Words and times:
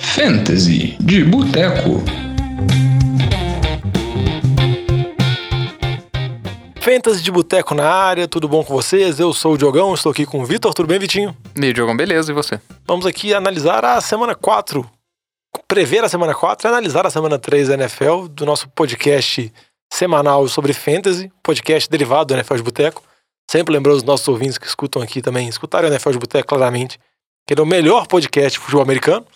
Fantasy 0.00 0.96
de 1.00 1.24
Boteco. 1.24 2.02
Fantasy 6.80 7.22
de 7.22 7.30
Boteco 7.30 7.74
na 7.74 7.90
área, 7.90 8.28
tudo 8.28 8.48
bom 8.48 8.64
com 8.64 8.72
vocês? 8.74 9.18
Eu 9.18 9.32
sou 9.32 9.54
o 9.54 9.58
Diogão, 9.58 9.92
estou 9.94 10.12
aqui 10.12 10.24
com 10.24 10.40
o 10.40 10.44
Vitor, 10.44 10.72
tudo 10.72 10.86
bem, 10.86 10.98
Vitinho? 10.98 11.36
E 11.60 11.64
aí, 11.64 11.72
Diogão, 11.72 11.96
beleza, 11.96 12.30
e 12.30 12.34
você? 12.34 12.60
Vamos 12.86 13.06
aqui 13.06 13.34
analisar 13.34 13.84
a 13.84 14.00
semana 14.00 14.34
4, 14.34 14.88
prever 15.66 16.04
a 16.04 16.08
semana 16.08 16.34
4 16.34 16.66
e 16.66 16.68
analisar 16.68 17.06
a 17.06 17.10
semana 17.10 17.38
3 17.38 17.68
da 17.68 17.74
NFL, 17.74 18.28
do 18.30 18.46
nosso 18.46 18.68
podcast 18.70 19.52
semanal 19.92 20.46
sobre 20.48 20.72
Fantasy, 20.72 21.30
podcast 21.42 21.88
derivado 21.90 22.26
do 22.26 22.34
NFL 22.34 22.56
de 22.56 22.62
Boteco. 22.62 23.02
Sempre 23.50 23.74
lembrando 23.74 23.96
os 23.96 24.04
nossos 24.04 24.28
ouvintes 24.28 24.58
que 24.58 24.66
escutam 24.66 25.02
aqui 25.02 25.20
também, 25.20 25.48
escutaram 25.48 25.88
o 25.88 25.90
NFL 25.92 26.12
de 26.12 26.18
Boteco 26.18 26.48
claramente, 26.48 26.98
que 27.46 27.54
ele 27.54 27.60
é 27.60 27.64
o 27.64 27.66
melhor 27.66 28.06
podcast 28.06 28.58
de 28.58 28.64
futebol 28.64 28.82
americano. 28.82 29.26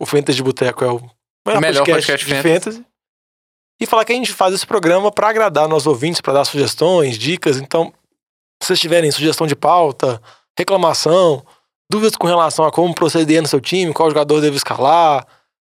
O 0.00 0.06
Fantasy 0.06 0.36
de 0.36 0.42
Boteco 0.42 0.84
é 0.84 0.88
o 0.88 1.00
melhor, 1.46 1.60
Melhor 1.60 1.84
podcast, 1.84 2.24
podcast 2.24 2.26
de 2.26 2.34
fantasy. 2.34 2.54
fantasy. 2.78 2.86
E 3.80 3.86
falar 3.86 4.04
que 4.04 4.12
a 4.12 4.16
gente 4.16 4.32
faz 4.32 4.54
esse 4.54 4.66
programa 4.66 5.10
para 5.10 5.28
agradar 5.28 5.68
nossos 5.68 5.86
ouvintes, 5.86 6.20
para 6.20 6.34
dar 6.34 6.44
sugestões, 6.44 7.18
dicas. 7.18 7.56
Então, 7.56 7.92
se 8.62 8.68
vocês 8.68 8.80
tiverem 8.80 9.10
sugestão 9.10 9.46
de 9.46 9.56
pauta, 9.56 10.22
reclamação, 10.56 11.44
dúvidas 11.90 12.16
com 12.16 12.26
relação 12.26 12.64
a 12.64 12.70
como 12.70 12.94
proceder 12.94 13.42
no 13.42 13.48
seu 13.48 13.60
time, 13.60 13.92
qual 13.92 14.08
jogador 14.08 14.40
deve 14.40 14.56
escalar, 14.56 15.26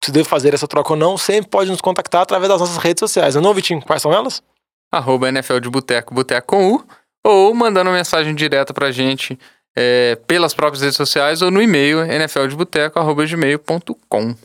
se 0.04 0.12
deve 0.12 0.28
fazer 0.28 0.54
essa 0.54 0.68
troca 0.68 0.92
ou 0.92 1.00
não, 1.00 1.18
sempre 1.18 1.50
pode 1.50 1.72
nos 1.72 1.80
contactar 1.80 2.22
através 2.24 2.50
das 2.50 2.60
nossas 2.60 2.78
redes 2.78 3.00
sociais. 3.00 3.36
Não, 3.36 3.54
Vitinho? 3.54 3.82
Quais 3.82 4.02
são 4.02 4.12
elas? 4.14 4.44
Arroba 4.92 5.30
NFL 5.30 5.60
de 5.60 5.70
Boteco, 5.70 6.14
Boteco 6.14 6.48
com 6.48 6.74
U, 6.74 6.86
ou 7.24 7.54
mandando 7.54 7.90
mensagem 7.90 8.36
direta 8.36 8.74
pra 8.74 8.92
gente 8.92 9.40
é, 9.76 10.16
pelas 10.28 10.54
próprias 10.54 10.82
redes 10.82 10.98
sociais 10.98 11.42
ou 11.42 11.50
no 11.50 11.60
e-mail 11.62 12.06
nfldeboteco.gmail.com. 12.06 14.36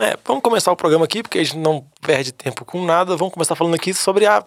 É, 0.00 0.16
vamos 0.24 0.42
começar 0.42 0.70
o 0.70 0.76
programa 0.76 1.06
aqui, 1.06 1.22
porque 1.22 1.38
a 1.38 1.44
gente 1.44 1.56
não 1.56 1.86
perde 2.02 2.32
tempo 2.32 2.64
com 2.64 2.84
nada. 2.84 3.16
Vamos 3.16 3.32
começar 3.32 3.54
falando 3.54 3.74
aqui 3.74 3.94
sobre 3.94 4.26
a 4.26 4.46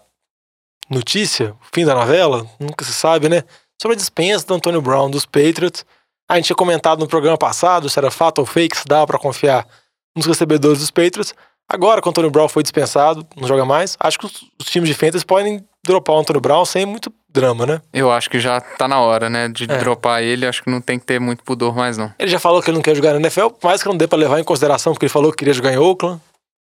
notícia, 0.89 1.55
fim 1.73 1.85
da 1.85 1.95
novela, 1.95 2.45
nunca 2.59 2.85
se 2.85 2.93
sabe, 2.93 3.29
né? 3.29 3.43
Sobre 3.81 3.95
a 3.95 3.97
dispensa 3.97 4.45
do 4.45 4.53
Antônio 4.53 4.81
Brown 4.81 5.09
dos 5.09 5.25
Patriots. 5.25 5.85
A 6.29 6.35
gente 6.35 6.45
tinha 6.45 6.55
comentado 6.55 6.99
no 6.99 7.07
programa 7.07 7.37
passado 7.37 7.89
se 7.89 7.97
era 7.97 8.11
fato 8.11 8.39
ou 8.39 8.45
fake, 8.45 8.77
se 8.77 8.85
dava 8.85 9.07
pra 9.07 9.17
confiar 9.17 9.67
nos 10.15 10.27
recebedores 10.27 10.79
dos 10.79 10.91
Patriots. 10.91 11.33
Agora 11.67 12.01
que 12.01 12.07
o 12.07 12.09
Antônio 12.09 12.31
Brown 12.31 12.47
foi 12.47 12.63
dispensado, 12.63 13.27
não 13.35 13.47
joga 13.47 13.65
mais, 13.65 13.97
acho 13.99 14.19
que 14.19 14.25
os, 14.25 14.43
os 14.59 14.69
times 14.69 14.89
de 14.89 14.95
fantasy 14.95 15.25
podem 15.25 15.67
dropar 15.85 16.15
o 16.15 16.19
Antônio 16.19 16.41
Brown 16.41 16.65
sem 16.65 16.85
muito 16.85 17.11
drama, 17.29 17.65
né? 17.65 17.81
Eu 17.93 18.11
acho 18.11 18.29
que 18.29 18.39
já 18.39 18.59
tá 18.59 18.87
na 18.87 18.99
hora, 18.99 19.29
né, 19.29 19.47
de 19.47 19.65
É. 19.65 19.77
dropar 19.77 20.21
ele. 20.23 20.45
Acho 20.45 20.63
que 20.63 20.69
não 20.69 20.81
tem 20.81 20.97
que 20.99 21.05
ter 21.05 21.19
muito 21.19 21.43
pudor 21.43 21.75
mais, 21.75 21.97
não. 21.97 22.13
Ele 22.17 22.29
já 22.31 22.39
falou 22.39 22.61
que 22.61 22.69
ele 22.69 22.77
não 22.77 22.81
quer 22.83 22.95
jogar 22.95 23.13
na 23.13 23.19
NFL, 23.19 23.47
mais 23.63 23.81
que 23.81 23.87
não 23.89 23.97
dê 23.97 24.07
pra 24.07 24.17
levar 24.17 24.39
em 24.39 24.43
consideração, 24.43 24.93
porque 24.93 25.05
ele 25.05 25.11
falou 25.13 25.31
que 25.31 25.37
queria 25.37 25.53
jogar 25.53 25.71
em 25.73 25.77
Oakland. 25.77 26.19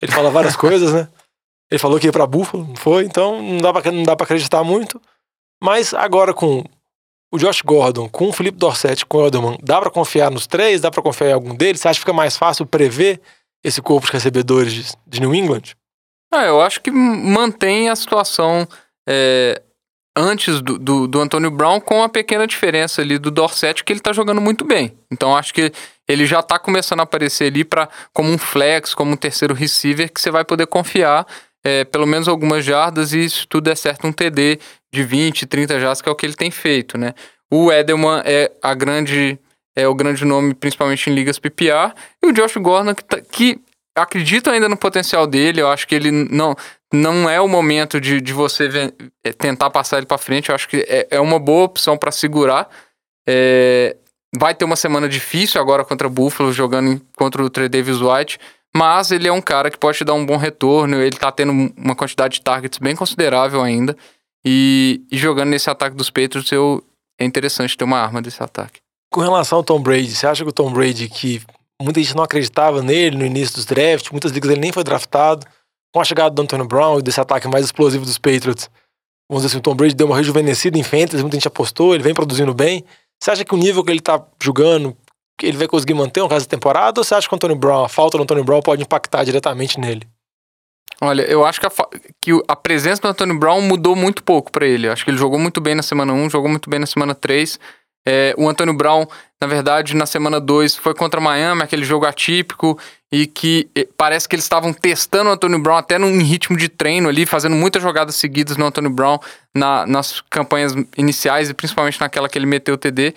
Ele 0.01 0.11
fala 0.11 0.29
várias 0.29 0.55
coisas, 0.57 0.93
né? 0.93 1.07
Ele 1.71 1.79
falou 1.79 1.99
que 1.99 2.07
ia 2.07 2.11
pra 2.11 2.25
Buffalo, 2.25 2.65
não 2.67 2.75
foi, 2.75 3.05
então 3.05 3.41
não 3.41 3.57
dá 3.59 3.71
pra, 3.71 3.91
não 3.91 4.03
dá 4.03 4.15
pra 4.15 4.23
acreditar 4.23 4.63
muito. 4.63 4.99
Mas 5.61 5.93
agora 5.93 6.33
com 6.33 6.63
o 7.31 7.37
Josh 7.37 7.61
Gordon, 7.61 8.09
com 8.09 8.29
o 8.29 8.33
Felipe 8.33 8.57
Dorset, 8.57 9.05
com 9.05 9.19
o 9.19 9.27
Edelman, 9.27 9.57
dá 9.61 9.79
pra 9.79 9.91
confiar 9.91 10.31
nos 10.31 10.47
três? 10.47 10.81
Dá 10.81 10.89
pra 10.89 11.03
confiar 11.03 11.29
em 11.29 11.33
algum 11.33 11.53
deles? 11.53 11.79
Você 11.81 11.87
acha 11.89 11.97
que 11.97 12.05
fica 12.05 12.13
mais 12.13 12.35
fácil 12.35 12.65
prever 12.65 13.21
esse 13.63 13.81
corpo 13.83 14.07
de 14.07 14.13
recebedores 14.13 14.73
de, 14.73 14.85
de 15.05 15.19
New 15.21 15.35
England? 15.35 15.75
Ah, 16.33 16.45
eu 16.45 16.59
acho 16.59 16.81
que 16.81 16.89
mantém 16.89 17.87
a 17.89 17.95
situação 17.95 18.67
é, 19.09 19.61
antes 20.15 20.61
do, 20.61 20.77
do, 20.77 21.07
do 21.07 21.19
Antônio 21.19 21.49
Brown 21.49 21.79
com 21.79 22.03
a 22.03 22.09
pequena 22.09 22.45
diferença 22.45 23.01
ali 23.01 23.17
do 23.17 23.31
Dorset, 23.31 23.83
que 23.83 23.91
ele 23.91 23.99
tá 23.99 24.13
jogando 24.13 24.39
muito 24.39 24.63
bem. 24.63 24.93
Então 25.11 25.35
acho 25.35 25.53
que 25.53 25.71
ele 26.07 26.25
já 26.25 26.41
tá 26.43 26.59
começando 26.59 26.99
a 26.99 27.03
aparecer 27.03 27.45
ali 27.45 27.63
para 27.63 27.89
como 28.13 28.29
um 28.29 28.37
flex, 28.37 28.93
como 28.93 29.11
um 29.11 29.17
terceiro 29.17 29.53
receiver, 29.53 30.11
que 30.11 30.21
você 30.21 30.29
vai 30.29 30.45
poder 30.45 30.67
confiar 30.67 31.25
é, 31.63 31.83
pelo 31.85 32.05
menos 32.05 32.27
algumas 32.27 32.63
jardas 32.63 33.13
e 33.13 33.29
se 33.29 33.47
tudo 33.47 33.65
der 33.65 33.75
certo 33.75 34.05
um 34.05 34.11
TD 34.11 34.59
de 34.93 35.03
20, 35.03 35.45
30 35.45 35.79
jardas, 35.79 36.01
que 36.01 36.09
é 36.09 36.11
o 36.11 36.15
que 36.15 36.25
ele 36.25 36.35
tem 36.35 36.51
feito, 36.51 36.97
né? 36.97 37.13
O 37.51 37.71
Edelman 37.71 38.21
é 38.25 38.51
a 38.61 38.73
grande 38.73 39.39
é 39.75 39.87
o 39.87 39.95
grande 39.95 40.25
nome, 40.25 40.53
principalmente 40.53 41.09
em 41.09 41.13
ligas 41.13 41.39
PPR, 41.39 41.93
e 42.21 42.27
o 42.27 42.33
Josh 42.33 42.57
Gordon, 42.57 42.93
que, 42.93 43.03
tá- 43.03 43.21
que 43.21 43.61
acredito 44.01 44.49
ainda 44.49 44.67
no 44.67 44.77
potencial 44.77 45.25
dele, 45.27 45.61
eu 45.61 45.69
acho 45.69 45.87
que 45.87 45.95
ele 45.95 46.11
não, 46.11 46.55
não 46.93 47.29
é 47.29 47.39
o 47.39 47.47
momento 47.47 47.99
de, 47.99 48.19
de 48.19 48.33
você 48.33 48.91
é, 49.23 49.31
tentar 49.31 49.69
passar 49.69 49.97
ele 49.97 50.05
para 50.05 50.17
frente, 50.17 50.49
eu 50.49 50.55
acho 50.55 50.67
que 50.67 50.77
é, 50.87 51.07
é 51.11 51.19
uma 51.19 51.39
boa 51.39 51.65
opção 51.65 51.97
para 51.97 52.11
segurar. 52.11 52.69
É, 53.27 53.95
vai 54.37 54.53
ter 54.53 54.65
uma 54.65 54.75
semana 54.75 55.07
difícil 55.07 55.59
agora 55.61 55.83
contra 55.83 56.07
o 56.07 56.09
Buffalo, 56.09 56.51
jogando 56.51 57.01
contra 57.15 57.43
o 57.43 57.49
Trey 57.49 57.69
Davis 57.69 58.01
White, 58.01 58.39
mas 58.75 59.11
ele 59.11 59.27
é 59.27 59.31
um 59.31 59.41
cara 59.41 59.71
que 59.71 59.77
pode 59.77 59.97
te 59.97 60.03
dar 60.03 60.13
um 60.13 60.25
bom 60.25 60.37
retorno, 60.37 61.01
ele 61.01 61.17
tá 61.17 61.31
tendo 61.31 61.51
uma 61.75 61.95
quantidade 61.95 62.35
de 62.35 62.41
targets 62.41 62.79
bem 62.79 62.95
considerável 62.95 63.61
ainda, 63.61 63.95
e, 64.45 65.01
e 65.11 65.17
jogando 65.17 65.49
nesse 65.49 65.69
ataque 65.69 65.95
dos 65.95 66.09
Patriots, 66.09 66.51
eu, 66.51 66.83
é 67.19 67.25
interessante 67.25 67.77
ter 67.77 67.83
uma 67.83 67.99
arma 67.99 68.21
desse 68.21 68.41
ataque. 68.41 68.79
Com 69.11 69.21
relação 69.21 69.57
ao 69.57 69.63
Tom 69.63 69.81
Brady, 69.81 70.15
você 70.15 70.27
acha 70.27 70.43
que 70.43 70.49
o 70.49 70.53
Tom 70.53 70.71
Brady, 70.71 71.09
que 71.09 71.41
muita 71.81 72.01
gente 72.01 72.15
não 72.15 72.23
acreditava 72.23 72.81
nele 72.81 73.17
no 73.17 73.25
início 73.25 73.55
dos 73.55 73.65
drafts, 73.65 74.11
muitas 74.11 74.31
ligas 74.31 74.51
ele 74.51 74.61
nem 74.61 74.71
foi 74.71 74.83
draftado, 74.83 75.45
com 75.93 76.01
a 76.01 76.03
chegada 76.03 76.29
do 76.29 76.41
Antônio 76.41 76.65
Brown 76.65 76.99
e 76.99 77.01
desse 77.01 77.19
ataque 77.19 77.47
mais 77.47 77.65
explosivo 77.65 78.05
dos 78.05 78.17
Patriots, 78.17 78.69
vamos 79.29 79.43
dizer 79.43 79.47
assim, 79.47 79.57
o 79.57 79.61
Tom 79.61 79.75
Brady 79.75 79.95
deu 79.95 80.07
uma 80.07 80.17
rejuvenescida 80.17 80.77
em 80.77 80.83
fantasy, 80.83 81.21
muita 81.21 81.35
gente 81.35 81.47
apostou, 81.47 81.93
ele 81.93 82.03
vem 82.03 82.13
produzindo 82.13 82.53
bem. 82.53 82.83
Você 83.21 83.31
acha 83.31 83.45
que 83.45 83.53
o 83.53 83.57
nível 83.57 83.83
que 83.83 83.91
ele 83.91 83.99
tá 83.99 84.23
jogando, 84.41 84.95
ele 85.41 85.57
vai 85.57 85.67
conseguir 85.67 85.93
manter 85.93 86.21
o 86.21 86.27
resto 86.27 86.47
da 86.47 86.55
temporada, 86.55 86.99
ou 86.99 87.03
você 87.03 87.15
acha 87.15 87.27
que 87.27 87.33
o 87.33 87.35
Antônio 87.35 87.55
Brown, 87.55 87.83
a 87.83 87.89
falta 87.89 88.17
do 88.17 88.23
Antônio 88.23 88.43
Brown 88.43 88.61
pode 88.61 88.81
impactar 88.81 89.23
diretamente 89.23 89.79
nele? 89.79 90.07
Olha, 91.01 91.21
eu 91.23 91.45
acho 91.45 91.61
que 91.61 91.65
a, 91.65 91.71
que 92.21 92.43
a 92.47 92.55
presença 92.55 93.01
do 93.01 93.07
Antônio 93.07 93.39
Brown 93.39 93.61
mudou 93.61 93.95
muito 93.95 94.21
pouco 94.21 94.51
pra 94.51 94.67
ele. 94.67 94.87
Eu 94.87 94.91
acho 94.91 95.05
que 95.05 95.09
ele 95.11 95.17
jogou 95.17 95.39
muito 95.39 95.61
bem 95.61 95.73
na 95.73 95.81
semana 95.81 96.11
1, 96.11 96.29
jogou 96.29 96.49
muito 96.49 96.69
bem 96.69 96.79
na 96.79 96.85
semana 96.85 97.15
3. 97.15 97.57
É, 98.07 98.33
o 98.37 98.47
Antônio 98.47 98.73
Brown, 98.73 99.05
na 99.41 99.47
verdade, 99.47 99.95
na 99.95 100.05
semana 100.05 100.39
2 100.39 100.75
foi 100.75 100.93
contra 100.93 101.19
Miami, 101.21 101.61
aquele 101.61 101.83
jogo 101.83 102.05
atípico, 102.05 102.79
e 103.11 103.25
que 103.27 103.69
eh, 103.75 103.87
parece 103.97 104.27
que 104.27 104.35
eles 104.35 104.45
estavam 104.45 104.73
testando 104.73 105.29
o 105.29 105.33
Antônio 105.33 105.59
Brown 105.59 105.77
até 105.77 105.97
num 105.97 106.21
ritmo 106.21 106.57
de 106.57 106.69
treino 106.69 107.09
ali, 107.09 107.25
fazendo 107.25 107.55
muitas 107.55 107.81
jogadas 107.81 108.15
seguidas 108.15 108.57
no 108.57 108.65
Antônio 108.65 108.89
Brown 108.89 109.19
na- 109.55 109.85
nas 109.85 110.21
campanhas 110.29 110.73
iniciais 110.97 111.49
e 111.49 111.53
principalmente 111.53 111.99
naquela 111.99 112.29
que 112.29 112.37
ele 112.37 112.45
meteu 112.45 112.75
o 112.75 112.77
TD. 112.77 113.13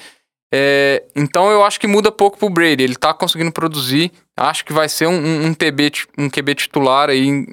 É, 0.54 1.03
então 1.16 1.50
eu 1.50 1.64
acho 1.64 1.81
que 1.81 1.87
muda 1.87 2.12
pouco 2.12 2.38
pro 2.38 2.50
Brady. 2.50 2.84
Ele 2.84 2.97
tá 2.97 3.14
conseguindo 3.14 3.50
produzir. 3.50 4.12
Acho 4.37 4.64
que 4.64 4.72
vai 4.72 4.88
ser 4.88 5.06
um, 5.06 5.14
um, 5.14 5.47
um 5.47 5.54
TB, 5.54 5.93
um 6.19 6.28
QB 6.28 6.54
titular 6.54 7.09
aí 7.09 7.47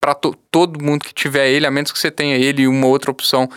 para 0.00 0.14
todo 0.50 0.82
mundo 0.82 1.04
que 1.04 1.14
tiver 1.14 1.48
ele, 1.48 1.66
a 1.66 1.70
menos 1.70 1.92
que 1.92 1.98
você 1.98 2.10
tenha 2.10 2.36
ele 2.36 2.62
e 2.62 2.68
uma 2.68 2.86
outra 2.86 3.10
opção 3.10 3.48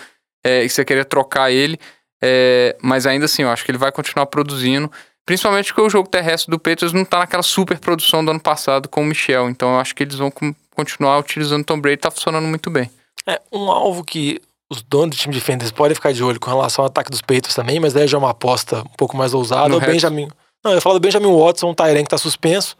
é, 0.43 0.63
e 0.63 0.69
você 0.69 0.85
queira 0.85 1.05
trocar 1.05 1.51
ele. 1.51 1.79
É, 2.23 2.75
mas 2.81 3.05
ainda 3.05 3.25
assim, 3.25 3.41
eu 3.43 3.49
acho 3.49 3.65
que 3.65 3.71
ele 3.71 3.77
vai 3.77 3.91
continuar 3.91 4.25
produzindo. 4.27 4.91
Principalmente 5.25 5.67
porque 5.67 5.81
o 5.81 5.89
jogo 5.89 6.09
terrestre 6.09 6.49
do 6.51 6.59
Patriots 6.59 6.93
não 6.93 7.05
tá 7.05 7.19
naquela 7.19 7.43
super 7.43 7.79
produção 7.79 8.23
do 8.23 8.31
ano 8.31 8.39
passado 8.39 8.89
com 8.89 9.01
o 9.01 9.05
Michel. 9.05 9.49
Então 9.49 9.73
eu 9.73 9.79
acho 9.79 9.95
que 9.95 10.03
eles 10.03 10.15
vão 10.15 10.31
continuar 10.75 11.19
utilizando 11.19 11.61
o 11.61 11.65
Tom 11.65 11.79
Brady. 11.79 11.97
Tá 11.97 12.11
funcionando 12.11 12.47
muito 12.47 12.69
bem. 12.69 12.89
É, 13.27 13.39
um 13.51 13.69
alvo 13.71 14.03
que 14.03 14.41
os 14.69 14.81
donos 14.81 15.15
do 15.15 15.19
time 15.19 15.33
de 15.33 15.41
fantasy 15.41 15.73
podem 15.73 15.93
ficar 15.93 16.11
de 16.11 16.23
olho 16.23 16.39
com 16.39 16.49
relação 16.49 16.83
ao 16.83 16.87
ataque 16.87 17.11
dos 17.11 17.21
Patriots 17.21 17.53
também, 17.53 17.79
mas 17.79 17.93
daí 17.93 18.07
já 18.07 18.17
é 18.17 18.19
uma 18.19 18.31
aposta 18.31 18.81
um 18.81 18.95
pouco 18.97 19.15
mais 19.15 19.33
ousada. 19.33 19.75
O? 19.75 19.79
Benjamin. 19.79 20.27
Não, 20.63 20.73
eu 20.73 20.81
falar 20.81 20.93
do 20.93 21.01
Benjamin 21.01 21.33
Watson, 21.35 21.69
um 21.69 21.73
Tyrant 21.73 22.03
que 22.03 22.09
tá 22.09 22.17
suspenso. 22.17 22.75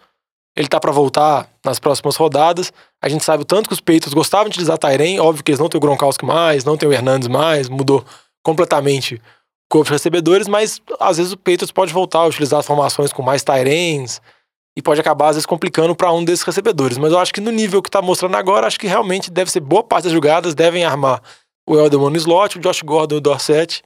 Ele 0.55 0.67
tá 0.67 0.79
pra 0.79 0.91
voltar 0.91 1.47
nas 1.63 1.79
próximas 1.79 2.15
rodadas. 2.15 2.73
A 3.01 3.07
gente 3.07 3.23
sabe 3.23 3.43
o 3.43 3.45
tanto 3.45 3.69
que 3.69 3.73
os 3.73 3.79
Patriots 3.79 4.13
gostavam 4.13 4.45
de 4.45 4.51
utilizar 4.51 4.77
Tyrant. 4.77 5.19
Óbvio 5.19 5.43
que 5.43 5.51
eles 5.51 5.59
não 5.59 5.69
têm 5.69 5.77
o 5.77 5.81
Gronkowski 5.81 6.25
mais, 6.25 6.65
não 6.65 6.75
tem 6.75 6.89
o 6.89 6.93
Hernandes 6.93 7.27
mais, 7.27 7.69
mudou 7.69 8.05
completamente 8.43 9.15
o 9.15 9.21
corpo 9.69 9.87
de 9.87 9.93
recebedores, 9.93 10.47
mas 10.47 10.81
às 10.99 11.17
vezes 11.17 11.31
o 11.31 11.37
Patriots 11.37 11.71
pode 11.71 11.93
voltar 11.93 12.19
a 12.19 12.25
utilizar 12.25 12.59
as 12.59 12.65
formações 12.65 13.13
com 13.13 13.21
mais 13.21 13.43
Tyrants 13.43 14.21
e 14.77 14.81
pode 14.81 14.99
acabar 14.99 15.29
às 15.29 15.35
vezes 15.35 15.45
complicando 15.45 15.95
para 15.95 16.11
um 16.11 16.23
desses 16.23 16.43
recebedores. 16.43 16.97
Mas 16.97 17.11
eu 17.11 17.19
acho 17.19 17.33
que 17.33 17.41
no 17.41 17.51
nível 17.51 17.81
que 17.81 17.89
tá 17.89 18.01
mostrando 18.01 18.35
agora, 18.35 18.67
acho 18.67 18.79
que 18.79 18.87
realmente 18.87 19.29
deve 19.29 19.51
ser 19.51 19.59
boa 19.59 19.83
parte 19.83 20.05
das 20.05 20.13
jogadas 20.13 20.55
devem 20.55 20.83
armar 20.83 21.21
o 21.67 21.77
Elderman 21.77 22.09
no 22.09 22.17
slot, 22.17 22.57
o 22.57 22.61
Josh 22.61 22.81
Gordon 22.81 23.15
e 23.15 23.17
o 23.17 23.21
Dorset. 23.21 23.83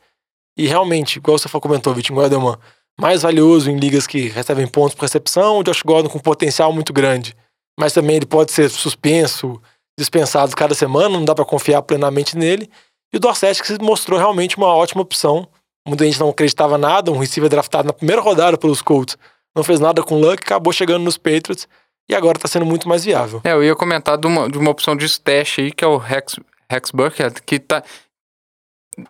E 0.57 0.67
realmente, 0.67 1.17
igual 1.17 1.37
você 1.37 1.49
comentou, 1.59 1.93
Vitinho, 1.93 2.19
o 2.19 2.23
Elderman 2.23 2.55
mais 2.99 3.23
valioso 3.23 3.69
em 3.69 3.77
ligas 3.77 4.07
que 4.07 4.29
recebem 4.29 4.67
pontos 4.67 4.95
por 4.95 5.01
recepção, 5.01 5.59
o 5.59 5.63
Josh 5.63 5.81
Gordon 5.81 6.09
com 6.09 6.19
potencial 6.19 6.71
muito 6.71 6.93
grande. 6.93 7.35
Mas 7.77 7.91
também 7.91 8.15
ele 8.15 8.25
pode 8.25 8.51
ser 8.51 8.69
suspenso, 8.69 9.61
dispensado 9.99 10.55
cada 10.55 10.73
semana, 10.73 11.09
não 11.09 11.25
dá 11.25 11.35
para 11.35 11.43
confiar 11.43 11.81
plenamente 11.81 12.37
nele. 12.37 12.69
E 13.15 13.17
o 13.17 13.19
Dorset 13.19 13.61
que 13.61 13.67
se 13.67 13.79
mostrou 13.79 14.19
realmente 14.19 14.57
uma 14.57 14.67
ótima 14.67 15.01
opção. 15.01 15.47
Muita 15.87 16.03
gente 16.03 16.19
não 16.19 16.27
acreditava 16.27 16.77
nada, 16.77 17.13
um 17.13 17.17
receiver 17.17 17.49
draftado 17.49 17.87
na 17.87 17.93
primeira 17.93 18.21
rodada 18.21 18.57
pelos 18.57 18.81
Colts, 18.81 19.17
não 19.55 19.63
fez 19.63 19.79
nada 19.79 20.03
com 20.03 20.19
luck, 20.19 20.43
acabou 20.43 20.73
chegando 20.73 21.03
nos 21.03 21.17
Patriots 21.17 21.65
e 22.09 22.13
agora 22.13 22.37
tá 22.37 22.47
sendo 22.49 22.65
muito 22.65 22.89
mais 22.89 23.05
viável. 23.05 23.39
É, 23.45 23.53
eu 23.53 23.63
ia 23.63 23.73
comentar 23.73 24.17
de 24.17 24.27
uma, 24.27 24.49
de 24.49 24.57
uma 24.57 24.69
opção 24.69 24.97
de 24.97 25.05
stash 25.05 25.59
aí, 25.59 25.71
que 25.71 25.85
é 25.85 25.87
o 25.87 25.95
Rex, 25.95 26.35
Rex 26.69 26.91
Burkhead, 26.91 27.41
que 27.43 27.57
tá. 27.57 27.83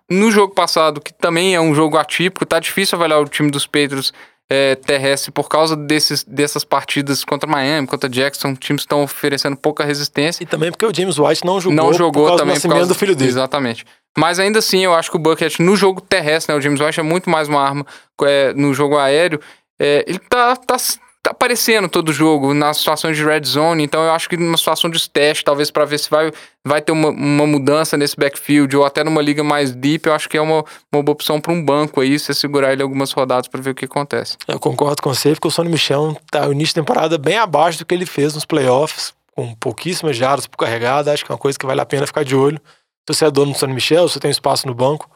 No 0.08 0.30
jogo 0.30 0.54
passado, 0.54 1.02
que 1.02 1.12
também 1.12 1.56
é 1.56 1.62
um 1.62 1.74
jogo 1.74 1.98
atípico, 1.98 2.46
tá 2.46 2.60
difícil 2.60 2.98
avaliar 2.98 3.22
o 3.22 3.28
time 3.28 3.50
dos 3.50 3.66
Patriots 3.66 4.14
é, 4.50 4.76
terrestre 4.76 5.32
por 5.32 5.50
causa 5.50 5.76
desses, 5.76 6.24
dessas 6.24 6.64
partidas 6.64 7.24
contra 7.24 7.50
Miami, 7.50 7.88
contra 7.88 8.10
Jackson, 8.10 8.56
times 8.56 8.82
que 8.82 8.86
estão 8.86 9.04
oferecendo 9.04 9.58
pouca 9.58 9.84
resistência. 9.84 10.44
E 10.44 10.46
também 10.46 10.72
porque 10.72 10.86
o 10.86 10.94
James 10.94 11.18
White 11.18 11.46
não 11.46 11.60
jogou, 11.60 11.76
não 11.76 11.94
jogou 11.94 12.24
por 12.24 12.28
causa 12.30 12.44
também 12.44 12.54
do 12.54 12.58
nascimento 12.58 12.88
do 12.88 12.96
filho 12.96 13.16
dele. 13.16 13.30
Exatamente. 13.30 13.86
Mas 14.18 14.40
ainda 14.40 14.60
assim, 14.60 14.84
eu 14.84 14.94
acho 14.94 15.10
que 15.10 15.18
o 15.18 15.20
Bucket 15.20 15.60
no 15.60 15.76
jogo 15.76 16.00
terrestre, 16.00 16.54
né, 16.54 16.58
o 16.58 16.62
James 16.62 16.80
White 16.80 17.00
é 17.00 17.04
muito 17.04 17.30
mais 17.30 17.50
uma 17.50 17.62
arma 17.62 17.86
é, 18.24 18.54
no 18.54 18.74
jogo 18.74 18.98
aéreo. 18.98 19.40
É, 19.80 20.06
ele 20.08 20.20
tá, 20.20 20.56
tá, 20.56 20.78
tá 21.26 21.32
aparecendo 21.32 21.90
todo 21.90 22.14
jogo 22.14 22.54
nas 22.54 22.78
situações 22.78 23.18
de 23.18 23.26
red 23.26 23.42
zone, 23.44 23.84
então 23.84 24.04
eu 24.04 24.12
acho 24.12 24.30
que 24.30 24.38
numa 24.38 24.58
situação 24.58 24.92
de 24.92 25.10
teste, 25.10 25.44
talvez 25.44 25.72
para 25.72 25.84
ver 25.84 25.98
se 25.98 26.08
vai, 26.08 26.32
vai 26.64 26.84
ter 26.84 26.92
uma, 26.92 27.10
uma 27.10 27.48
mudança 27.48 27.98
nesse 27.98 28.16
backfield 28.16 28.78
ou 28.78 28.86
até 28.86 29.04
numa 29.04 29.24
liga 29.24 29.44
mais 29.44 29.74
deep, 29.74 30.06
eu 30.06 30.14
acho 30.14 30.30
que 30.30 30.38
é 30.38 30.42
uma, 30.42 30.64
uma 30.94 31.02
boa 31.02 31.14
opção 31.14 31.42
para 31.42 31.52
um 31.52 31.66
banco 31.66 32.00
aí, 32.00 32.20
você 32.20 32.32
segurar 32.32 32.74
ele 32.74 32.84
algumas 32.84 33.12
rodadas 33.12 33.48
para 33.48 33.60
ver 33.60 33.72
o 33.72 33.76
que 33.76 33.86
acontece. 33.86 34.38
Eu 34.48 34.60
concordo 34.60 35.02
com 35.02 35.12
você, 35.12 35.32
porque 35.32 35.48
o 35.48 35.52
Sonny 35.52 35.70
Michel 35.70 36.16
tá 36.30 36.46
no 36.46 36.52
início 36.52 36.76
de 36.76 36.82
temporada 36.82 37.18
bem 37.18 37.40
abaixo 37.40 37.80
do 37.80 37.86
que 37.88 37.96
ele 37.96 38.06
fez 38.06 38.36
nos 38.36 38.46
playoffs, 38.46 39.12
com 39.36 39.52
pouquíssimas 39.56 40.16
jardas 40.16 40.46
por 40.46 40.58
carregada, 40.58 41.12
acho 41.12 41.26
que 41.26 41.32
é 41.32 41.34
uma 41.34 41.40
coisa 41.40 41.58
que 41.58 41.66
vale 41.66 41.82
a 41.82 41.86
pena 41.88 42.06
ficar 42.06 42.24
de 42.24 42.36
olho. 42.36 42.62
Se 43.10 43.16
você 43.16 43.26
é 43.26 43.32
dono 43.32 43.52
do 43.52 43.58
Sonny 43.58 43.74
Michel, 43.74 44.08
se 44.08 44.14
você 44.14 44.20
tem 44.20 44.30
espaço 44.30 44.68
no 44.68 44.76
banco, 44.76 45.10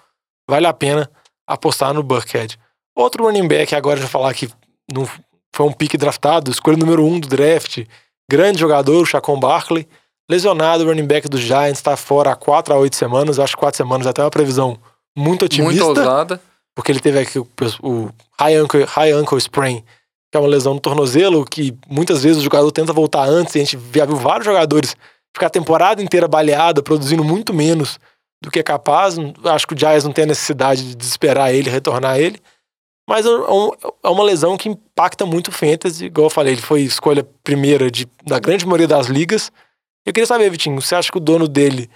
vale 0.50 0.66
a 0.66 0.74
pena 0.74 1.08
apostar 1.48 1.94
no 1.94 2.02
Burkhead. 2.02 2.58
Outro 2.96 3.26
running 3.26 3.48
back, 3.48 3.76
agora 3.76 4.02
já 4.02 4.08
falar 4.08 4.34
que 4.34 4.50
não 4.92 5.08
foi 5.56 5.66
um 5.66 5.72
pique 5.72 5.98
draftado, 5.98 6.52
escolha 6.52 6.78
número 6.78 7.06
um 7.06 7.20
do 7.20 7.28
draft, 7.28 7.86
grande 8.30 8.60
jogador, 8.60 9.02
o 9.02 9.06
Chacon 9.06 9.40
Barkley, 9.40 9.88
lesionado, 10.30 10.84
o 10.84 10.88
running 10.88 11.08
back 11.08 11.28
dos 11.28 11.42
Giants, 11.42 11.80
está 11.80 11.98
fora 11.98 12.32
há 12.32 12.36
4 12.36 12.74
a 12.74 12.78
8 12.78 12.96
semanas, 12.96 13.40
acho 13.40 13.56
que 13.56 13.60
4 13.60 13.78
semanas 13.78 14.06
até 14.06 14.22
uma 14.24 14.30
previsão 14.30 14.78
muito 15.18 15.46
otimista. 15.46 15.84
Muito 15.84 16.00
ousada. 16.00 16.42
Porque 16.76 16.92
ele 16.92 17.00
teve 17.00 17.20
aqui 17.20 17.40
o, 17.40 17.48
o 17.82 18.10
high, 18.40 18.56
ankle, 18.56 18.84
high 18.84 19.12
ankle 19.12 19.38
sprain, 19.40 19.84
que 20.32 20.38
é 20.38 20.40
uma 20.40 20.48
lesão 20.48 20.76
no 20.76 20.80
tornozelo, 20.80 21.44
que 21.44 21.76
muitas 21.90 22.24
vezes 22.24 22.38
o 22.38 22.44
jogador 22.44 22.72
tenta 22.72 22.94
voltar 22.94 23.28
antes, 23.28 23.56
e 23.56 23.60
a 23.60 23.64
gente 23.64 23.80
já 23.94 24.06
viu 24.06 24.16
vários 24.16 24.46
jogadores 24.46 24.96
ficar 25.34 25.48
a 25.48 25.50
temporada 25.50 26.02
inteira 26.02 26.28
baleada, 26.28 26.82
produzindo 26.82 27.24
muito 27.24 27.54
menos 27.54 28.00
do 28.42 28.52
que 28.52 28.60
é 28.60 28.64
capaz. 28.64 29.16
Acho 29.44 29.68
que 29.68 29.74
o 29.74 29.78
Giants 29.78 30.04
não 30.04 30.12
tem 30.12 30.24
a 30.24 30.28
necessidade 30.28 30.88
de 30.88 30.96
desesperar 30.96 31.54
ele, 31.54 31.70
retornar 31.70 32.20
ele. 32.20 32.40
Mas 33.10 33.26
é, 33.26 33.30
é 33.30 34.08
uma 34.08 34.24
lesão 34.24 34.56
que 34.56 34.70
impacta 34.70 35.26
muito 35.26 35.48
o 35.48 35.52
Fantasy. 35.52 36.06
Igual 36.06 36.28
eu 36.28 36.30
falei, 36.30 36.54
ele 36.54 36.62
foi 36.62 36.82
escolha 36.82 37.28
primeira 37.44 37.90
de, 37.90 38.08
da 38.24 38.38
grande 38.38 38.68
maioria 38.68 38.88
das 38.88 39.08
ligas. 39.08 39.52
Eu 40.06 40.14
queria 40.14 40.28
saber, 40.28 40.48
Vitinho, 40.52 40.80
você 40.80 40.94
acha 40.94 41.12
que 41.12 41.18
o 41.18 41.20
dono 41.20 41.48
dele, 41.48 41.90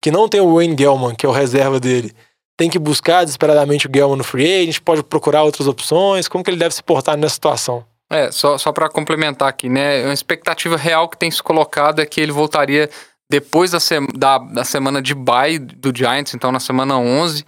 que 0.00 0.12
não 0.12 0.28
tem 0.28 0.40
o 0.40 0.54
Wayne 0.54 0.76
Gellman, 0.78 1.16
que 1.16 1.26
é 1.26 1.28
o 1.28 1.32
reserva 1.32 1.80
dele, 1.80 2.12
tem 2.56 2.70
que 2.70 2.78
buscar 2.78 3.24
desesperadamente 3.24 3.88
o 3.88 3.90
Gellman 3.92 4.16
no 4.16 4.22
free 4.22 4.62
agent? 4.62 4.78
Pode 4.78 5.02
procurar 5.02 5.42
outras 5.42 5.66
opções? 5.66 6.28
Como 6.28 6.44
que 6.44 6.50
ele 6.50 6.56
deve 6.56 6.72
se 6.72 6.84
portar 6.84 7.16
nessa 7.16 7.34
situação? 7.34 7.84
É, 8.08 8.30
só, 8.30 8.56
só 8.56 8.70
para 8.70 8.88
complementar 8.88 9.48
aqui, 9.48 9.68
né? 9.68 10.04
Uma 10.04 10.14
expectativa 10.14 10.76
real 10.76 11.08
que 11.08 11.18
tem 11.18 11.32
se 11.32 11.42
colocado 11.42 12.00
é 12.00 12.06
que 12.06 12.20
ele 12.20 12.30
voltaria 12.30 12.88
depois 13.28 13.72
da, 13.72 13.78
da, 14.14 14.38
da 14.38 14.64
semana 14.64 15.02
de 15.02 15.16
bye 15.16 15.58
do 15.58 15.92
Giants, 15.92 16.32
então 16.32 16.52
na 16.52 16.60
semana 16.60 16.96
11. 16.96 17.44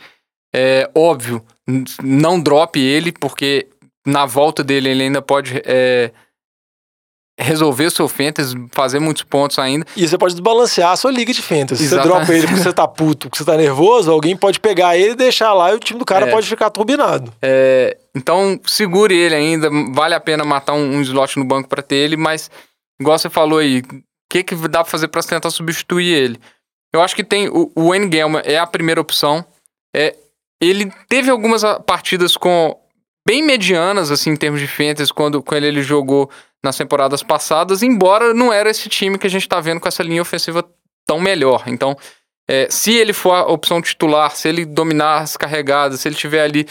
É 0.52 0.90
óbvio, 0.92 1.40
não 2.02 2.40
drop 2.40 2.78
ele, 2.78 3.12
porque 3.12 3.68
na 4.06 4.26
volta 4.26 4.64
dele 4.64 4.88
ele 4.88 5.04
ainda 5.04 5.22
pode 5.22 5.62
é, 5.64 6.10
resolver 7.38 7.90
seu 7.90 8.08
fantasy, 8.08 8.54
fazer 8.72 8.98
muitos 8.98 9.22
pontos 9.22 9.58
ainda. 9.58 9.86
E 9.96 10.06
você 10.06 10.18
pode 10.18 10.34
desbalancear 10.34 10.90
a 10.90 10.96
sua 10.96 11.10
liga 11.10 11.32
de 11.32 11.42
fantasy. 11.42 11.84
Se 11.84 11.90
você 11.90 12.00
dropa 12.00 12.32
ele 12.32 12.46
porque 12.46 12.62
você 12.62 12.72
tá 12.72 12.86
puto, 12.86 13.28
porque 13.28 13.38
você 13.38 13.50
tá 13.50 13.56
nervoso, 13.56 14.10
alguém 14.10 14.36
pode 14.36 14.60
pegar 14.60 14.96
ele 14.96 15.12
e 15.12 15.16
deixar 15.16 15.52
lá 15.52 15.72
e 15.72 15.76
o 15.76 15.80
time 15.80 15.98
do 15.98 16.04
cara 16.04 16.26
é. 16.28 16.30
pode 16.30 16.46
ficar 16.46 16.70
turbinado. 16.70 17.32
É, 17.40 17.96
então, 18.14 18.60
segure 18.66 19.14
ele 19.14 19.34
ainda, 19.34 19.70
vale 19.92 20.14
a 20.14 20.20
pena 20.20 20.44
matar 20.44 20.74
um, 20.74 20.96
um 20.96 21.02
slot 21.02 21.38
no 21.38 21.44
banco 21.44 21.68
para 21.68 21.82
ter 21.82 21.96
ele, 21.96 22.16
mas, 22.16 22.50
igual 23.00 23.18
você 23.18 23.30
falou 23.30 23.58
aí, 23.58 23.80
o 23.80 24.02
que, 24.30 24.42
que 24.42 24.54
dá 24.68 24.82
pra 24.82 24.90
fazer 24.90 25.08
pra 25.08 25.22
tentar 25.22 25.50
substituir 25.50 26.12
ele? 26.12 26.40
Eu 26.92 27.00
acho 27.00 27.16
que 27.16 27.24
tem 27.24 27.48
o, 27.48 27.72
o 27.74 27.92
Gellman 28.10 28.42
é 28.44 28.58
a 28.58 28.66
primeira 28.66 29.00
opção. 29.00 29.44
É, 29.94 30.14
ele 30.68 30.92
teve 31.08 31.30
algumas 31.30 31.62
partidas 31.84 32.36
com 32.36 32.78
bem 33.26 33.42
medianas, 33.42 34.10
assim, 34.10 34.30
em 34.30 34.36
termos 34.36 34.60
de 34.60 34.66
fantasy, 34.66 35.12
quando, 35.12 35.42
quando 35.42 35.64
ele 35.64 35.82
jogou 35.82 36.30
nas 36.62 36.76
temporadas 36.76 37.22
passadas, 37.22 37.82
embora 37.82 38.32
não 38.32 38.52
era 38.52 38.70
esse 38.70 38.88
time 38.88 39.18
que 39.18 39.26
a 39.26 39.30
gente 39.30 39.48
tá 39.48 39.60
vendo 39.60 39.80
com 39.80 39.88
essa 39.88 40.02
linha 40.02 40.22
ofensiva 40.22 40.64
tão 41.06 41.20
melhor. 41.20 41.64
Então, 41.66 41.96
é, 42.48 42.68
se 42.70 42.92
ele 42.92 43.12
for 43.12 43.32
a 43.32 43.42
opção 43.46 43.82
titular, 43.82 44.34
se 44.36 44.48
ele 44.48 44.64
dominar 44.64 45.18
as 45.18 45.36
carregadas, 45.36 46.00
se 46.00 46.08
ele 46.08 46.14
tiver 46.14 46.42
ali 46.42 46.66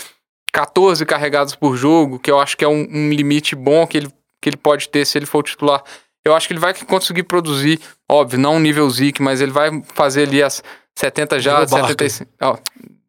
14 0.53 1.05
carregadas 1.05 1.55
por 1.55 1.75
jogo, 1.75 2.19
que 2.19 2.31
eu 2.31 2.39
acho 2.39 2.55
que 2.55 2.63
é 2.63 2.67
um, 2.67 2.87
um 2.89 3.09
limite 3.09 3.55
bom 3.55 3.85
que 3.85 3.97
ele, 3.97 4.07
que 4.41 4.49
ele 4.49 4.57
pode 4.57 4.87
ter 4.87 5.05
se 5.05 5.17
ele 5.17 5.25
for 5.25 5.43
titular, 5.43 5.83
eu 6.23 6.35
acho 6.35 6.47
que 6.47 6.53
ele 6.53 6.59
vai 6.59 6.73
conseguir 6.73 7.23
produzir, 7.23 7.79
óbvio, 8.09 8.39
não 8.39 8.55
um 8.55 8.59
nível 8.59 8.89
Zeke, 8.89 9.21
mas 9.21 9.41
ele 9.41 9.51
vai 9.51 9.69
fazer 9.93 10.23
ali 10.23 10.41
as 10.41 10.63
70 10.97 11.39
já, 11.39 11.67
75. 11.67 12.29
Ó, 12.41 12.57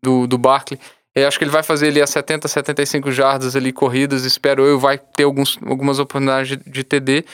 do, 0.02 0.26
do 0.26 0.38
Barkley. 0.38 0.78
Eu 1.14 1.28
acho 1.28 1.38
que 1.38 1.44
ele 1.44 1.50
vai 1.50 1.62
fazer 1.62 1.88
ali 1.88 2.00
as 2.00 2.10
70, 2.10 2.48
75 2.48 3.12
jardas 3.12 3.54
ali 3.54 3.72
corridas, 3.72 4.24
espero 4.24 4.64
eu, 4.64 4.78
vai 4.78 4.96
ter 4.98 5.24
alguns, 5.24 5.58
algumas 5.66 5.98
oportunidades 5.98 6.56
de, 6.56 6.70
de 6.70 6.84
TD. 6.84 7.24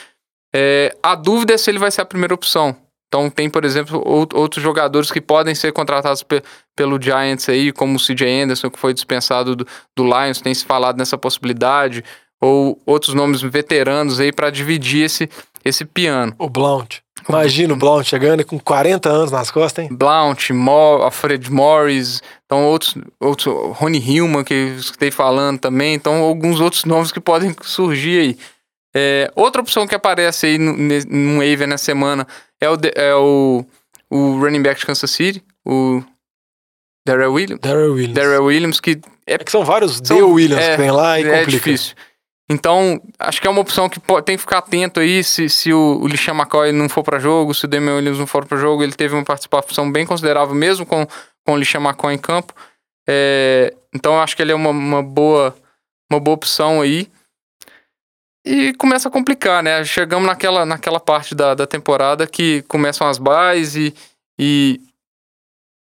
É, 0.53 0.95
a 1.01 1.15
dúvida 1.15 1.53
é 1.53 1.57
se 1.57 1.69
ele 1.71 1.79
vai 1.79 1.89
ser 1.89 2.01
a 2.01 2.05
primeira 2.05 2.33
opção. 2.33 2.75
Então 3.07 3.29
tem, 3.29 3.49
por 3.49 3.65
exemplo, 3.65 4.03
outros 4.05 4.61
jogadores 4.61 5.11
que 5.11 5.19
podem 5.19 5.55
ser 5.55 5.71
contratados 5.73 6.21
pe 6.23 6.43
pelo 6.75 7.01
Giants 7.01 7.49
aí, 7.49 7.73
como 7.73 7.97
o 7.97 7.99
CJ 7.99 8.43
Anderson, 8.43 8.69
que 8.69 8.79
foi 8.79 8.93
dispensado 8.93 9.53
do, 9.53 9.67
do 9.97 10.03
Lions, 10.05 10.39
tem 10.39 10.53
se 10.53 10.63
falado 10.63 10.97
nessa 10.97 11.17
possibilidade, 11.17 12.05
ou 12.39 12.81
outros 12.85 13.13
nomes 13.13 13.41
veteranos 13.41 14.17
aí 14.17 14.31
para 14.31 14.49
dividir 14.49 15.03
esse, 15.03 15.29
esse 15.65 15.83
piano. 15.83 16.33
O 16.37 16.49
Blount. 16.49 16.99
Imagina 17.27 17.73
o 17.73 17.77
Blount 17.77 18.05
chegando 18.05 18.45
com 18.45 18.59
40 18.59 19.09
anos 19.09 19.31
nas 19.31 19.51
costas, 19.51 19.83
hein? 19.83 19.89
Blount, 19.91 20.51
Mo 20.51 21.01
Alfred 21.01 21.51
Morris, 21.51 22.21
então 22.45 22.65
outros, 22.65 22.95
outros, 23.19 23.53
Ronnie 23.77 23.99
Hillman, 23.99 24.43
que 24.43 24.53
eu 24.53 24.75
escutei 24.75 25.11
falando 25.11 25.59
também, 25.59 25.93
então 25.93 26.15
alguns 26.21 26.59
outros 26.59 26.85
nomes 26.85 27.11
que 27.11 27.19
podem 27.19 27.55
surgir 27.61 28.19
aí. 28.19 28.37
É, 28.95 29.31
outra 29.35 29.61
opção 29.61 29.85
que 29.85 29.93
aparece 29.93 30.47
aí 30.47 30.57
no, 30.57 30.73
no 30.73 31.37
waiver 31.39 31.67
na 31.67 31.77
semana 31.77 32.27
é 32.59 32.69
o, 32.69 32.77
é 32.95 33.15
o, 33.15 33.63
o 34.09 34.39
running 34.39 34.61
back 34.61 34.79
de 34.79 34.85
Kansas 34.85 35.11
City, 35.11 35.43
o 35.65 36.03
Darrell 37.05 37.33
Williams. 37.33 37.61
Darrell 37.61 37.93
Williams. 37.93 38.13
Darrell 38.13 38.45
Williams, 38.45 38.79
que... 38.79 38.99
É, 39.25 39.35
é 39.35 39.37
que 39.37 39.51
são 39.51 39.63
vários 39.63 40.01
são, 40.03 40.31
Williams 40.31 40.63
é, 40.63 40.71
que 40.71 40.81
tem 40.81 40.91
lá 40.91 41.19
e 41.19 41.23
é 41.23 41.39
complica. 41.39 41.51
difícil. 41.51 41.95
Então, 42.51 42.99
acho 43.19 43.39
que 43.39 43.47
é 43.47 43.49
uma 43.49 43.61
opção 43.61 43.87
que 43.87 43.99
pode, 43.99 44.25
tem 44.25 44.35
que 44.35 44.41
ficar 44.41 44.57
atento 44.57 44.99
aí 44.99 45.23
se, 45.23 45.47
se 45.47 45.71
o, 45.71 46.01
o 46.01 46.07
McCoy 46.07 46.71
não 46.71 46.89
for 46.89 47.03
para 47.03 47.19
jogo, 47.19 47.53
se 47.53 47.65
o 47.65 47.67
Damian 47.67 47.97
Williams 47.97 48.17
não 48.17 48.25
for 48.25 48.43
para 48.43 48.57
jogo. 48.57 48.81
Ele 48.81 48.93
teve 48.93 49.13
uma 49.13 49.23
participação 49.23 49.91
bem 49.91 50.05
considerável, 50.05 50.55
mesmo 50.55 50.83
com, 50.83 51.05
com 51.45 51.53
o 51.53 51.57
Lishan 51.57 51.79
McCoy 51.79 52.15
em 52.15 52.17
campo. 52.17 52.53
É, 53.07 53.73
então, 53.93 54.19
acho 54.19 54.35
que 54.35 54.41
ele 54.41 54.51
é 54.51 54.55
uma, 54.55 54.71
uma, 54.71 55.03
boa, 55.03 55.55
uma 56.11 56.19
boa 56.19 56.33
opção 56.33 56.81
aí. 56.81 57.07
E 58.43 58.73
começa 58.73 59.09
a 59.09 59.11
complicar, 59.11 59.61
né? 59.61 59.85
Chegamos 59.85 60.25
naquela, 60.25 60.65
naquela 60.65 60.99
parte 60.99 61.35
da, 61.35 61.53
da 61.53 61.67
temporada 61.67 62.25
que 62.25 62.63
começam 62.63 63.07
as 63.07 63.19
bases 63.19 63.75
e, 63.75 63.95
e 64.39 64.81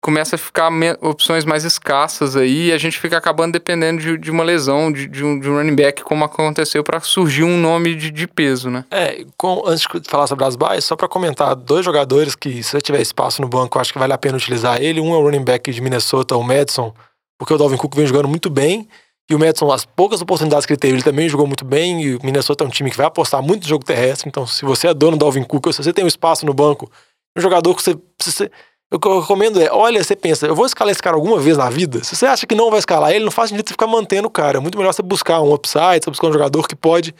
começa 0.00 0.36
a 0.36 0.38
ficar 0.38 0.70
opções 1.00 1.44
mais 1.44 1.64
escassas 1.64 2.36
aí 2.36 2.68
e 2.68 2.72
a 2.72 2.78
gente 2.78 2.98
fica 2.98 3.16
acabando 3.16 3.52
dependendo 3.52 4.00
de, 4.00 4.16
de 4.16 4.30
uma 4.30 4.44
lesão 4.44 4.92
de, 4.92 5.08
de, 5.08 5.24
um, 5.24 5.38
de 5.38 5.50
um 5.50 5.56
running 5.56 5.74
back, 5.74 6.02
como 6.02 6.24
aconteceu 6.24 6.84
para 6.84 7.00
surgir 7.00 7.42
um 7.42 7.58
nome 7.58 7.94
de, 7.94 8.26
peso, 8.28 8.70
né? 8.70 8.84
É, 8.90 9.24
com, 9.36 9.62
antes 9.66 9.86
de 9.86 10.08
falar 10.08 10.26
sobre 10.26 10.44
as 10.44 10.54
bases, 10.54 10.84
só 10.84 10.94
para 10.94 11.08
comentar, 11.08 11.54
dois 11.56 11.84
jogadores 11.84 12.36
que, 12.36 12.62
se 12.62 12.80
tiver 12.80 13.00
espaço 13.00 13.42
no 13.42 13.48
banco, 13.48 13.78
acho 13.78 13.92
que 13.92 13.98
vale 13.98 14.12
a 14.12 14.18
pena 14.18 14.36
utilizar 14.36 14.80
ele. 14.80 15.00
Um 15.00 15.14
é 15.14 15.16
o 15.16 15.22
running 15.22 15.44
back 15.44 15.70
de 15.72 15.80
Minnesota, 15.80 16.36
o 16.36 16.42
Madison, 16.44 16.94
porque 17.38 17.52
o 17.52 17.58
Dalvin 17.58 17.76
Cook 17.76 17.96
vem 17.96 18.06
jogando 18.06 18.28
muito 18.28 18.48
bem. 18.48 18.88
E 19.30 19.34
o 19.34 19.38
Madison, 19.38 19.70
as 19.70 19.84
poucas 19.84 20.22
oportunidades 20.22 20.64
que 20.64 20.72
ele 20.72 20.80
teve, 20.80 20.94
ele 20.94 21.02
também 21.02 21.28
jogou 21.28 21.46
muito 21.46 21.64
bem. 21.64 22.02
E 22.02 22.14
o 22.14 22.20
Minnesota 22.22 22.64
é 22.64 22.66
um 22.66 22.70
time 22.70 22.90
que 22.90 22.96
vai 22.96 23.06
apostar 23.06 23.42
muito 23.42 23.62
no 23.62 23.68
jogo 23.68 23.84
terrestre. 23.84 24.28
Então, 24.28 24.46
se 24.46 24.64
você 24.64 24.88
é 24.88 24.94
dono 24.94 25.16
do 25.16 25.20
Dalvin 25.20 25.42
Cook, 25.42 25.66
ou 25.66 25.72
se 25.72 25.82
você 25.82 25.92
tem 25.92 26.04
um 26.04 26.08
espaço 26.08 26.46
no 26.46 26.54
banco, 26.54 26.90
um 27.36 27.40
jogador 27.40 27.74
que 27.74 27.82
você 27.82 28.50
o 28.90 28.98
que 28.98 29.06
eu 29.06 29.20
recomendo 29.20 29.60
é, 29.60 29.70
olha, 29.70 30.02
você 30.02 30.16
pensa, 30.16 30.46
eu 30.46 30.54
vou 30.54 30.64
escalar 30.64 30.92
esse 30.92 31.02
cara 31.02 31.16
alguma 31.16 31.38
vez 31.38 31.56
na 31.58 31.68
vida? 31.68 32.02
Se 32.02 32.16
você 32.16 32.26
acha 32.26 32.46
que 32.46 32.54
não 32.54 32.70
vai 32.70 32.78
escalar 32.78 33.12
ele, 33.12 33.24
não 33.24 33.30
faz 33.30 33.50
sentido 33.50 33.68
você 33.68 33.74
ficar 33.74 33.86
mantendo 33.86 34.28
o 34.28 34.30
cara. 34.30 34.58
É 34.58 34.60
muito 34.60 34.78
melhor 34.78 34.92
você 34.92 35.02
buscar 35.02 35.40
um 35.40 35.52
upside, 35.52 36.02
você 36.02 36.10
buscar 36.10 36.28
um 36.28 36.32
jogador 36.32 36.66
que 36.66 36.74
pode 36.74 37.14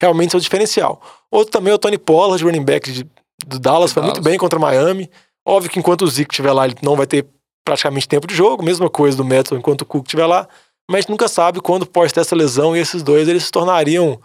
realmente 0.00 0.32
ser 0.32 0.36
o 0.36 0.40
diferencial. 0.40 1.00
Outro 1.30 1.50
também 1.50 1.72
é 1.72 1.74
o 1.74 1.78
Tony 1.78 1.96
Pollard, 1.96 2.44
running 2.44 2.64
back 2.64 2.92
de, 2.92 3.06
do 3.46 3.58
Dallas, 3.58 3.92
foi 3.92 4.02
Dallas. 4.02 4.18
muito 4.18 4.24
bem 4.24 4.38
contra 4.38 4.58
Miami. 4.58 5.10
Óbvio 5.46 5.70
que 5.70 5.78
enquanto 5.78 6.02
o 6.02 6.06
Zeke 6.06 6.32
estiver 6.32 6.52
lá, 6.52 6.66
ele 6.66 6.76
não 6.82 6.96
vai 6.96 7.06
ter 7.06 7.26
praticamente 7.64 8.06
tempo 8.06 8.26
de 8.26 8.34
jogo, 8.34 8.62
mesma 8.62 8.90
coisa 8.90 9.16
do 9.16 9.24
Metal 9.24 9.56
enquanto 9.56 9.82
o 9.82 9.86
Cook 9.86 10.04
estiver 10.04 10.26
lá, 10.26 10.46
mas 10.90 11.06
nunca 11.06 11.26
sabe 11.28 11.60
quando 11.60 11.86
pode 11.86 12.12
ter 12.12 12.20
essa 12.20 12.36
lesão 12.36 12.76
e 12.76 12.80
esses 12.80 13.02
dois 13.02 13.26
eles 13.26 13.44
se 13.44 13.50
tornariam 13.50 14.20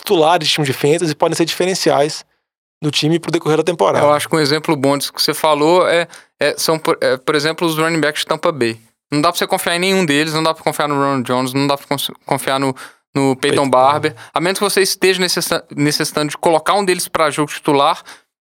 titulares 0.00 0.46
de 0.46 0.54
time 0.54 0.66
de 0.66 0.72
fantasy 0.72 1.10
e 1.10 1.14
podem 1.14 1.36
ser 1.36 1.44
diferenciais 1.44 2.24
no 2.82 2.90
time 2.90 3.18
pro 3.18 3.32
decorrer 3.32 3.56
da 3.56 3.64
temporada. 3.64 4.04
Eu 4.04 4.12
acho 4.12 4.28
que 4.28 4.36
um 4.36 4.40
exemplo 4.40 4.76
bom 4.76 4.96
disso 4.96 5.12
que 5.12 5.20
você 5.20 5.34
falou 5.34 5.88
é, 5.88 6.06
é 6.44 6.54
são, 6.56 6.78
por, 6.78 6.98
é, 7.00 7.16
por 7.16 7.34
exemplo, 7.34 7.66
os 7.66 7.76
running 7.78 8.00
backs 8.00 8.20
de 8.20 8.26
Tampa 8.26 8.52
Bay. 8.52 8.78
Não 9.12 9.20
dá 9.20 9.30
pra 9.30 9.38
você 9.38 9.46
confiar 9.46 9.76
em 9.76 9.78
nenhum 9.78 10.04
deles, 10.04 10.34
não 10.34 10.42
dá 10.42 10.52
pra 10.52 10.64
confiar 10.64 10.88
no 10.88 10.96
Ronald 10.96 11.22
Jones, 11.22 11.52
não 11.52 11.66
dá 11.66 11.76
pra 11.76 11.96
confiar 12.26 12.58
no, 12.58 12.74
no 13.14 13.36
Peyton 13.36 13.68
Barber. 13.68 14.14
A 14.32 14.40
menos 14.40 14.58
que 14.58 14.64
você 14.64 14.82
esteja 14.82 15.20
necessitando 15.76 16.30
de 16.30 16.36
colocar 16.36 16.74
um 16.74 16.84
deles 16.84 17.06
para 17.06 17.30
jogo 17.30 17.52
titular, 17.52 18.02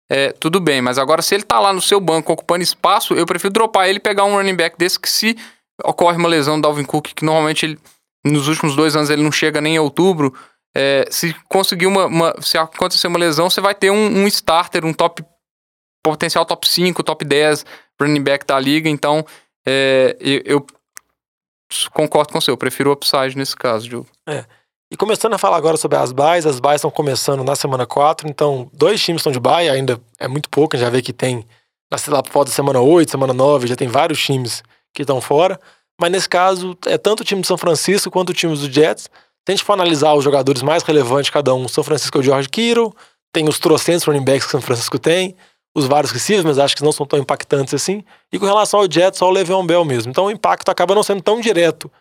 é, 0.09 0.31
tudo 0.31 0.59
bem. 0.59 0.81
Mas 0.81 0.97
agora, 0.97 1.21
se 1.21 1.33
ele 1.33 1.43
tá 1.43 1.59
lá 1.59 1.73
no 1.73 1.81
seu 1.81 1.99
banco 1.99 2.31
ocupando 2.31 2.63
espaço, 2.63 3.13
eu 3.13 3.25
prefiro 3.25 3.53
dropar 3.53 3.89
ele 3.89 3.97
e 3.97 4.01
pegar 4.01 4.25
um 4.25 4.35
running 4.35 4.55
back 4.55 4.77
desse 4.77 4.99
que 4.99 5.09
se 5.09 5.35
ocorre 5.83 6.17
uma 6.17 6.27
lesão 6.27 6.57
do 6.59 6.63
Dalvin 6.63 6.83
Cook, 6.83 7.13
que 7.15 7.25
normalmente 7.25 7.65
ele, 7.65 7.79
nos 8.25 8.47
últimos 8.47 8.75
dois 8.75 8.95
anos 8.95 9.09
ele 9.09 9.23
não 9.23 9.31
chega 9.31 9.61
nem 9.61 9.75
em 9.75 9.79
outubro. 9.79 10.33
É, 10.75 11.07
se 11.09 11.35
conseguir 11.47 11.87
uma, 11.87 12.05
uma, 12.05 12.35
Se 12.41 12.57
acontecer 12.57 13.07
uma 13.07 13.17
lesão, 13.17 13.49
você 13.49 13.59
vai 13.59 13.73
ter 13.73 13.89
um, 13.89 14.23
um 14.23 14.27
starter, 14.27 14.85
um 14.85 14.93
top. 14.93 15.23
Potencial 16.09 16.45
top 16.45 16.67
5, 16.67 17.03
top 17.03 17.23
10 17.23 17.65
running 18.01 18.23
back 18.23 18.45
da 18.45 18.59
liga. 18.59 18.89
Então, 18.89 19.25
é, 19.65 20.17
eu, 20.19 20.65
concordo 21.93 22.33
com 22.33 22.41
você. 22.41 22.49
Eu 22.49 22.57
prefiro 22.57 22.89
o 22.89 22.93
upside 22.93 23.37
nesse 23.37 23.55
caso, 23.55 23.87
Diogo. 23.87 24.07
É. 24.27 24.45
E 24.91 24.97
começando 24.97 25.35
a 25.35 25.37
falar 25.37 25.57
agora 25.57 25.77
sobre 25.77 25.97
as 25.97 26.11
buys, 26.11 26.47
as 26.47 26.59
buys 26.59 26.75
estão 26.77 26.89
começando 26.89 27.43
na 27.43 27.55
semana 27.55 27.85
4, 27.85 28.27
então 28.27 28.67
dois 28.73 28.99
times 28.99 29.19
estão 29.19 29.31
de 29.31 29.39
buy, 29.39 29.69
ainda 29.69 30.01
é 30.17 30.27
muito 30.27 30.49
pouco, 30.49 30.75
a 30.75 30.79
gente 30.79 30.87
já 30.87 30.89
vê 30.89 30.99
que 30.99 31.13
tem 31.13 31.45
lá 32.07 32.23
por 32.23 32.45
da 32.45 32.51
semana 32.51 32.79
8, 32.79 33.11
semana 33.11 33.31
9, 33.31 33.67
já 33.67 33.75
tem 33.75 33.87
vários 33.87 34.19
times 34.19 34.63
que 34.91 35.03
estão 35.03 35.21
fora. 35.21 35.59
Mas 36.01 36.11
nesse 36.11 36.27
caso, 36.27 36.75
é 36.87 36.97
tanto 36.97 37.21
o 37.21 37.23
time 37.23 37.41
de 37.41 37.47
São 37.47 37.57
Francisco 37.57 38.09
quanto 38.09 38.31
o 38.31 38.33
time 38.33 38.55
do 38.55 38.71
Jets. 38.71 39.03
Se 39.03 39.09
a 39.47 39.51
gente 39.51 39.63
for 39.63 39.73
analisar 39.73 40.13
os 40.13 40.23
jogadores 40.23 40.63
mais 40.63 40.81
relevantes 40.81 41.29
cada 41.29 41.53
um, 41.53 41.67
São 41.67 41.83
Francisco 41.83 42.17
é 42.17 42.21
o 42.21 42.23
George 42.23 42.49
Kittle, 42.49 42.91
tem 43.31 43.47
os 43.47 43.59
trocentos 43.59 44.05
running 44.05 44.23
backs 44.23 44.45
que 44.45 44.51
São 44.51 44.61
Francisco 44.61 44.97
tem, 44.97 45.35
os 45.75 45.85
vários 45.85 46.11
receivers, 46.11 46.45
mas 46.45 46.59
acho 46.59 46.75
que 46.75 46.83
não 46.83 46.91
são 46.91 47.05
tão 47.05 47.19
impactantes 47.19 47.73
assim. 47.73 48.03
E 48.31 48.39
com 48.39 48.45
relação 48.45 48.79
ao 48.79 48.91
Jets, 48.91 49.19
só 49.19 49.27
o 49.27 49.31
Le'Veon 49.31 49.65
Bell 49.65 49.85
mesmo. 49.85 50.09
Então 50.09 50.25
o 50.25 50.31
impacto 50.31 50.69
acaba 50.69 50.95
não 50.95 51.03
sendo 51.03 51.21
tão 51.21 51.39
direto 51.39 51.91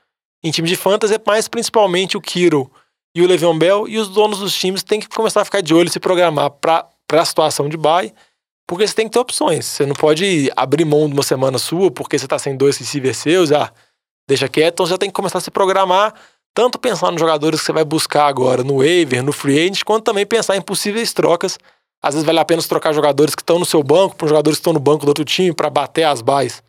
em 0.43 0.51
time 0.51 0.69
de 0.69 0.77
fantasy, 0.77 1.15
é 1.15 1.21
mais 1.25 1.49
principalmente 1.49 2.17
o 2.17 2.21
Kittle 2.21 2.71
e 3.15 3.23
o 3.23 3.27
Le'Veon 3.27 3.59
Bell. 3.59 3.89
E 3.89 3.99
os 3.99 4.09
donos 4.09 4.39
dos 4.39 4.55
times 4.55 4.83
têm 4.83 5.01
que 5.01 5.09
começar 5.09 5.43
a 5.43 5.45
ficar 5.45 5.61
de 5.61 5.75
olho 5.75 5.89
e 5.89 5.91
se 5.91 6.01
programar 6.01 6.51
para 6.51 6.87
a 7.13 7.25
situação 7.25 7.69
de 7.69 7.77
bye, 7.77 8.13
porque 8.67 8.87
você 8.87 8.95
tem 8.95 9.07
que 9.07 9.13
ter 9.13 9.19
opções. 9.19 9.67
Você 9.67 9.85
não 9.85 9.95
pode 9.95 10.51
abrir 10.57 10.85
mão 10.85 11.07
de 11.07 11.15
uma 11.15 11.23
semana 11.23 11.59
sua 11.59 11.91
porque 11.91 12.19
você 12.19 12.27
está 12.27 12.39
sem 12.39 12.57
dois 12.57 12.77
receivers 12.79 13.19
seus, 13.19 13.51
já 13.51 13.71
deixa 14.29 14.49
quieto. 14.49 14.75
Então 14.75 14.87
você 14.87 14.91
já 14.93 14.99
tem 14.99 15.11
que 15.11 15.15
começar 15.15 15.39
a 15.39 15.41
se 15.41 15.51
programar, 15.51 16.15
tanto 16.55 16.79
pensar 16.79 17.11
nos 17.11 17.21
jogadores 17.21 17.61
que 17.61 17.67
você 17.67 17.73
vai 17.73 17.85
buscar 17.85 18.27
agora 18.27 18.65
no 18.65 18.79
waiver, 18.79 19.23
no 19.23 19.33
free 19.33 19.59
agent, 19.59 19.85
quanto 19.85 20.05
também 20.05 20.25
pensar 20.25 20.57
em 20.57 20.63
possíveis 20.63 21.13
trocas 21.13 21.59
às 22.03 22.15
vezes 22.15 22.27
vale 22.27 22.39
a 22.39 22.45
pena 22.45 22.63
trocar 22.63 22.93
jogadores 22.93 23.35
que 23.35 23.43
estão 23.43 23.59
no 23.59 23.65
seu 23.65 23.83
banco 23.83 24.17
para 24.17 24.29
jogadores 24.29 24.59
que 24.59 24.61
estão 24.61 24.73
no 24.73 24.81
banco 24.81 25.05
do 25.05 25.09
outro 25.09 25.25
time 25.25 25.53
para 25.53 25.69
bater 25.69 26.05
as 26.05 26.23
bases 26.23 26.63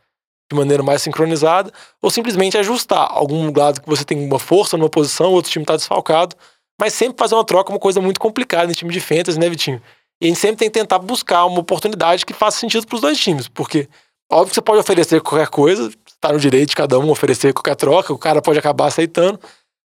de 0.51 0.57
maneira 0.57 0.81
mais 0.81 1.03
sincronizada, 1.03 1.71
ou 2.01 2.09
simplesmente 2.09 2.57
ajustar 2.57 3.07
algum 3.11 3.53
lado 3.55 3.81
que 3.81 3.87
você 3.87 4.03
tem 4.03 4.25
uma 4.25 4.39
força 4.39 4.75
numa 4.75 4.89
posição, 4.89 5.31
outro 5.31 5.51
time 5.51 5.63
está 5.63 5.75
desfalcado, 5.75 6.35
mas 6.79 6.93
sempre 6.93 7.19
fazer 7.19 7.35
uma 7.35 7.45
troca 7.45 7.71
é 7.71 7.73
uma 7.73 7.79
coisa 7.79 8.01
muito 8.01 8.19
complicada 8.19 8.71
em 8.71 8.73
time 8.73 8.91
de 8.91 8.99
fantasy, 8.99 9.37
né, 9.37 9.47
Vitinho? 9.47 9.79
E 10.19 10.25
a 10.25 10.27
gente 10.27 10.39
sempre 10.39 10.57
tem 10.57 10.69
que 10.69 10.79
tentar 10.79 10.97
buscar 10.97 11.45
uma 11.45 11.59
oportunidade 11.59 12.25
que 12.25 12.33
faça 12.33 12.59
sentido 12.59 12.87
para 12.87 12.95
os 12.95 13.01
dois 13.01 13.19
times, 13.19 13.47
porque 13.47 13.87
óbvio 14.31 14.49
que 14.49 14.55
você 14.55 14.61
pode 14.61 14.79
oferecer 14.79 15.21
qualquer 15.21 15.49
coisa, 15.49 15.91
está 16.07 16.33
no 16.33 16.39
direito 16.39 16.69
de 16.69 16.75
cada 16.75 16.97
um 16.97 17.11
oferecer 17.11 17.53
qualquer 17.53 17.75
troca, 17.75 18.11
o 18.11 18.17
cara 18.17 18.41
pode 18.41 18.57
acabar 18.57 18.87
aceitando, 18.87 19.39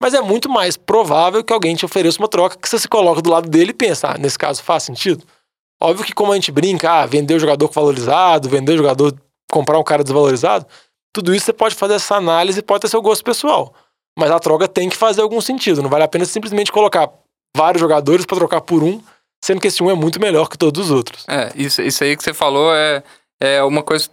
mas 0.02 0.14
é 0.14 0.22
muito 0.22 0.50
mais 0.50 0.78
provável 0.78 1.44
que 1.44 1.54
alguém 1.54 1.76
te 1.76 1.86
ofereça 1.86 2.20
uma 2.20 2.28
troca 2.28 2.58
que 2.58 2.70
você 2.70 2.78
se 2.78 2.88
coloca 2.88 3.22
do 3.22 3.30
lado 3.30 3.50
dele 3.50 3.72
e 3.72 3.74
pensa, 3.74 4.12
ah, 4.12 4.18
nesse 4.18 4.38
caso 4.38 4.64
faz 4.64 4.84
sentido? 4.84 5.24
Óbvio 5.82 6.06
que 6.06 6.14
como 6.14 6.32
a 6.32 6.36
gente 6.36 6.52
brinca, 6.52 6.92
ah, 6.92 7.06
vender 7.06 7.36
o 7.36 7.40
jogador 7.40 7.70
valorizado, 7.72 8.50
vender 8.50 8.74
o 8.74 8.78
jogador, 8.78 9.16
comprar 9.52 9.78
um 9.80 9.84
cara 9.84 10.04
desvalorizado, 10.04 10.66
tudo 11.14 11.34
isso 11.34 11.46
você 11.46 11.54
pode 11.54 11.76
fazer 11.76 11.96
essa 11.96 12.16
análise 12.16 12.60
e 12.60 12.64
pode 12.64 12.82
ter 12.82 12.90
seu 12.90 13.02
gosto 13.02 13.24
pessoal. 13.24 13.74
Mas 14.18 14.32
a 14.32 14.40
troca 14.40 14.68
tem 14.68 14.90
que 14.90 14.96
fazer 14.96 15.22
algum 15.22 15.42
sentido. 15.42 15.82
Não 15.82 15.90
vale 15.90 16.04
a 16.04 16.08
pena 16.08 16.26
simplesmente 16.26 16.72
colocar 16.72 17.12
vários 17.56 17.80
jogadores 17.80 18.26
para 18.26 18.38
trocar 18.38 18.62
por 18.62 18.84
um, 18.84 19.02
sendo 19.44 19.62
que 19.62 19.68
esse 19.68 19.82
um 19.82 19.90
é 19.90 19.96
muito 19.96 20.20
melhor 20.20 20.50
que 20.50 20.58
todos 20.58 20.86
os 20.86 20.92
outros. 20.92 21.26
É, 21.28 21.52
isso, 21.56 21.82
isso 21.82 22.04
aí 22.04 22.16
que 22.16 22.24
você 22.24 22.34
falou 22.34 22.74
é, 22.74 23.04
é 23.40 23.64
uma 23.64 23.84
coisa. 23.84 24.10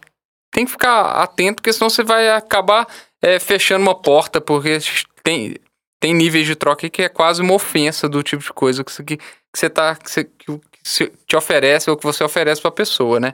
Tem 0.53 0.65
que 0.65 0.71
ficar 0.71 1.23
atento, 1.23 1.57
porque 1.57 1.73
senão 1.73 1.91
você 1.91 2.05
vai 2.05 2.31
acabar 2.31 2.87
é, 3.21 3.39
fechando 3.39 3.83
uma 3.83 3.95
porta, 3.95 4.41
porque 4.41 4.79
tem, 5.23 5.57
tem 6.05 6.13
níveis 6.13 6.47
de 6.47 6.55
troca 6.55 6.91
que 6.91 7.01
é 7.01 7.09
quase 7.09 7.41
uma 7.41 7.55
ofensa 7.55 8.07
do 8.07 8.23
tipo 8.23 8.43
de 8.43 8.53
coisa 8.53 8.85
que, 8.85 8.93
você, 8.93 9.03
que, 9.03 9.19
você 9.55 9.71
tá. 9.71 9.97
Que, 9.97 10.11
você, 10.11 10.25
que 10.25 11.11
te 11.27 11.35
oferece 11.35 11.91
ou 11.91 11.97
que 11.97 12.05
você 12.05 12.23
oferece 12.23 12.61
para 12.61 12.69
a 12.69 12.73
pessoa, 12.73 13.19
né? 13.19 13.33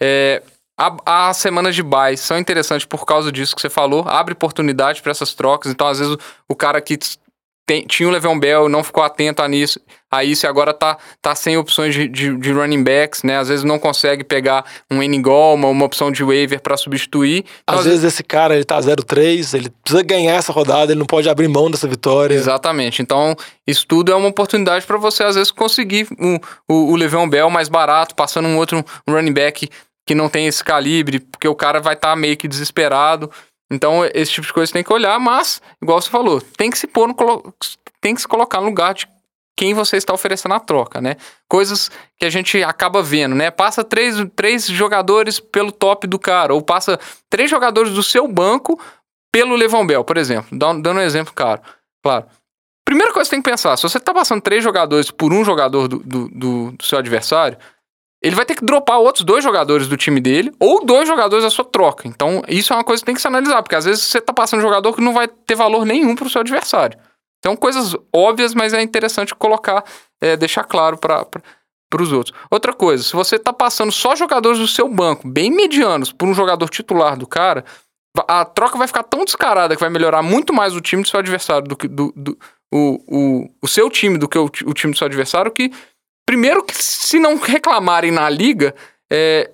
É, 0.00 0.40
as 1.04 1.36
semanas 1.38 1.74
de 1.74 1.82
buy 1.82 2.16
são 2.16 2.38
interessantes 2.38 2.86
por 2.86 3.04
causa 3.04 3.32
disso 3.32 3.56
que 3.56 3.60
você 3.60 3.68
falou, 3.68 4.04
abre 4.06 4.32
oportunidade 4.32 5.02
para 5.02 5.10
essas 5.10 5.34
trocas. 5.34 5.72
Então, 5.72 5.88
às 5.88 5.98
vezes, 5.98 6.14
o, 6.14 6.18
o 6.50 6.54
cara 6.54 6.80
que 6.80 6.96
tem, 7.66 7.82
tinha 7.86 8.08
o 8.08 8.12
Le'Veon 8.12 8.38
Bell, 8.38 8.68
não 8.68 8.84
ficou 8.84 9.02
atento 9.02 9.42
a, 9.42 9.48
nisso, 9.48 9.80
a 10.10 10.22
isso 10.22 10.44
e 10.44 10.48
agora 10.48 10.74
tá, 10.74 10.98
tá 11.22 11.34
sem 11.34 11.56
opções 11.56 11.94
de, 11.94 12.06
de, 12.08 12.36
de 12.36 12.52
running 12.52 12.84
backs, 12.84 13.22
né? 13.22 13.38
Às 13.38 13.48
vezes 13.48 13.64
não 13.64 13.78
consegue 13.78 14.22
pegar 14.22 14.64
um 14.90 15.02
N-Gol, 15.02 15.54
uma 15.54 15.84
opção 15.84 16.12
de 16.12 16.22
waiver 16.22 16.60
para 16.60 16.76
substituir. 16.76 17.44
Então, 17.62 17.74
às, 17.74 17.80
às 17.80 17.84
vezes, 17.86 18.02
vezes 18.02 18.14
esse 18.14 18.22
cara, 18.22 18.54
ele 18.54 18.64
tá 18.64 18.78
0-3, 18.78 19.54
ele 19.54 19.70
precisa 19.82 20.02
ganhar 20.02 20.34
essa 20.34 20.52
rodada, 20.52 20.92
ele 20.92 20.98
não 20.98 21.06
pode 21.06 21.28
abrir 21.28 21.48
mão 21.48 21.70
dessa 21.70 21.88
vitória. 21.88 22.34
Exatamente. 22.34 23.00
Então, 23.00 23.34
isso 23.66 23.86
tudo 23.86 24.12
é 24.12 24.14
uma 24.14 24.28
oportunidade 24.28 24.84
para 24.86 24.98
você, 24.98 25.22
às 25.24 25.34
vezes, 25.34 25.50
conseguir 25.50 26.06
o, 26.18 26.38
o, 26.68 26.92
o 26.92 26.96
Le'Veon 26.96 27.28
Bell 27.28 27.48
mais 27.48 27.70
barato, 27.70 28.14
passando 28.14 28.46
um 28.46 28.58
outro 28.58 28.84
running 29.08 29.32
back 29.32 29.68
que 30.06 30.14
não 30.14 30.28
tem 30.28 30.46
esse 30.46 30.62
calibre, 30.62 31.20
porque 31.20 31.48
o 31.48 31.54
cara 31.54 31.80
vai 31.80 31.94
estar 31.94 32.10
tá 32.10 32.16
meio 32.16 32.36
que 32.36 32.46
desesperado. 32.46 33.30
Então, 33.74 34.04
esse 34.14 34.32
tipo 34.32 34.46
de 34.46 34.52
coisa 34.52 34.72
tem 34.72 34.84
que 34.84 34.92
olhar, 34.92 35.18
mas, 35.18 35.60
igual 35.82 36.00
você 36.00 36.08
falou, 36.08 36.40
tem 36.40 36.70
que 36.70 36.78
se 36.78 36.86
pôr 36.86 37.08
no, 37.08 37.54
tem 38.00 38.14
que 38.14 38.20
se 38.20 38.28
colocar 38.28 38.60
no 38.60 38.66
lugar 38.66 38.94
de 38.94 39.08
quem 39.56 39.72
você 39.72 39.96
está 39.96 40.12
oferecendo 40.12 40.54
a 40.54 40.60
troca, 40.60 41.00
né? 41.00 41.16
Coisas 41.48 41.90
que 42.18 42.26
a 42.26 42.30
gente 42.30 42.62
acaba 42.62 43.02
vendo, 43.02 43.34
né? 43.34 43.50
Passa 43.50 43.84
três, 43.84 44.16
três 44.34 44.66
jogadores 44.66 45.38
pelo 45.38 45.70
top 45.70 46.06
do 46.06 46.18
cara, 46.18 46.54
ou 46.54 46.62
passa 46.62 46.98
três 47.30 47.50
jogadores 47.50 47.92
do 47.92 48.02
seu 48.02 48.26
banco 48.26 48.80
pelo 49.32 49.54
Levon 49.54 49.86
Bell, 49.86 50.04
por 50.04 50.16
exemplo. 50.16 50.56
Dando 50.56 50.90
um 50.90 51.00
exemplo 51.00 51.32
claro. 51.34 51.60
claro. 52.02 52.26
Primeira 52.84 53.12
coisa 53.12 53.28
que 53.28 53.30
você 53.30 53.36
tem 53.36 53.42
que 53.42 53.50
pensar, 53.50 53.76
se 53.76 53.82
você 53.82 53.98
está 53.98 54.12
passando 54.12 54.42
três 54.42 54.62
jogadores 54.62 55.10
por 55.10 55.32
um 55.32 55.44
jogador 55.44 55.88
do, 55.88 55.98
do, 56.00 56.28
do, 56.28 56.72
do 56.72 56.84
seu 56.84 56.98
adversário, 56.98 57.56
ele 58.24 58.34
vai 58.34 58.46
ter 58.46 58.54
que 58.54 58.64
dropar 58.64 58.98
outros 58.98 59.22
dois 59.22 59.44
jogadores 59.44 59.86
do 59.86 59.98
time 59.98 60.18
dele 60.18 60.50
ou 60.58 60.82
dois 60.82 61.06
jogadores 61.06 61.44
da 61.44 61.50
sua 61.50 61.64
troca. 61.64 62.08
Então, 62.08 62.42
isso 62.48 62.72
é 62.72 62.76
uma 62.76 62.82
coisa 62.82 63.02
que 63.02 63.06
tem 63.06 63.14
que 63.14 63.20
se 63.20 63.28
analisar, 63.28 63.62
porque 63.62 63.76
às 63.76 63.84
vezes 63.84 64.02
você 64.02 64.18
tá 64.18 64.32
passando 64.32 64.60
um 64.60 64.62
jogador 64.62 64.94
que 64.94 65.02
não 65.02 65.12
vai 65.12 65.28
ter 65.28 65.54
valor 65.54 65.84
nenhum 65.84 66.14
para 66.14 66.26
o 66.26 66.30
seu 66.30 66.40
adversário. 66.40 66.98
Então, 67.38 67.54
coisas 67.54 67.94
óbvias, 68.10 68.54
mas 68.54 68.72
é 68.72 68.80
interessante 68.80 69.34
colocar, 69.34 69.84
é, 70.22 70.38
deixar 70.38 70.64
claro 70.64 70.96
para 70.96 71.28
os 72.00 72.12
outros. 72.12 72.34
Outra 72.50 72.72
coisa, 72.72 73.04
se 73.04 73.12
você 73.12 73.38
tá 73.38 73.52
passando 73.52 73.92
só 73.92 74.16
jogadores 74.16 74.58
do 74.58 74.66
seu 74.66 74.88
banco, 74.88 75.28
bem 75.28 75.50
medianos, 75.50 76.10
por 76.10 76.26
um 76.26 76.32
jogador 76.32 76.70
titular 76.70 77.18
do 77.18 77.26
cara, 77.26 77.62
a 78.26 78.46
troca 78.46 78.78
vai 78.78 78.86
ficar 78.86 79.02
tão 79.02 79.22
descarada 79.26 79.74
que 79.74 79.80
vai 79.80 79.90
melhorar 79.90 80.22
muito 80.22 80.50
mais 80.50 80.74
o 80.74 80.80
time 80.80 81.02
do 81.02 81.08
seu 81.10 81.20
adversário 81.20 81.68
do 81.68 81.76
que 81.76 81.86
do, 81.86 82.10
do 82.16 82.38
o, 82.72 83.00
o, 83.06 83.50
o 83.60 83.68
seu 83.68 83.90
time 83.90 84.16
do 84.16 84.26
que 84.26 84.38
o, 84.38 84.46
o 84.46 84.72
time 84.72 84.94
do 84.94 84.98
seu 84.98 85.06
adversário, 85.06 85.52
que 85.52 85.70
Primeiro 86.26 86.64
que 86.64 86.74
se 86.82 87.18
não 87.18 87.36
reclamarem 87.36 88.10
na 88.10 88.28
liga, 88.28 88.74
é, 89.12 89.50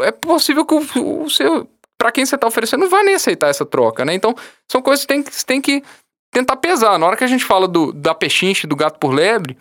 é 0.00 0.10
possível 0.10 0.64
que 0.64 0.74
o, 0.74 1.22
o 1.24 1.30
seu. 1.30 1.68
Para 1.98 2.10
quem 2.10 2.26
você 2.26 2.34
está 2.34 2.46
oferecendo, 2.46 2.80
não 2.80 2.90
vai 2.90 3.04
nem 3.04 3.14
aceitar 3.14 3.48
essa 3.48 3.64
troca, 3.64 4.04
né? 4.04 4.12
Então, 4.12 4.34
são 4.70 4.82
coisas 4.82 5.04
que 5.04 5.08
tem, 5.08 5.22
que 5.22 5.44
tem 5.44 5.60
que 5.60 5.82
tentar 6.32 6.56
pesar. 6.56 6.98
Na 6.98 7.06
hora 7.06 7.16
que 7.16 7.22
a 7.22 7.28
gente 7.28 7.44
fala 7.44 7.68
do, 7.68 7.92
da 7.92 8.12
pechinche, 8.12 8.66
do 8.66 8.74
gato 8.74 8.98
por 8.98 9.12
lebre, 9.12 9.56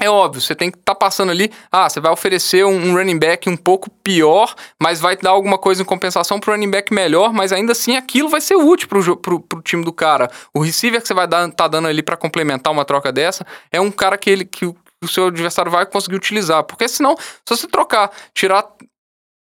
é 0.00 0.08
óbvio, 0.08 0.40
você 0.40 0.54
tem 0.54 0.70
que 0.70 0.78
estar 0.78 0.94
tá 0.94 0.98
passando 0.98 1.30
ali. 1.30 1.52
Ah, 1.70 1.88
você 1.88 2.00
vai 2.00 2.10
oferecer 2.10 2.64
um, 2.64 2.88
um, 2.88 2.94
running 2.94 3.18
back 3.18 3.50
um 3.50 3.56
pouco 3.56 3.90
pior, 4.02 4.54
mas 4.82 4.98
vai 4.98 5.14
dar 5.14 5.30
alguma 5.30 5.58
coisa 5.58 5.82
em 5.82 5.84
compensação 5.84 6.40
para 6.40 6.54
running 6.54 6.70
back 6.70 6.92
melhor, 6.92 7.34
mas 7.34 7.52
ainda 7.52 7.72
assim 7.72 7.96
aquilo 7.96 8.30
vai 8.30 8.40
ser 8.40 8.56
útil 8.56 8.88
para 8.88 8.98
o 8.98 9.62
time 9.62 9.84
do 9.84 9.92
cara. 9.92 10.30
O 10.54 10.60
receiver 10.60 11.02
que 11.02 11.06
você 11.06 11.12
vai 11.12 11.28
tá 11.54 11.68
dando 11.68 11.86
ali 11.86 12.02
para 12.02 12.16
complementar 12.16 12.72
uma 12.72 12.84
troca 12.84 13.12
dessa 13.12 13.46
é 13.70 13.78
um 13.78 13.90
cara 13.90 14.16
que, 14.16 14.30
ele, 14.30 14.46
que, 14.46 14.74
o 15.02 15.08
seu 15.08 15.26
adversário 15.26 15.70
vai 15.70 15.86
conseguir 15.86 16.16
utilizar. 16.16 16.64
Porque 16.64 16.88
senão, 16.88 17.16
se 17.16 17.56
você 17.56 17.66
trocar, 17.66 18.10
tirar. 18.34 18.66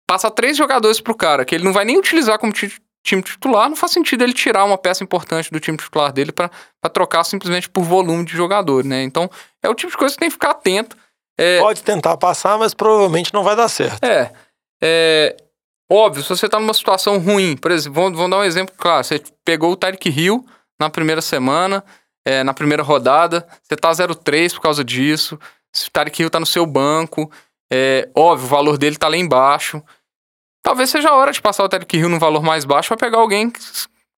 Passar 0.07 0.29
três 0.29 0.55
jogadores 0.55 1.01
pro 1.01 1.15
cara, 1.15 1.43
que 1.43 1.55
ele 1.55 1.63
não 1.63 1.73
vai 1.73 1.83
nem 1.83 1.97
utilizar 1.97 2.37
como 2.37 2.53
time 2.53 3.23
titular, 3.23 3.67
não 3.67 3.75
faz 3.75 3.91
sentido 3.91 4.23
ele 4.23 4.33
tirar 4.33 4.63
uma 4.63 4.77
peça 4.77 5.03
importante 5.03 5.51
do 5.51 5.59
time 5.59 5.75
titular 5.77 6.13
dele 6.13 6.31
para 6.31 6.51
trocar 6.93 7.23
simplesmente 7.23 7.67
por 7.67 7.83
volume 7.83 8.23
de 8.23 8.33
jogador, 8.33 8.83
né? 8.85 9.01
Então, 9.01 9.27
é 9.63 9.69
o 9.69 9.73
tipo 9.73 9.91
de 9.91 9.97
coisa 9.97 10.13
que 10.13 10.19
tem 10.19 10.29
que 10.29 10.33
ficar 10.33 10.51
atento. 10.51 10.95
É... 11.37 11.59
Pode 11.59 11.81
tentar 11.81 12.17
passar, 12.17 12.57
mas 12.59 12.75
provavelmente 12.75 13.33
não 13.33 13.43
vai 13.43 13.55
dar 13.55 13.67
certo. 13.67 14.03
É. 14.03 14.31
é... 14.81 15.35
Óbvio, 15.91 16.23
se 16.23 16.29
você 16.29 16.47
tá 16.47 16.59
numa 16.59 16.73
situação 16.73 17.17
ruim, 17.19 17.55
por 17.57 17.71
exemplo, 17.71 18.01
vamos, 18.01 18.17
vamos 18.17 18.31
dar 18.31 18.37
um 18.37 18.43
exemplo 18.43 18.75
claro. 18.77 19.03
Você 19.03 19.21
pegou 19.43 19.71
o 19.71 19.75
Tyreek 19.75 20.09
Hill 20.09 20.45
na 20.79 20.89
primeira 20.89 21.21
semana, 21.21 21.83
é, 22.25 22.43
na 22.43 22.53
primeira 22.53 22.81
rodada, 22.81 23.47
você 23.61 23.75
tá 23.75 23.91
0-3 23.91 24.53
por 24.53 24.61
causa 24.61 24.83
disso, 24.83 25.39
se 25.71 25.87
o 25.87 25.91
Tarek 25.91 26.21
Hill 26.21 26.29
tá 26.29 26.39
no 26.39 26.45
seu 26.45 26.65
banco, 26.65 27.31
é, 27.71 28.09
óbvio, 28.15 28.45
o 28.45 28.49
valor 28.49 28.77
dele 28.77 28.95
tá 28.95 29.07
lá 29.07 29.17
embaixo. 29.17 29.81
Talvez 30.63 30.89
seja 30.89 31.09
a 31.09 31.15
hora 31.15 31.31
de 31.31 31.41
passar 31.41 31.63
o 31.63 31.69
Tarek 31.69 31.97
Hill 31.97 32.09
num 32.09 32.17
valor 32.17 32.41
mais 32.41 32.65
baixo 32.65 32.89
para 32.89 32.97
pegar 32.97 33.19
alguém 33.19 33.49
que, 33.49 33.59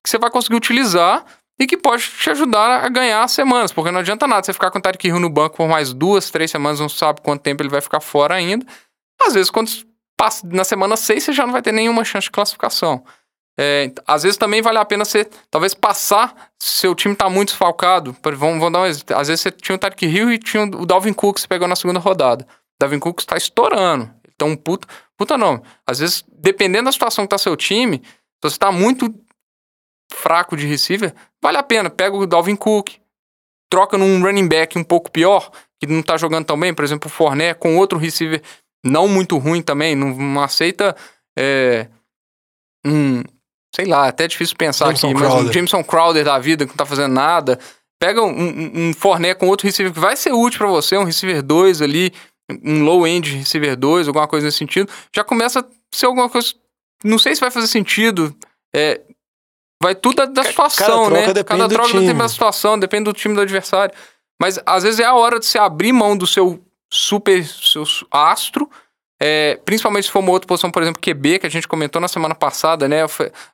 você 0.05 0.17
vai 0.17 0.29
conseguir 0.29 0.55
utilizar 0.55 1.25
e 1.59 1.67
que 1.67 1.75
pode 1.75 2.03
te 2.03 2.29
ajudar 2.29 2.85
a 2.85 2.87
ganhar 2.87 3.23
as 3.23 3.31
semanas, 3.31 3.73
porque 3.73 3.91
não 3.91 3.99
adianta 3.99 4.25
nada 4.25 4.43
você 4.43 4.53
ficar 4.53 4.71
com 4.71 4.79
o 4.79 4.81
Tyreek 4.81 5.07
Hill 5.07 5.19
no 5.19 5.29
banco 5.29 5.57
por 5.57 5.67
mais 5.67 5.91
duas, 5.91 6.29
três 6.29 6.49
semanas, 6.49 6.79
não 6.79 6.87
sabe 6.87 7.19
quanto 7.21 7.41
tempo 7.41 7.61
ele 7.61 7.69
vai 7.69 7.81
ficar 7.81 7.99
fora 7.99 8.35
ainda. 8.35 8.65
Às 9.21 9.33
vezes, 9.33 9.49
quando 9.49 9.69
passa 10.15 10.47
na 10.47 10.63
semana 10.63 10.95
6, 10.95 11.23
você 11.23 11.33
já 11.33 11.45
não 11.45 11.51
vai 11.51 11.61
ter 11.61 11.73
nenhuma 11.73 12.05
chance 12.05 12.25
de 12.25 12.31
classificação. 12.31 13.03
É, 13.59 13.91
às 14.05 14.23
vezes 14.23 14.37
também 14.37 14.61
vale 14.61 14.77
a 14.77 14.85
pena 14.85 15.03
você, 15.03 15.25
talvez, 15.49 15.73
passar, 15.73 16.51
seu 16.59 16.93
time 16.93 17.15
tá 17.15 17.27
muito 17.29 17.49
desfalcado. 17.49 18.15
Vamos, 18.23 18.59
vamos 18.59 18.71
dar 18.71 18.81
um 18.81 18.85
exemplo. 18.85 19.15
Às 19.15 19.27
vezes 19.27 19.41
você 19.41 19.51
tinha 19.51 19.75
o 19.75 19.79
Tyreek 19.79 20.05
Hill 20.05 20.31
e 20.31 20.37
tinha 20.37 20.63
o 20.63 20.85
Dalvin 20.85 21.13
Cook 21.13 21.35
que 21.35 21.41
você 21.41 21.47
pegou 21.47 21.67
na 21.67 21.75
segunda 21.75 21.99
rodada. 21.99 22.45
O 22.45 22.79
Dalvin 22.79 22.99
Cook 22.99 23.19
está 23.19 23.35
estourando. 23.35 24.11
Então, 24.35 24.55
puta, 24.55 24.87
puta 25.17 25.37
não. 25.37 25.63
Às 25.85 25.99
vezes, 25.99 26.23
dependendo 26.27 26.85
da 26.85 26.91
situação 26.91 27.25
que 27.25 27.29
tá 27.29 27.37
seu 27.39 27.55
time, 27.55 28.03
se 28.05 28.41
você 28.43 28.57
tá 28.57 28.71
muito 28.71 29.11
fraco 30.13 30.55
de 30.55 30.67
receiver, 30.67 31.13
vale 31.41 31.57
a 31.57 31.63
pena. 31.63 31.89
Pega 31.89 32.15
o 32.15 32.27
Dalvin 32.27 32.55
Cook, 32.55 32.91
troca 33.69 33.97
num 33.97 34.21
running 34.21 34.47
back 34.47 34.77
um 34.77 34.83
pouco 34.83 35.09
pior, 35.09 35.49
que 35.79 35.87
não 35.87 36.03
tá 36.03 36.15
jogando 36.17 36.45
tão 36.45 36.59
bem, 36.59 36.73
por 36.73 36.85
exemplo, 36.85 37.09
o 37.09 37.11
Fournette, 37.11 37.59
com 37.59 37.77
outro 37.77 37.97
receiver 37.97 38.41
não 38.85 39.07
muito 39.07 39.37
ruim 39.37 39.61
também, 39.61 39.95
não, 39.95 40.15
não 40.15 40.41
aceita 40.41 40.95
é, 41.37 41.87
um, 42.85 43.21
sei 43.75 43.85
lá, 43.85 44.07
até 44.07 44.25
é 44.25 44.27
difícil 44.27 44.55
pensar 44.55 44.85
Jameson 44.85 45.07
aqui, 45.09 45.17
Crowder. 45.17 45.37
mas 45.37 45.49
um 45.49 45.53
Jameson 45.53 45.83
Crowder 45.83 46.25
da 46.25 46.39
vida 46.39 46.65
que 46.65 46.71
não 46.71 46.77
tá 46.77 46.85
fazendo 46.85 47.13
nada, 47.13 47.59
pega 47.99 48.21
um, 48.21 48.29
um, 48.29 48.71
um 48.89 48.93
Fournette 48.93 49.39
com 49.39 49.47
outro 49.47 49.67
receiver 49.67 49.93
que 49.93 49.99
vai 49.99 50.15
ser 50.15 50.31
útil 50.31 50.59
para 50.59 50.67
você, 50.67 50.97
um 50.97 51.03
receiver 51.03 51.41
2 51.41 51.81
ali, 51.81 52.13
um 52.63 52.83
low-end 52.83 53.35
receiver 53.35 53.75
2, 53.75 54.07
alguma 54.07 54.27
coisa 54.27 54.45
nesse 54.45 54.57
sentido, 54.57 54.91
já 55.15 55.23
começa 55.23 55.59
a 55.59 55.65
ser 55.93 56.05
alguma 56.05 56.29
coisa, 56.29 56.53
não 57.03 57.19
sei 57.19 57.35
se 57.35 57.41
vai 57.41 57.51
fazer 57.51 57.67
sentido, 57.67 58.35
é, 58.75 59.01
vai 59.81 59.95
tudo 59.95 60.15
da, 60.15 60.25
da 60.25 60.43
situação, 60.43 61.05
cada 61.05 61.33
né? 61.33 61.43
Cada 61.43 61.67
troca 61.67 61.93
depende 61.93 62.13
da 62.13 62.29
situação, 62.29 62.79
depende 62.79 63.03
do 63.05 63.13
time 63.13 63.35
do 63.35 63.41
adversário. 63.41 63.93
Mas 64.39 64.59
às 64.65 64.83
vezes 64.83 64.99
é 64.99 65.05
a 65.05 65.15
hora 65.15 65.39
de 65.39 65.45
você 65.45 65.57
abrir 65.57 65.91
mão 65.91 66.15
do 66.15 66.27
seu 66.27 66.63
super 66.91 67.45
seu 67.45 67.83
astro, 68.11 68.69
é, 69.19 69.59
principalmente 69.65 70.05
se 70.05 70.11
for 70.11 70.19
uma 70.19 70.31
outra 70.31 70.47
posição, 70.47 70.69
por 70.69 70.81
exemplo, 70.81 71.01
QB, 71.01 71.39
que 71.39 71.47
a 71.47 71.49
gente 71.49 71.67
comentou 71.67 71.99
na 71.99 72.07
semana 72.07 72.35
passada, 72.35 72.87
né? 72.87 72.99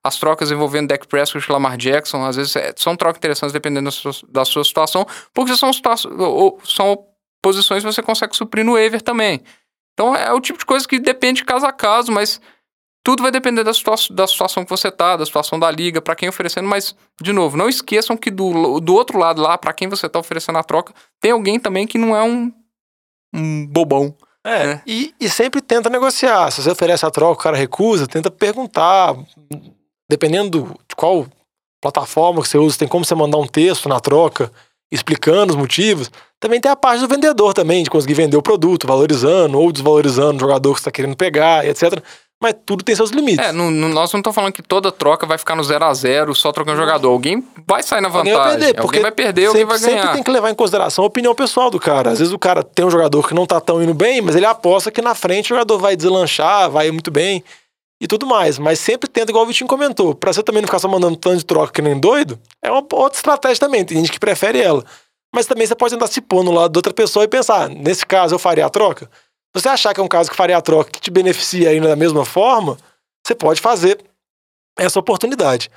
As 0.03 0.17
trocas 0.17 0.51
envolvendo 0.51 0.89
Dak 0.89 1.07
Prescott 1.07 1.45
e 1.47 1.51
Lamar 1.51 1.77
Jackson, 1.77 2.25
às 2.25 2.35
vezes 2.35 2.55
é, 2.55 2.73
são 2.75 2.95
trocas 2.95 3.17
interessantes 3.17 3.53
dependendo 3.53 3.85
da 3.85 3.91
sua, 3.91 4.11
da 4.29 4.45
sua 4.45 4.63
situação, 4.63 5.05
porque 5.33 5.55
são, 5.55 5.71
são 6.63 7.05
posições 7.41 7.83
que 7.83 7.91
você 7.91 8.01
consegue 8.01 8.35
suprir 8.35 8.65
no 8.65 8.73
waiver 8.73 9.01
também. 9.01 9.41
Então 9.93 10.15
é 10.15 10.33
o 10.33 10.41
tipo 10.41 10.59
de 10.59 10.65
coisa 10.65 10.87
que 10.87 10.99
depende 10.99 11.37
de 11.37 11.45
caso 11.45 11.65
a 11.65 11.71
caso, 11.71 12.11
mas 12.11 12.41
tudo 13.03 13.21
vai 13.21 13.31
depender 13.31 13.63
da, 13.63 13.73
situa 13.73 13.95
da 14.11 14.25
situação 14.25 14.63
que 14.63 14.69
você 14.69 14.89
tá, 14.89 15.17
da 15.17 15.25
situação 15.25 15.59
da 15.59 15.69
liga, 15.69 16.01
para 16.01 16.15
quem 16.15 16.29
oferecendo, 16.29 16.67
mas, 16.67 16.95
de 17.21 17.33
novo, 17.33 17.57
não 17.57 17.67
esqueçam 17.67 18.15
que 18.15 18.31
do, 18.31 18.79
do 18.79 18.93
outro 18.95 19.19
lado 19.19 19.41
lá, 19.41 19.57
para 19.57 19.73
quem 19.73 19.89
você 19.89 20.07
tá 20.07 20.19
oferecendo 20.19 20.57
a 20.57 20.63
troca, 20.63 20.93
tem 21.21 21.31
alguém 21.31 21.59
também 21.59 21.85
que 21.85 21.97
não 21.97 22.15
é 22.15 22.23
um, 22.23 22.51
um 23.33 23.67
bobão. 23.67 24.15
É, 24.45 24.67
né? 24.67 24.81
e, 24.85 25.13
e 25.19 25.29
sempre 25.29 25.61
tenta 25.61 25.89
negociar. 25.89 26.51
Se 26.51 26.61
você 26.61 26.71
oferece 26.71 27.05
a 27.05 27.11
troca, 27.11 27.39
o 27.39 27.43
cara 27.43 27.57
recusa, 27.57 28.07
tenta 28.07 28.29
perguntar. 28.29 29.15
Dependendo 30.09 30.75
de 30.87 30.95
qual 30.95 31.25
plataforma 31.81 32.41
que 32.41 32.47
você 32.49 32.57
usa, 32.57 32.77
tem 32.77 32.87
como 32.87 33.05
você 33.05 33.15
mandar 33.15 33.37
um 33.37 33.47
texto 33.47 33.87
na 33.87 33.99
troca 33.99 34.51
explicando 34.91 35.53
os 35.53 35.57
motivos. 35.57 36.11
Também 36.39 36.61
tem 36.61 36.71
a 36.71 36.75
parte 36.75 36.99
do 36.99 37.07
vendedor 37.07 37.53
também, 37.53 37.83
de 37.83 37.89
conseguir 37.89 38.13
vender 38.13 38.37
o 38.37 38.43
produto, 38.43 38.85
valorizando 38.85 39.59
ou 39.59 39.71
desvalorizando 39.71 40.37
o 40.37 40.39
jogador 40.39 40.73
que 40.73 40.79
você 40.79 40.81
está 40.81 40.91
querendo 40.91 41.15
pegar, 41.15 41.65
etc 41.65 42.03
mas 42.43 42.55
tudo 42.65 42.83
tem 42.83 42.93
seus 42.93 43.09
limites. 43.09 43.39
É, 43.39 43.53
no, 43.53 43.71
no, 43.71 43.87
nós 43.87 44.11
não 44.11 44.19
estamos 44.19 44.35
falando 44.35 44.51
que 44.51 44.61
toda 44.61 44.91
troca 44.91 45.25
vai 45.25 45.37
ficar 45.37 45.55
no 45.55 45.63
0 45.63 45.85
a 45.85 45.93
0 45.93 46.35
só 46.35 46.51
trocando 46.51 46.75
jogador. 46.75 47.07
Alguém 47.07 47.41
vai 47.65 47.81
sair 47.81 48.01
na 48.01 48.09
vantagem. 48.09 48.33
Alguém 48.33 48.51
vai 48.51 48.59
perder, 48.59 48.81
alguém 48.81 49.01
vai 49.01 49.11
perder, 49.11 49.41
sempre, 49.43 49.61
alguém 49.61 49.65
vai 49.65 49.79
ganhar. 49.79 50.01
Sempre 50.01 50.13
tem 50.15 50.23
que 50.23 50.31
levar 50.31 50.49
em 50.51 50.53
consideração 50.53 51.05
a 51.05 51.07
opinião 51.07 51.33
pessoal 51.33 51.71
do 51.71 51.79
cara. 51.79 52.11
Às 52.11 52.19
vezes 52.19 52.33
o 52.33 52.37
cara 52.37 52.61
tem 52.61 52.85
um 52.85 52.91
jogador 52.91 53.25
que 53.25 53.33
não 53.33 53.45
tá 53.45 53.61
tão 53.61 53.81
indo 53.81 53.93
bem, 53.93 54.21
mas 54.21 54.35
ele 54.35 54.45
aposta 54.45 54.91
que 54.91 55.01
na 55.01 55.15
frente 55.15 55.53
o 55.53 55.55
jogador 55.55 55.77
vai 55.77 55.95
deslanchar, 55.95 56.69
vai 56.69 56.91
muito 56.91 57.09
bem 57.09 57.41
e 58.01 58.07
tudo 58.07 58.25
mais. 58.25 58.59
Mas 58.59 58.77
sempre 58.77 59.09
tenta, 59.09 59.31
igual 59.31 59.45
o 59.45 59.47
Vitinho 59.47 59.69
comentou, 59.69 60.13
pra 60.13 60.33
você 60.33 60.43
também 60.43 60.61
não 60.61 60.67
ficar 60.67 60.79
só 60.79 60.89
mandando 60.89 61.15
tanto 61.15 61.37
de 61.37 61.45
troca 61.45 61.71
que 61.71 61.81
nem 61.81 61.97
doido, 61.97 62.37
é 62.61 62.69
uma 62.69 62.85
outra 62.91 63.17
estratégia 63.17 63.61
também. 63.61 63.85
Tem 63.85 63.97
gente 63.97 64.11
que 64.11 64.19
prefere 64.19 64.61
ela. 64.61 64.83
Mas 65.33 65.45
também 65.45 65.65
você 65.65 65.75
pode 65.75 65.93
tentar 65.93 66.07
se 66.07 66.19
pôr 66.19 66.43
no 66.43 66.51
lado 66.51 66.73
da 66.73 66.79
outra 66.79 66.93
pessoa 66.93 67.23
e 67.23 67.27
pensar, 67.29 67.69
nesse 67.69 68.05
caso 68.05 68.35
eu 68.35 68.39
faria 68.39 68.65
a 68.65 68.69
troca? 68.69 69.09
Você 69.53 69.69
achar 69.69 69.93
que 69.93 69.99
é 69.99 70.03
um 70.03 70.07
caso 70.07 70.31
que 70.31 70.35
faria 70.35 70.57
a 70.57 70.61
troca 70.61 70.91
que 70.91 70.99
te 70.99 71.11
beneficia 71.11 71.69
ainda 71.69 71.87
da 71.87 71.95
mesma 71.95 72.25
forma, 72.25 72.77
você 73.25 73.35
pode 73.35 73.61
fazer 73.61 74.03
essa 74.77 74.99
oportunidade. 74.99 75.69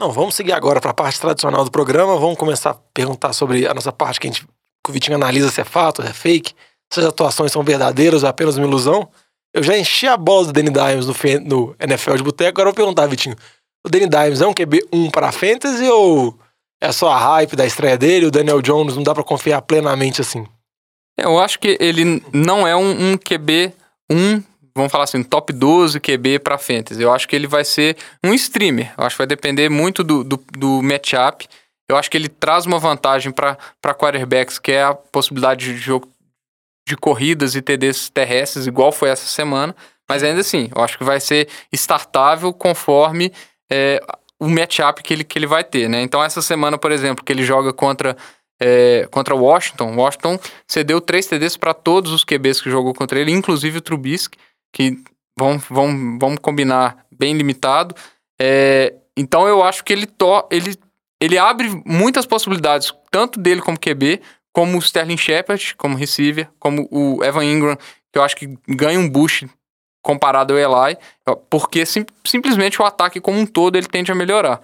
Não, 0.00 0.10
vamos 0.12 0.34
seguir 0.34 0.52
agora 0.52 0.80
para 0.80 0.92
a 0.92 0.94
parte 0.94 1.20
tradicional 1.20 1.64
do 1.64 1.70
programa. 1.70 2.16
Vamos 2.16 2.38
começar 2.38 2.70
a 2.70 2.74
perguntar 2.94 3.32
sobre 3.32 3.66
a 3.66 3.74
nossa 3.74 3.92
parte 3.92 4.20
que, 4.20 4.28
a 4.28 4.30
gente, 4.30 4.46
que 4.46 4.90
o 4.90 4.92
Vitinho 4.92 5.16
analisa 5.16 5.50
se 5.50 5.60
é 5.60 5.64
fato, 5.64 6.02
se 6.02 6.08
é 6.08 6.12
fake, 6.12 6.54
se 6.92 7.00
as 7.00 7.06
atuações 7.06 7.52
são 7.52 7.62
verdadeiras 7.62 8.22
ou 8.22 8.28
apenas 8.28 8.56
uma 8.56 8.66
ilusão. 8.66 9.08
Eu 9.52 9.62
já 9.62 9.76
enchi 9.76 10.06
a 10.06 10.16
bola 10.16 10.46
do 10.46 10.52
Danny 10.52 10.70
Dimes 10.70 11.06
no, 11.06 11.14
no 11.44 11.76
NFL 11.80 12.16
de 12.16 12.22
boteco, 12.22 12.60
agora 12.60 12.68
eu 12.68 12.72
vou 12.72 12.76
perguntar, 12.76 13.06
Vitinho. 13.06 13.36
O 13.84 13.88
Danny 13.88 14.08
Dimes 14.08 14.40
é 14.40 14.46
um 14.46 14.54
QB1 14.54 15.10
para 15.10 15.32
fantasy 15.32 15.88
ou 15.88 16.38
é 16.80 16.92
só 16.92 17.10
a 17.10 17.18
hype 17.18 17.56
da 17.56 17.66
estreia 17.66 17.98
dele? 17.98 18.26
O 18.26 18.30
Daniel 18.30 18.62
Jones 18.62 18.94
não 18.94 19.02
dá 19.02 19.12
para 19.12 19.24
confiar 19.24 19.60
plenamente 19.62 20.20
assim? 20.20 20.46
Eu 21.18 21.38
acho 21.38 21.58
que 21.58 21.76
ele 21.80 22.22
não 22.32 22.66
é 22.66 22.76
um, 22.76 23.12
um 23.12 23.18
QB 23.18 23.72
1 24.10 24.42
vamos 24.78 24.92
falar 24.92 25.04
assim, 25.04 25.22
top 25.22 25.52
12 25.52 25.98
QB 26.00 26.38
para 26.38 26.56
fantasy. 26.56 27.02
Eu 27.02 27.12
acho 27.12 27.26
que 27.28 27.34
ele 27.34 27.46
vai 27.46 27.64
ser 27.64 27.96
um 28.24 28.32
streamer. 28.32 28.94
Eu 28.96 29.04
acho 29.04 29.16
que 29.16 29.18
vai 29.18 29.26
depender 29.26 29.68
muito 29.68 30.04
do, 30.04 30.22
do, 30.22 30.40
do 30.56 30.82
matchup. 30.82 31.48
Eu 31.90 31.96
acho 31.96 32.10
que 32.10 32.16
ele 32.16 32.28
traz 32.28 32.64
uma 32.64 32.78
vantagem 32.78 33.32
para 33.32 33.56
quarterbacks, 33.94 34.58
que 34.58 34.72
é 34.72 34.84
a 34.84 34.94
possibilidade 34.94 35.64
de 35.64 35.76
jogo 35.76 36.08
de 36.86 36.96
corridas 36.96 37.54
e 37.54 37.60
TDs 37.60 38.08
terrestres, 38.08 38.66
igual 38.66 38.92
foi 38.92 39.10
essa 39.10 39.26
semana. 39.26 39.74
Mas 40.08 40.22
ainda 40.22 40.40
assim, 40.40 40.70
eu 40.74 40.82
acho 40.82 40.96
que 40.96 41.04
vai 41.04 41.20
ser 41.20 41.48
startável 41.72 42.52
conforme 42.52 43.32
é, 43.70 44.00
o 44.40 44.48
matchup 44.48 45.02
que 45.02 45.12
ele, 45.12 45.24
que 45.24 45.38
ele 45.38 45.46
vai 45.46 45.64
ter, 45.64 45.88
né? 45.88 46.00
Então, 46.00 46.22
essa 46.22 46.40
semana, 46.40 46.78
por 46.78 46.92
exemplo, 46.92 47.24
que 47.24 47.32
ele 47.32 47.42
joga 47.42 47.72
contra 47.72 48.16
é, 48.60 49.06
contra 49.10 49.34
Washington. 49.34 49.94
Washington 49.96 50.38
cedeu 50.66 51.00
três 51.00 51.26
TDs 51.26 51.56
para 51.56 51.74
todos 51.74 52.12
os 52.12 52.24
QBs 52.24 52.60
que 52.60 52.70
jogou 52.70 52.94
contra 52.94 53.18
ele, 53.18 53.32
inclusive 53.32 53.78
o 53.78 53.80
Trubisky 53.80 54.38
que 54.72 54.98
vão, 55.38 55.58
vão, 55.58 56.18
vão 56.18 56.36
combinar 56.36 57.06
bem 57.10 57.34
limitado. 57.34 57.94
É, 58.40 58.94
então 59.16 59.46
eu 59.48 59.62
acho 59.62 59.84
que 59.84 59.92
ele, 59.92 60.06
to, 60.06 60.46
ele, 60.50 60.76
ele 61.20 61.38
abre 61.38 61.82
muitas 61.84 62.26
possibilidades, 62.26 62.92
tanto 63.10 63.40
dele 63.40 63.60
como 63.60 63.78
QB, 63.78 64.20
como 64.52 64.76
o 64.76 64.80
Sterling 64.80 65.16
Shepard, 65.16 65.74
como 65.76 65.96
receiver, 65.96 66.48
como 66.58 66.88
o 66.90 67.22
Evan 67.24 67.44
Ingram, 67.44 67.76
que 68.12 68.18
eu 68.18 68.22
acho 68.22 68.36
que 68.36 68.58
ganha 68.68 68.98
um 68.98 69.08
boost 69.08 69.48
comparado 70.02 70.54
ao 70.54 70.58
Eli, 70.58 70.96
porque 71.50 71.84
sim, 71.84 72.04
simplesmente 72.24 72.80
o 72.80 72.84
ataque 72.84 73.20
como 73.20 73.38
um 73.38 73.46
todo 73.46 73.76
ele 73.76 73.86
tende 73.86 74.10
a 74.10 74.14
melhorar. 74.14 74.60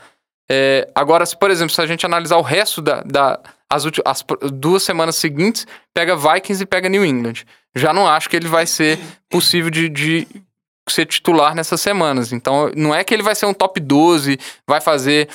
É, 0.50 0.88
agora, 0.94 1.24
se, 1.24 1.36
por 1.36 1.50
exemplo, 1.50 1.74
se 1.74 1.80
a 1.80 1.86
gente 1.86 2.04
analisar 2.04 2.36
o 2.36 2.42
resto 2.42 2.80
da, 2.80 3.02
da 3.02 3.40
as, 3.70 3.84
as 4.04 4.24
duas 4.52 4.82
semanas 4.82 5.16
seguintes, 5.16 5.66
pega 5.92 6.16
Vikings 6.16 6.62
e 6.62 6.66
pega 6.66 6.88
New 6.88 7.04
England. 7.04 7.44
Já 7.74 7.92
não 7.92 8.06
acho 8.06 8.28
que 8.28 8.36
ele 8.36 8.48
vai 8.48 8.66
ser 8.66 8.98
possível 9.28 9.70
de, 9.70 9.88
de 9.88 10.28
ser 10.88 11.06
titular 11.06 11.54
nessas 11.54 11.80
semanas. 11.80 12.32
Então, 12.32 12.70
não 12.76 12.94
é 12.94 13.02
que 13.02 13.12
ele 13.12 13.22
vai 13.22 13.34
ser 13.34 13.46
um 13.46 13.54
top 13.54 13.80
12, 13.80 14.38
vai 14.66 14.80
fazer 14.80 15.28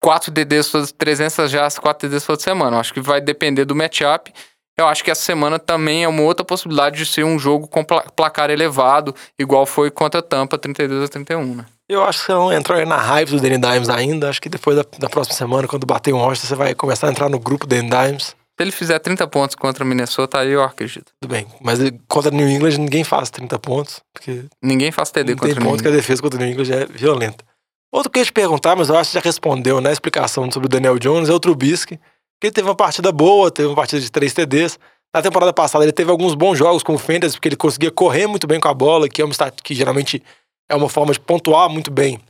4 0.00 0.30
DDs, 0.30 0.70
300 0.96 1.50
já, 1.50 1.68
4 1.70 2.08
DDs 2.08 2.24
toda 2.24 2.40
semana. 2.40 2.76
Eu 2.76 2.80
acho 2.80 2.92
que 2.92 3.00
vai 3.00 3.20
depender 3.20 3.64
do 3.64 3.74
matchup. 3.74 4.32
Eu 4.78 4.86
acho 4.86 5.02
que 5.02 5.10
essa 5.10 5.22
semana 5.22 5.58
também 5.58 6.04
é 6.04 6.08
uma 6.08 6.22
outra 6.22 6.44
possibilidade 6.44 6.96
de 6.98 7.04
ser 7.04 7.24
um 7.24 7.36
jogo 7.36 7.66
com 7.66 7.84
placar 7.84 8.48
elevado, 8.48 9.12
igual 9.36 9.66
foi 9.66 9.90
contra 9.90 10.20
a 10.20 10.22
Tampa, 10.22 10.56
32 10.56 11.02
a 11.02 11.08
31, 11.08 11.56
né? 11.56 11.66
Eu 11.88 12.04
acho 12.04 12.20
que 12.20 12.26
você 12.26 12.32
não 12.32 12.52
entrou 12.52 12.86
na 12.86 12.96
hype 12.96 13.30
do 13.30 13.40
Danny 13.40 13.58
Dimes 13.58 13.88
ainda. 13.88 14.28
Acho 14.28 14.40
que 14.40 14.48
depois 14.48 14.76
da, 14.76 14.84
da 14.98 15.08
próxima 15.08 15.34
semana, 15.34 15.66
quando 15.66 15.84
bater 15.84 16.14
um 16.14 16.18
Washington, 16.18 16.46
você 16.46 16.54
vai 16.54 16.74
começar 16.74 17.08
a 17.08 17.10
entrar 17.10 17.28
no 17.28 17.40
grupo 17.40 17.66
Danny 17.66 17.90
Dimes. 17.90 18.26
Se 18.26 18.62
ele 18.62 18.70
fizer 18.70 18.98
30 19.00 19.26
pontos 19.26 19.56
contra 19.56 19.82
o 19.82 19.86
Minnesota, 19.86 20.38
aí 20.38 20.50
eu 20.50 20.62
acredito. 20.62 21.12
Tudo 21.20 21.30
bem. 21.30 21.46
Mas 21.60 21.78
contra 22.06 22.30
New 22.30 22.48
England 22.48 22.76
ninguém 22.78 23.02
faz 23.04 23.30
30 23.30 23.58
pontos. 23.58 24.00
Porque 24.12 24.44
ninguém 24.62 24.92
faz 24.92 25.10
TD 25.10 25.34
contra 25.34 25.46
New 25.46 25.52
England. 25.52 25.64
Tem 25.64 25.70
ponto 25.72 25.82
que 25.82 25.88
a 25.88 25.92
defesa 25.92 26.22
contra 26.22 26.38
New 26.38 26.48
England 26.48 26.70
é 26.72 26.86
violenta. 26.86 27.44
Outro 27.90 28.10
que 28.10 28.18
eu 28.18 28.22
ia 28.22 28.26
te 28.26 28.32
perguntar, 28.32 28.76
mas 28.76 28.90
eu 28.90 28.96
acho 28.96 29.10
que 29.10 29.14
já 29.14 29.20
respondeu 29.20 29.80
na 29.80 29.88
né, 29.88 29.92
explicação 29.92 30.50
sobre 30.52 30.66
o 30.66 30.68
Daniel 30.68 30.98
Jones, 30.98 31.28
é 31.28 31.32
o 31.32 31.40
Trubisky. 31.40 31.98
Ele 32.42 32.52
teve 32.52 32.68
uma 32.68 32.74
partida 32.74 33.10
boa, 33.10 33.50
teve 33.50 33.68
uma 33.68 33.76
partida 33.76 34.00
de 34.00 34.10
3 34.10 34.32
TDs. 34.32 34.78
Na 35.14 35.22
temporada 35.22 35.52
passada 35.52 35.84
ele 35.84 35.92
teve 35.92 36.10
alguns 36.10 36.34
bons 36.34 36.56
jogos 36.56 36.82
com 36.82 36.94
o 36.94 36.98
Fantasy, 36.98 37.34
porque 37.34 37.48
ele 37.48 37.56
conseguia 37.56 37.90
correr 37.90 38.26
muito 38.26 38.46
bem 38.46 38.60
com 38.60 38.68
a 38.68 38.74
bola, 38.74 39.08
que 39.08 39.22
é 39.22 39.24
uma 39.24 39.34
que 39.62 39.74
geralmente 39.74 40.22
é 40.68 40.74
uma 40.74 40.88
forma 40.88 41.12
de 41.12 41.20
pontuar 41.20 41.68
muito 41.68 41.90
bem 41.90 42.20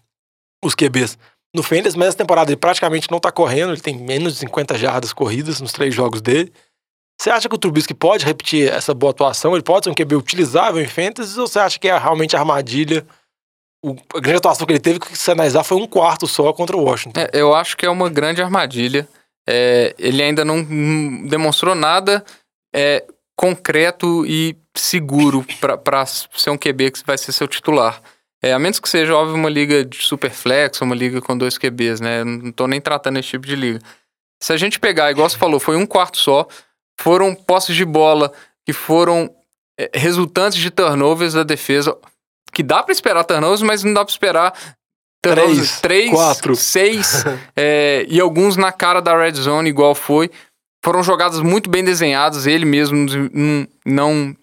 os 0.65 0.75
QBs 0.75 1.19
no 1.55 1.63
Fenders, 1.63 1.95
mas 1.95 2.09
essa 2.09 2.19
temporada 2.19 2.51
ele 2.51 2.57
praticamente 2.57 3.11
não 3.11 3.19
tá 3.19 3.33
correndo, 3.33 3.73
ele 3.73 3.81
tem 3.81 3.97
menos 3.97 4.35
de 4.35 4.41
50 4.41 4.77
jardas 4.79 5.13
corridas 5.13 5.61
nos 5.61 5.73
três 5.73 5.95
jogos 5.95 6.21
dele. 6.21 6.53
Você 7.21 7.31
acha 7.31 7.49
que 7.49 7.55
o 7.55 7.59
Trubisky 7.59 7.95
pode 7.95 8.25
repetir 8.25 8.71
essa 8.71 8.95
boa 8.95 9.11
atuação? 9.11 9.55
Ele 9.55 9.63
pode 9.63 9.85
ser 9.85 9.91
um 9.91 9.95
QB 9.95 10.15
utilizável 10.15 10.81
em 10.81 10.87
Fantasy 10.87 11.39
ou 11.41 11.49
você 11.49 11.59
acha 11.59 11.79
que 11.79 11.89
é 11.89 11.99
realmente 11.99 12.37
armadilha 12.37 13.05
o, 13.83 13.97
a 14.15 14.21
grande 14.21 14.39
atuação 14.39 14.67
que 14.67 14.73
ele 14.73 14.81
teve, 14.81 14.99
que 14.99 15.17
se 15.17 15.31
analisar, 15.31 15.63
foi 15.63 15.77
um 15.77 15.87
quarto 15.87 16.27
só 16.27 16.53
contra 16.53 16.77
o 16.77 16.83
Washington. 16.83 17.21
É, 17.21 17.31
eu 17.33 17.55
acho 17.55 17.77
que 17.77 17.87
é 17.87 17.91
uma 17.91 18.09
grande 18.09 18.43
armadilha. 18.43 19.09
É, 19.51 19.95
ele 19.99 20.23
ainda 20.23 20.45
não 20.45 20.63
demonstrou 21.27 21.75
nada 21.75 22.23
é, 22.75 23.03
concreto 23.35 24.27
e 24.27 24.55
seguro 24.77 25.43
para 25.83 26.05
ser 26.05 26.51
um 26.51 26.59
QB 26.59 26.91
que 26.91 27.07
vai 27.07 27.17
ser 27.17 27.33
seu 27.33 27.49
titular. 27.49 28.03
É, 28.43 28.53
a 28.53 28.59
menos 28.59 28.79
que 28.79 28.89
seja, 28.89 29.17
óbvio, 29.17 29.37
uma 29.37 29.49
liga 29.49 29.87
de 29.87 29.97
super 30.03 30.31
flex, 30.31 30.83
uma 30.83 30.95
liga 30.95 31.23
com 31.23 31.37
dois 31.37 31.57
QBs, 31.57 31.99
né? 31.99 32.21
Eu 32.21 32.25
não 32.27 32.53
tô 32.53 32.67
nem 32.67 32.79
tratando 32.79 33.19
esse 33.19 33.31
tipo 33.31 33.47
de 33.47 33.57
liga. 33.57 33.79
Se 34.39 34.53
a 34.53 34.57
gente 34.59 34.79
pegar, 34.79 35.11
igual 35.11 35.29
você 35.29 35.39
falou, 35.39 35.59
foi 35.59 35.77
um 35.77 35.87
quarto 35.87 36.19
só, 36.19 36.47
foram 37.01 37.35
posses 37.35 37.75
de 37.75 37.87
bola 37.87 38.31
que 38.67 38.75
foram 38.75 39.35
é, 39.81 39.91
resultantes 39.95 40.59
de 40.59 40.71
turnovers 40.71 41.33
da 41.33 41.43
defesa, 41.43 41.97
que 42.53 42.63
dá 42.63 42.83
para 42.83 42.93
esperar 42.93 43.25
turnovers, 43.25 43.63
mas 43.63 43.83
não 43.83 43.95
dá 43.95 44.05
para 44.05 44.13
esperar 44.13 44.77
três, 45.23 45.81
três 45.81 46.11
quatro, 46.11 46.57
seis 46.57 47.25
é, 47.57 48.07
e 48.09 48.21
alguns 48.21 48.57
na 48.57 48.73
cara 48.73 49.01
da 49.01 49.17
red 49.17 49.33
zone, 49.33 49.69
igual 49.69 49.95
foi. 49.95 50.31
Foram 50.85 51.03
jogadas 51.03 51.41
muito 51.41 51.69
bem 51.69 51.85
desenhadas, 51.85 52.47
ele 52.47 52.65
mesmo 52.65 53.07
não, 53.85 54.35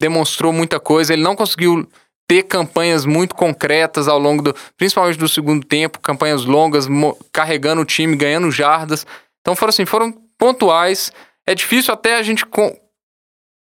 demonstrou 0.00 0.52
muita 0.52 0.80
coisa, 0.80 1.12
ele 1.12 1.22
não 1.22 1.36
conseguiu 1.36 1.88
ter 2.28 2.42
campanhas 2.44 3.04
muito 3.04 3.34
concretas 3.34 4.08
ao 4.08 4.18
longo 4.18 4.42
do, 4.42 4.54
principalmente 4.76 5.18
do 5.18 5.28
segundo 5.28 5.66
tempo, 5.66 6.00
campanhas 6.00 6.44
longas, 6.44 6.86
carregando 7.32 7.82
o 7.82 7.84
time, 7.84 8.16
ganhando 8.16 8.50
jardas. 8.50 9.06
Então 9.40 9.54
foram 9.54 9.70
assim, 9.70 9.84
foram 9.84 10.12
pontuais. 10.38 11.12
É 11.46 11.54
difícil 11.54 11.92
até 11.92 12.16
a 12.16 12.22
gente 12.22 12.44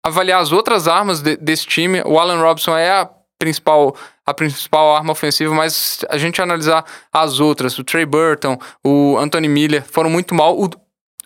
avaliar 0.04 0.40
as 0.40 0.52
outras 0.52 0.86
armas 0.86 1.20
de, 1.20 1.36
desse 1.36 1.66
time. 1.66 2.00
O 2.04 2.18
Allen 2.18 2.40
Robinson 2.40 2.76
é 2.76 2.90
a 2.90 3.10
principal, 3.38 3.94
a 4.24 4.32
principal 4.32 4.94
arma 4.96 5.12
ofensiva, 5.12 5.54
mas 5.54 6.04
a 6.08 6.18
gente 6.18 6.40
analisar 6.40 6.84
as 7.12 7.40
outras, 7.40 7.78
o 7.78 7.84
Trey 7.84 8.06
Burton, 8.06 8.58
o 8.84 9.16
Anthony 9.18 9.48
Miller, 9.48 9.84
foram 9.84 10.10
muito 10.10 10.34
mal. 10.34 10.58
O, 10.58 10.68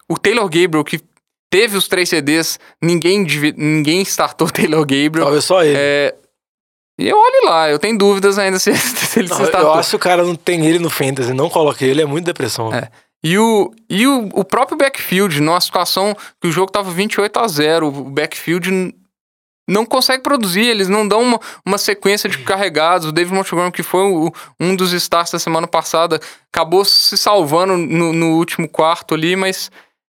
o 0.09 0.18
Taylor 0.18 0.44
Gabriel, 0.44 0.85
que 0.85 1.01
teve 1.51 1.77
os 1.77 1.88
três 1.88 2.09
CDs, 2.09 2.59
ninguém, 2.83 3.27
ninguém 3.57 4.03
startou 4.03 4.49
o 4.49 4.51
Taylor 4.51 4.81
Gabriel. 4.81 5.25
Talvez 5.25 5.44
só 5.44 5.62
ele. 5.62 5.77
É, 5.79 6.14
e 6.99 7.09
eu 7.09 7.16
olho 7.16 7.44
lá, 7.44 7.71
eu 7.71 7.79
tenho 7.79 7.97
dúvidas 7.97 8.38
ainda 8.38 8.59
se, 8.59 8.75
se 8.77 9.21
ele 9.21 9.29
não, 9.29 9.37
se 9.37 9.44
startou. 9.44 9.73
Eu 9.73 9.79
acho 9.79 9.90
que 9.90 9.97
o 9.97 10.01
cara 10.01 10.25
não 10.25 10.35
tem 10.35 10.66
ele 10.66 10.79
no 10.79 10.90
Fantasy, 10.90 11.33
não 11.33 11.49
coloca 11.49 11.85
ele, 11.85 12.03
é 12.03 12.07
muito 12.07 12.25
depressão. 12.25 12.75
É. 12.75 12.88
E, 13.23 13.37
o, 13.38 13.73
e 13.88 14.07
o, 14.07 14.29
o 14.33 14.44
próprio 14.44 14.77
backfield, 14.77 15.40
numa 15.40 15.61
situação 15.61 16.16
que 16.40 16.49
o 16.49 16.53
jogo 16.53 16.71
tava 16.71 16.90
28 16.90 17.38
a 17.38 17.49
0 17.49 17.88
o 17.88 17.90
backfield 18.05 18.94
não 19.68 19.85
consegue 19.85 20.22
produzir, 20.22 20.64
eles 20.64 20.88
não 20.88 21.07
dão 21.07 21.20
uma, 21.20 21.40
uma 21.64 21.78
sequência 21.78 22.28
de 22.28 22.38
carregados. 22.38 23.07
O 23.07 23.12
David 23.12 23.35
Montgomery, 23.35 23.70
que 23.70 23.83
foi 23.83 24.02
o, 24.11 24.33
um 24.59 24.74
dos 24.74 24.92
starts 24.94 25.33
da 25.33 25.38
semana 25.38 25.68
passada, 25.68 26.18
acabou 26.52 26.85
se 26.85 27.18
salvando 27.18 27.76
no, 27.76 28.12
no 28.12 28.37
último 28.38 28.68
quarto 28.68 29.14
ali, 29.14 29.37
mas 29.37 29.70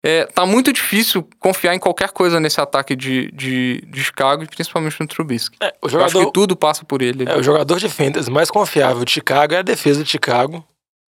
é, 0.04 0.26
tá 0.26 0.46
muito 0.46 0.74
difícil 0.74 1.28
confiar 1.38 1.76
em 1.76 1.80
qualquer 1.80 2.10
coisa 2.10 2.40
nesse 2.40 2.60
ataque 2.60 2.96
de, 2.96 3.30
de, 3.34 3.84
de 3.88 4.04
Chicago, 4.04 4.46
principalmente 4.48 5.00
no 5.00 5.08
Trubisky. 5.08 5.58
É, 5.62 5.74
o 5.82 5.88
jogador, 5.88 6.18
acho 6.18 6.26
que 6.26 6.34
tudo 6.34 6.56
passa 6.56 6.84
por 6.84 7.02
ele. 7.02 7.26
É, 7.30 7.38
o 7.38 7.44
jogador 7.44 7.78
de 7.80 7.88
fantasy 7.88 8.32
mais 8.32 8.50
confiável 8.50 9.06
de 9.06 9.12
Chicago 9.12 9.54
é 9.54 9.58
a 9.58 9.62
defesa 9.62 10.04
de 10.04 10.10
Chicago. 10.10 10.66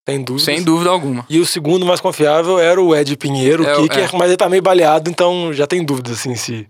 Sem 0.08 0.22
dúvida. 0.22 0.46
Sem 0.46 0.62
dúvida 0.62 0.90
alguma. 0.90 1.26
E 1.30 1.40
o 1.40 1.46
segundo 1.46 1.86
mais 1.86 2.02
confiável 2.02 2.60
era 2.60 2.80
o 2.80 2.94
Ed 2.94 3.16
Pinheiro, 3.16 3.66
é, 3.66 3.78
o 3.78 3.84
kicker, 3.84 4.10
é. 4.14 4.18
mas 4.18 4.28
ele 4.28 4.38
tá 4.38 4.50
meio 4.50 4.62
baleado, 4.62 5.10
então 5.10 5.54
já 5.54 5.66
tem 5.66 5.84
dúvidas, 5.84 6.20
assim, 6.20 6.36
se 6.36 6.68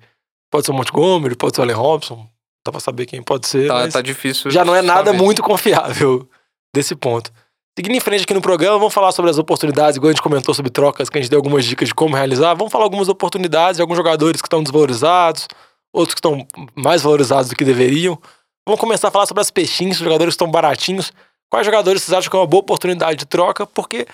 pode 0.54 0.68
ser 0.68 0.72
o 0.72 0.76
Montgomery, 0.76 1.36
pode 1.36 1.56
ser 1.56 1.62
o 1.62 1.64
Allen 1.64 1.76
Robson, 1.76 2.28
dá 2.64 2.72
pra 2.72 2.80
saber 2.80 3.08
quem 3.08 3.24
pode 3.24 3.48
ser. 3.48 3.68
Tá, 3.68 3.88
tá 3.88 4.02
difícil. 4.04 4.52
Já 4.52 4.64
não 4.64 4.76
é 4.76 4.84
nada 4.84 5.12
saber. 5.12 5.18
muito 5.18 5.42
confiável 5.42 6.30
desse 6.72 6.96
ponto. 6.96 7.32
Seguindo 7.76 7.96
em 7.96 8.00
frente 8.00 8.22
aqui 8.22 8.36
no 8.36 8.42
programa, 8.42 8.78
vamos 8.78 8.94
falar 8.94 9.12
sobre 9.14 9.32
as 9.32 9.40
oportunidades, 9.40 9.98
igual 9.98 10.10
a 10.10 10.14
gente 10.14 10.22
comentou 10.22 10.54
sobre 10.54 10.70
trocas, 10.70 11.10
que 11.10 11.18
a 11.18 11.22
gente 11.22 11.32
deu 11.32 11.40
algumas 11.40 11.66
dicas 11.66 11.88
de 11.88 11.96
como 11.96 12.16
realizar. 12.16 12.54
Vamos 12.54 12.72
falar 12.72 12.84
algumas 12.84 13.10
oportunidades 13.10 13.78
de 13.78 13.82
alguns 13.82 13.98
jogadores 13.98 14.44
que 14.44 14.46
estão 14.46 14.62
desvalorizados, 14.62 15.48
outros 15.92 16.14
que 16.14 16.20
estão 16.20 16.46
mais 16.76 17.02
valorizados 17.02 17.50
do 17.50 17.56
que 17.56 17.66
deveriam. 17.66 18.16
Vamos 18.64 18.80
começar 18.80 19.08
a 19.08 19.12
falar 19.12 19.26
sobre 19.26 19.42
as 19.42 19.50
peixinhas, 19.50 19.98
os 19.98 20.04
jogadores 20.04 20.34
que 20.34 20.36
estão 20.36 20.52
baratinhos. 20.52 21.12
Quais 21.50 21.66
jogadores 21.66 22.04
vocês 22.04 22.16
acham 22.16 22.30
que 22.30 22.38
é 22.38 22.40
uma 22.40 22.46
boa 22.46 22.62
oportunidade 22.62 23.18
de 23.18 23.26
troca? 23.26 23.66
Porque 23.66 24.06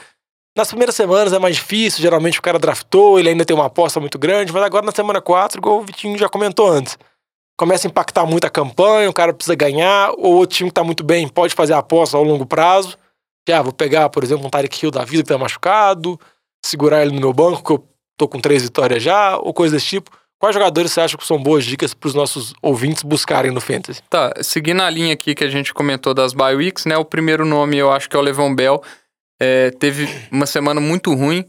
nas 0.60 0.68
primeiras 0.68 0.94
semanas 0.94 1.32
é 1.32 1.40
mais 1.40 1.56
difícil, 1.56 2.02
geralmente 2.02 2.38
o 2.38 2.42
cara 2.42 2.60
draftou, 2.60 3.18
ele 3.18 3.30
ainda 3.30 3.46
tem 3.46 3.56
uma 3.56 3.68
aposta 3.68 3.98
muito 4.00 4.20
grande, 4.20 4.52
mas 4.52 4.62
agora 4.62 4.86
na 4.86 4.92
semana 4.92 5.22
4, 5.22 5.58
igual 5.58 5.80
o 5.80 5.82
Vitinho 5.84 6.18
já 6.18 6.28
comentou 6.28 6.70
antes, 6.70 6.98
começa 7.58 7.88
a 7.88 7.90
impactar 7.90 8.26
muito 8.26 8.46
a 8.46 8.50
campanha, 8.50 9.10
o 9.10 9.14
cara 9.14 9.34
precisa 9.34 9.56
ganhar, 9.56 10.12
ou 10.18 10.42
o 10.42 10.46
time 10.46 10.70
que 10.70 10.74
tá 10.74 10.84
muito 10.84 11.02
bem 11.02 11.30
pode 11.30 11.56
fazer 11.56 11.74
a 11.74 11.78
aposta 11.78 12.18
ao 12.18 12.24
longo 12.24 12.46
prazo. 12.46 12.98
Já, 13.48 13.60
ah, 13.60 13.62
vou 13.62 13.72
pegar, 13.72 14.10
por 14.10 14.22
exemplo, 14.22 14.46
um 14.46 14.50
Tarek 14.50 14.84
Hill 14.84 14.92
da 14.92 15.04
vida 15.04 15.24
que 15.24 15.30
tá 15.30 15.38
machucado, 15.38 16.20
segurar 16.64 17.02
ele 17.02 17.16
no 17.16 17.22
meu 17.22 17.34
banco, 17.34 17.64
que 17.64 17.72
eu 17.72 17.88
tô 18.18 18.28
com 18.28 18.40
três 18.40 18.62
vitórias 18.62 19.02
já, 19.02 19.38
ou 19.38 19.54
coisa 19.54 19.76
desse 19.76 19.88
tipo. 19.88 20.12
Quais 20.40 20.54
jogadores 20.54 20.92
você 20.92 21.02
acha 21.02 21.18
que 21.18 21.26
são 21.26 21.42
boas 21.42 21.66
dicas 21.66 21.94
para 21.94 22.08
os 22.08 22.14
nossos 22.14 22.54
ouvintes 22.62 23.02
buscarem 23.02 23.50
no 23.50 23.60
Fantasy? 23.60 24.02
Tá, 24.10 24.34
seguindo 24.42 24.82
a 24.82 24.90
linha 24.90 25.14
aqui 25.14 25.34
que 25.34 25.44
a 25.44 25.50
gente 25.50 25.74
comentou 25.74 26.14
das 26.14 26.34
bye 26.34 26.56
weeks, 26.56 26.86
né? 26.86 26.98
O 26.98 27.04
primeiro 27.04 27.46
nome 27.46 27.78
eu 27.78 27.92
acho 27.92 28.10
que 28.10 28.16
é 28.16 28.20
o 28.20 28.22
Levon 28.22 28.54
Bell. 28.54 28.82
É, 29.40 29.72
teve 29.72 30.08
uma 30.32 30.46
semana 30.46 30.82
muito 30.82 31.14
ruim, 31.14 31.46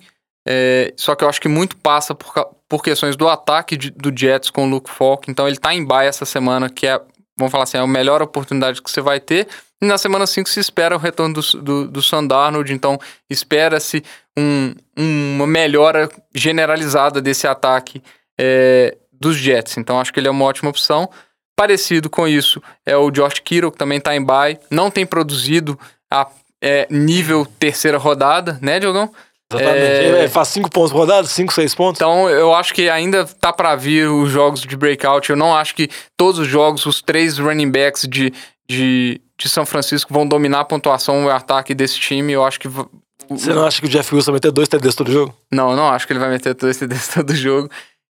é, 0.46 0.92
só 0.96 1.14
que 1.14 1.24
eu 1.24 1.28
acho 1.28 1.40
que 1.40 1.48
muito 1.48 1.76
passa 1.76 2.14
por, 2.14 2.32
por 2.68 2.82
questões 2.82 3.16
do 3.16 3.28
ataque 3.28 3.76
de, 3.76 3.90
do 3.90 4.16
Jets 4.16 4.50
com 4.50 4.66
o 4.66 4.70
Luke 4.70 4.90
Falk. 4.90 5.30
Então 5.30 5.46
ele 5.46 5.56
tá 5.56 5.74
em 5.74 5.84
bye 5.84 6.06
essa 6.06 6.24
semana, 6.24 6.70
que 6.70 6.86
é, 6.86 7.00
vamos 7.36 7.50
falar 7.50 7.64
assim, 7.64 7.76
é 7.76 7.80
a 7.80 7.86
melhor 7.86 8.22
oportunidade 8.22 8.80
que 8.82 8.90
você 8.90 9.00
vai 9.00 9.20
ter. 9.20 9.48
E 9.82 9.86
na 9.86 9.96
semana 9.96 10.26
5 10.26 10.48
se 10.48 10.60
espera 10.60 10.94
o 10.94 10.98
retorno 10.98 11.34
do, 11.34 11.62
do, 11.62 11.88
do 11.88 12.02
Sandarnold, 12.02 12.72
então 12.72 12.98
espera-se 13.28 14.04
um, 14.38 14.74
uma 14.96 15.46
melhora 15.46 16.08
generalizada 16.34 17.20
desse 17.20 17.46
ataque 17.46 18.02
é, 18.38 18.96
dos 19.12 19.36
Jets. 19.36 19.78
Então 19.78 19.98
acho 19.98 20.12
que 20.12 20.20
ele 20.20 20.28
é 20.28 20.30
uma 20.30 20.44
ótima 20.44 20.70
opção. 20.70 21.08
Parecido 21.56 22.08
com 22.08 22.28
isso 22.28 22.62
é 22.86 22.96
o 22.96 23.10
Josh 23.10 23.40
Kittle, 23.40 23.72
que 23.72 23.78
também 23.78 23.98
está 23.98 24.14
em 24.14 24.24
bye, 24.24 24.58
não 24.70 24.90
tem 24.90 25.04
produzido 25.04 25.78
a 26.10 26.26
é, 26.62 26.86
nível 26.90 27.46
terceira 27.58 27.98
rodada, 27.98 28.58
né, 28.60 28.78
Diogão? 28.78 29.10
Exatamente. 29.52 30.24
É... 30.24 30.28
Faz 30.28 30.48
cinco 30.48 30.70
pontos 30.70 30.92
por 30.92 30.98
rodada, 30.98 31.26
cinco, 31.26 31.52
seis 31.52 31.74
pontos. 31.74 31.98
Então, 31.98 32.28
eu 32.28 32.54
acho 32.54 32.72
que 32.72 32.88
ainda 32.88 33.24
tá 33.24 33.52
para 33.52 33.74
vir 33.74 34.08
os 34.08 34.30
jogos 34.30 34.60
de 34.60 34.76
breakout. 34.76 35.28
Eu 35.28 35.36
não 35.36 35.54
acho 35.54 35.74
que 35.74 35.88
todos 36.16 36.38
os 36.38 36.46
jogos, 36.46 36.86
os 36.86 37.02
três 37.02 37.38
running 37.38 37.70
backs 37.70 38.06
de, 38.08 38.32
de, 38.68 39.20
de 39.36 39.48
São 39.48 39.66
Francisco 39.66 40.14
vão 40.14 40.26
dominar 40.26 40.60
a 40.60 40.64
pontuação 40.64 41.22
e 41.22 41.26
o 41.26 41.30
ataque 41.30 41.74
desse 41.74 41.98
time. 41.98 42.32
Eu 42.32 42.44
acho 42.44 42.60
que. 42.60 42.68
Você 42.68 43.52
não 43.52 43.64
acha 43.64 43.80
que 43.80 43.86
o 43.86 43.90
Jeff 43.90 44.14
Wilson 44.14 44.32
vai 44.32 44.36
meter 44.36 44.52
dois 44.52 44.68
TDs 44.68 44.94
todo 44.94 45.10
jogo? 45.10 45.34
Não, 45.52 45.70
eu 45.70 45.76
não 45.76 45.88
acho 45.88 46.06
que 46.06 46.12
ele 46.12 46.20
vai 46.20 46.30
meter 46.30 46.54
dois 46.54 46.76
TDs 46.76 47.08
todo 47.14 47.34
jogo. 47.34 47.68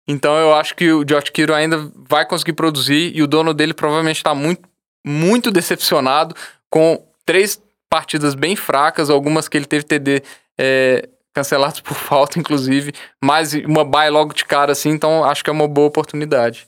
Então 0.09 0.35
eu 0.37 0.55
acho 0.55 0.75
que 0.75 0.91
o 0.93 1.05
Josh 1.05 1.31
Kiro 1.31 1.55
ainda 1.55 1.91
vai 2.09 2.27
conseguir 2.27 2.55
produzir 2.55 3.13
e 3.15 3.23
o 3.23 3.27
dono 3.27 3.55
dele 3.55 3.73
provavelmente 3.73 4.17
está 4.17 4.35
muito, 4.35 4.63
muito 5.07 5.51
decepcionado 5.51 6.35
com 6.71 7.03
três 7.25 7.61
partidas 7.91 8.35
bem 8.37 8.55
fracas, 8.55 9.11
algumas 9.11 9.49
que 9.49 9.57
ele 9.59 9.67
teve 9.67 9.85
TD 9.85 10.23
é, 10.59 11.09
cancelados 11.35 11.81
por 11.83 11.95
falta, 11.95 12.39
inclusive, 12.39 12.93
mas 13.23 13.53
uma 13.53 13.85
bye 13.85 14.09
logo 14.09 14.33
de 14.33 14.45
cara 14.45 14.73
assim, 14.73 14.91
então 14.91 15.25
acho 15.25 15.43
que 15.43 15.51
é 15.51 15.53
uma 15.53 15.69
boa 15.69 15.89
oportunidade. 15.89 16.67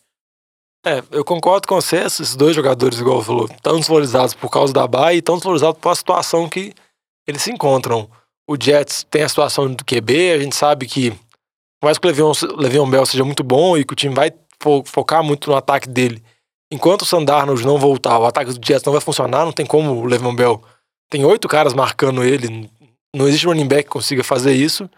É, 0.85 1.01
eu 1.13 1.25
concordo 1.25 1.69
com 1.69 1.77
você, 1.77 1.99
esses 1.99 2.35
dois 2.35 2.57
jogadores, 2.57 2.99
igual 2.99 3.19
você 3.23 3.27
falou, 3.27 3.49
tão 3.63 3.79
desvalorizados 3.79 4.35
por 4.35 4.51
causa 4.51 4.73
da 4.73 4.85
bye 4.87 5.17
e 5.17 5.23
tão 5.23 5.37
desvalorizados 5.37 5.79
por 5.81 5.91
a 5.91 5.95
situação 5.95 6.49
que 6.49 6.75
eles 7.27 7.41
se 7.41 7.53
encontram. 7.53 8.11
O 8.49 8.57
Jets 8.61 9.07
tem 9.09 9.23
a 9.23 9.29
situação 9.29 9.73
do 9.73 9.85
QB, 9.85 10.33
a 10.33 10.39
gente 10.41 10.57
sabe 10.57 10.87
que 10.87 11.13
por 11.81 11.87
mais 11.87 11.99
que 11.99 12.07
o 12.07 12.57
Le'Veon, 12.57 12.91
Bell 12.91 13.07
seja 13.07 13.25
muito 13.25 13.45
bom 13.45 13.77
e 13.77 13.85
que 13.85 13.93
o 13.93 13.97
time 13.97 14.15
vai 14.15 14.33
fo 14.61 14.83
focar 14.85 15.23
muito 15.23 15.51
no 15.51 15.57
ataque 15.57 15.89
dele, 15.89 16.23
enquanto 16.71 17.03
o 17.03 17.07
Sandarnold 17.07 17.65
não 17.65 17.79
voltar, 17.79 18.19
o 18.19 18.27
ataque 18.27 18.53
do 18.53 18.67
Jets 18.67 18.85
não 18.85 18.93
vai 18.93 19.01
funcionar, 19.01 19.45
não 19.45 19.53
tem 19.53 19.65
como 19.65 19.93
o 19.93 20.05
Le'Veon 20.05 20.35
Bell... 20.35 20.63
Tem 21.13 21.27
oito 21.27 21.47
caras 21.47 21.75
marcando 21.75 22.25
ele, 22.25 22.71
não 23.15 23.29
existe 23.29 23.47
running 23.47 23.69
back 23.69 23.83
que 23.83 23.91
consiga 23.91 24.25
fazer 24.25 24.55
isso. 24.55 24.89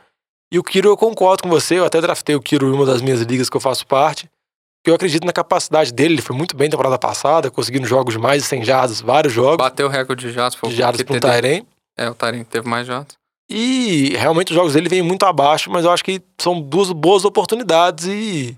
E 0.52 0.60
o 0.60 0.62
Kiro, 0.62 0.88
eu 0.88 0.96
concordo 0.96 1.42
com 1.42 1.48
você, 1.48 1.80
eu 1.80 1.84
até 1.84 2.00
draftei 2.00 2.36
o 2.36 2.40
Kiro 2.40 2.68
em 2.68 2.72
uma 2.72 2.86
das 2.86 3.02
minhas 3.02 3.20
ligas 3.22 3.50
que 3.50 3.56
eu 3.56 3.60
faço 3.60 3.84
parte, 3.84 4.30
porque 4.78 4.90
eu 4.90 4.94
acredito 4.94 5.26
na 5.26 5.32
capacidade 5.32 5.92
dele, 5.92 6.14
ele 6.14 6.22
foi 6.22 6.36
muito 6.36 6.56
bem 6.56 6.68
na 6.68 6.70
temporada 6.70 6.96
passada, 7.00 7.50
conseguindo 7.50 7.84
jogos 7.84 8.14
de 8.14 8.20
mais 8.20 8.44
de 8.44 8.48
100 8.48 8.64
jardas, 8.64 9.00
vários 9.00 9.32
jogos. 9.32 9.56
Bateu 9.56 9.88
o 9.88 9.90
recorde 9.90 10.28
de 10.28 10.32
jardas. 10.32 10.56
De 10.56 10.76
jardas 10.76 11.02
para 11.02 11.16
um 11.16 11.18
Tyrene. 11.18 11.66
É, 11.98 12.08
o 12.08 12.14
Tyrene 12.14 12.44
teve 12.44 12.68
mais 12.68 12.86
jardas. 12.86 13.16
E 13.50 14.10
realmente 14.16 14.52
os 14.52 14.54
jogos 14.54 14.74
dele 14.74 14.88
vêm 14.88 15.02
muito 15.02 15.26
abaixo, 15.26 15.68
mas 15.68 15.84
eu 15.84 15.90
acho 15.90 16.04
que 16.04 16.22
são 16.38 16.60
duas 16.60 16.92
boas 16.92 17.24
oportunidades 17.24 18.06
e, 18.06 18.56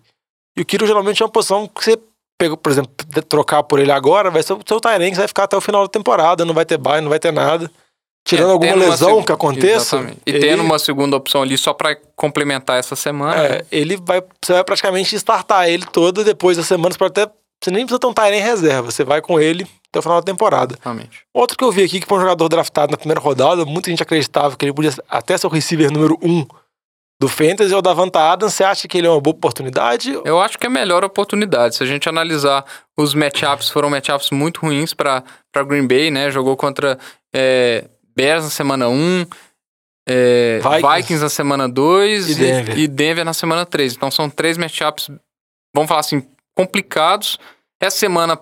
e 0.54 0.60
o 0.60 0.64
Kiro 0.66 0.86
geralmente 0.86 1.22
é 1.22 1.24
uma 1.24 1.32
posição 1.32 1.66
que 1.66 1.82
você 1.82 1.98
pega, 2.38 2.56
por 2.56 2.70
exemplo, 2.70 2.92
trocar 3.28 3.62
por 3.62 3.78
ele 3.78 3.90
agora, 3.90 4.30
vai 4.30 4.42
ser 4.42 4.52
o 4.52 4.60
seu 4.66 4.80
Tyrene 4.80 5.10
que 5.10 5.16
vai 5.16 5.28
ficar 5.28 5.44
até 5.44 5.56
o 5.56 5.60
final 5.60 5.82
da 5.82 5.88
temporada, 5.88 6.44
não 6.44 6.54
vai 6.54 6.64
ter 6.64 6.78
bye, 6.78 7.00
não 7.00 7.08
vai 7.08 7.18
ter 7.18 7.32
nada. 7.32 7.70
Tirando 8.26 8.48
é, 8.48 8.52
alguma 8.52 8.74
lesão 8.74 9.22
que 9.22 9.30
aconteça. 9.30 9.96
Exatamente. 9.96 10.20
E 10.26 10.30
ele... 10.30 10.40
tendo 10.40 10.62
uma 10.62 10.80
segunda 10.80 11.16
opção 11.16 11.42
ali 11.42 11.56
só 11.56 11.72
para 11.72 11.96
complementar 12.16 12.76
essa 12.76 12.96
semana. 12.96 13.40
É, 13.40 13.64
ele 13.70 13.96
vai. 13.96 14.20
Você 14.44 14.52
vai 14.52 14.64
praticamente 14.64 15.14
startar 15.14 15.68
ele 15.68 15.86
todo 15.86 16.24
depois 16.24 16.56
das 16.56 16.66
semanas 16.66 16.96
para 16.96 17.06
até. 17.06 17.30
Você 17.62 17.70
nem 17.70 17.86
precisa 17.86 18.00
ter 18.00 18.06
um 18.08 18.12
Tyrene 18.12 18.38
em 18.38 18.42
reserva. 18.42 18.90
Você 18.90 19.04
vai 19.04 19.22
com 19.22 19.38
ele 19.38 19.64
até 19.88 20.00
o 20.00 20.02
final 20.02 20.20
da 20.20 20.24
temporada. 20.24 20.76
Realmente. 20.82 21.20
Outro 21.32 21.56
que 21.56 21.62
eu 21.62 21.70
vi 21.70 21.84
aqui, 21.84 22.00
que 22.00 22.06
foi 22.06 22.18
um 22.18 22.20
jogador 22.20 22.48
draftado 22.48 22.90
na 22.90 22.98
primeira 22.98 23.20
rodada, 23.20 23.64
muita 23.64 23.90
gente 23.90 24.02
acreditava 24.02 24.56
que 24.56 24.64
ele 24.64 24.72
podia 24.72 24.92
até 25.08 25.38
ser 25.38 25.46
o 25.46 25.50
receiver 25.50 25.90
número 25.92 26.18
um 26.20 26.44
do 27.20 27.28
Fantasy, 27.28 27.72
é 27.72 27.76
o 27.76 27.82
Davanta 27.82 28.20
Adams. 28.20 28.54
Você 28.54 28.62
acha 28.64 28.86
que 28.86 28.98
ele 28.98 29.06
é 29.06 29.10
uma 29.10 29.20
boa 29.20 29.34
oportunidade? 29.34 30.12
Eu 30.24 30.40
acho 30.40 30.58
que 30.58 30.66
é 30.66 30.68
a 30.68 30.72
melhor 30.72 31.02
oportunidade. 31.04 31.76
Se 31.76 31.82
a 31.82 31.86
gente 31.86 32.08
analisar 32.08 32.64
os 32.96 33.14
matchups, 33.14 33.70
foram 33.70 33.88
matchups 33.88 34.30
muito 34.30 34.60
ruins 34.60 34.92
para 34.92 35.22
Green 35.66 35.86
Bay, 35.86 36.10
né? 36.10 36.30
Jogou 36.30 36.56
contra 36.56 36.98
é, 37.34 37.88
Bears 38.14 38.44
na 38.44 38.50
semana 38.50 38.88
1, 38.88 39.26
é, 40.08 40.58
Vikings. 40.62 40.96
Vikings. 40.96 41.22
na 41.22 41.28
semana 41.28 41.68
2 41.68 42.30
E 42.30 42.34
Denver. 42.34 42.78
e 42.78 42.86
Denver 42.88 43.24
na 43.24 43.32
semana 43.34 43.64
3. 43.66 43.94
Então 43.94 44.10
são 44.10 44.28
três 44.30 44.56
matchups, 44.58 45.10
vamos 45.74 45.88
falar 45.88 46.00
assim, 46.00 46.22
complicados. 46.56 47.38
Essa 47.80 47.96
semana 47.98 48.38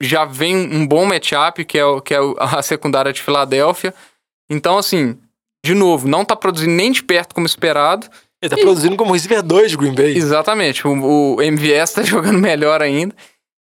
já 0.00 0.24
vem 0.24 0.54
um 0.56 0.86
bom 0.86 1.04
matchup, 1.06 1.64
que 1.64 1.78
é, 1.78 1.84
o- 1.84 2.00
que 2.00 2.14
é 2.14 2.18
a 2.38 2.62
secundária 2.62 3.12
de 3.12 3.22
Filadélfia. 3.22 3.92
Então, 4.50 4.78
assim, 4.78 5.18
de 5.64 5.74
novo, 5.74 6.08
não 6.08 6.24
tá 6.24 6.36
produzindo 6.36 6.72
nem 6.72 6.92
de 6.92 7.02
perto 7.02 7.34
como 7.34 7.46
esperado. 7.46 8.06
Ele 8.40 8.50
tá 8.50 8.56
produzindo 8.56 8.96
como 8.96 9.12
receiver 9.12 9.42
2 9.42 9.72
de 9.72 9.76
Green 9.76 9.94
Bay. 9.94 10.16
Exatamente. 10.16 10.86
O, 10.86 11.36
o 11.36 11.42
MVS 11.42 11.92
tá 11.92 12.02
jogando 12.04 12.38
melhor 12.38 12.80
ainda. 12.80 13.14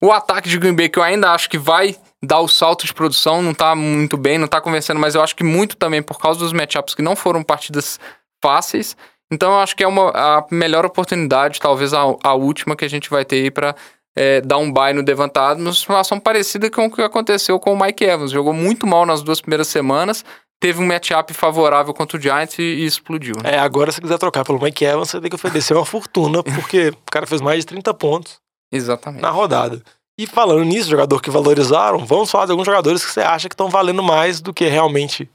O 0.01 0.11
ataque 0.11 0.49
de 0.49 0.57
Green 0.57 0.73
Bay, 0.73 0.89
que 0.89 0.97
eu 0.97 1.03
ainda 1.03 1.31
acho 1.31 1.49
que 1.49 1.57
vai 1.57 1.95
dar 2.23 2.39
o 2.39 2.47
salto 2.47 2.85
de 2.85 2.93
produção, 2.93 3.41
não 3.41 3.53
tá 3.53 3.75
muito 3.75 4.15
bem, 4.15 4.37
não 4.37 4.47
tá 4.47 4.61
convencendo, 4.61 4.99
mas 4.99 5.15
eu 5.15 5.21
acho 5.21 5.35
que 5.35 5.43
muito 5.43 5.75
também 5.75 6.01
por 6.01 6.19
causa 6.19 6.39
dos 6.39 6.53
matchups 6.53 6.95
que 6.95 7.01
não 7.01 7.15
foram 7.15 7.43
partidas 7.43 7.99
fáceis. 8.41 8.95
Então 9.31 9.53
eu 9.53 9.59
acho 9.59 9.75
que 9.75 9.83
é 9.83 9.87
uma, 9.87 10.09
a 10.09 10.45
melhor 10.51 10.85
oportunidade, 10.85 11.59
talvez 11.59 11.93
a, 11.93 12.01
a 12.23 12.33
última 12.33 12.75
que 12.75 12.85
a 12.85 12.89
gente 12.89 13.09
vai 13.09 13.23
ter 13.23 13.37
aí 13.37 13.51
pra 13.51 13.75
é, 14.15 14.41
dar 14.41 14.57
um 14.57 14.71
bye 14.71 14.93
no 14.93 15.03
Devantado, 15.03 15.61
uma 15.61 15.73
situação 15.73 16.19
parecida 16.19 16.69
com 16.69 16.85
o 16.85 16.91
que 16.91 17.01
aconteceu 17.01 17.59
com 17.59 17.73
o 17.73 17.79
Mike 17.79 18.03
Evans. 18.03 18.31
Jogou 18.31 18.53
muito 18.53 18.85
mal 18.85 19.05
nas 19.05 19.21
duas 19.21 19.39
primeiras 19.39 19.67
semanas, 19.67 20.25
teve 20.61 20.79
um 20.79 20.85
matchup 20.85 21.33
favorável 21.33 21.91
contra 21.91 22.17
o 22.17 22.21
Giants 22.21 22.57
e, 22.59 22.61
e 22.61 22.85
explodiu. 22.85 23.33
né? 23.43 23.55
É, 23.55 23.57
agora 23.57 23.91
se 23.91 23.99
quiser 23.99 24.19
trocar 24.19 24.45
pelo 24.45 24.61
Mike 24.61 24.85
Evans, 24.85 25.09
você 25.09 25.19
tem 25.19 25.29
que 25.29 25.35
oferecer 25.35 25.73
uma 25.73 25.85
fortuna, 25.85 26.43
porque 26.55 26.89
o 26.89 27.11
cara 27.11 27.25
fez 27.25 27.41
mais 27.41 27.61
de 27.61 27.65
30 27.65 27.93
pontos 27.95 28.39
Exatamente. 28.71 29.21
na 29.21 29.31
rodada. 29.31 29.81
E 30.19 30.27
falando 30.27 30.63
nisso, 30.63 30.89
jogador 30.89 31.19
que 31.19 31.31
valorizaram, 31.31 32.05
vamos 32.05 32.29
falar 32.29 32.45
de 32.45 32.51
alguns 32.51 32.67
jogadores 32.67 33.03
que 33.03 33.11
você 33.11 33.21
acha 33.21 33.49
que 33.49 33.55
estão 33.55 33.69
valendo 33.69 34.03
mais 34.03 34.39
do 34.39 34.53
que 34.53 34.65
realmente 34.67 35.27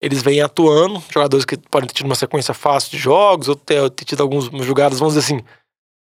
eles 0.00 0.22
vêm 0.22 0.40
atuando. 0.40 1.02
Jogadores 1.12 1.44
que 1.44 1.58
podem 1.58 1.86
ter 1.86 1.94
tido 1.94 2.06
uma 2.06 2.14
sequência 2.14 2.54
fácil 2.54 2.90
de 2.90 2.96
jogos, 2.96 3.48
ou 3.48 3.54
ter, 3.54 3.90
ter 3.90 4.04
tido 4.06 4.22
algumas 4.22 4.46
jogadas, 4.64 4.98
vamos 4.98 5.14
dizer 5.14 5.26
assim, 5.26 5.44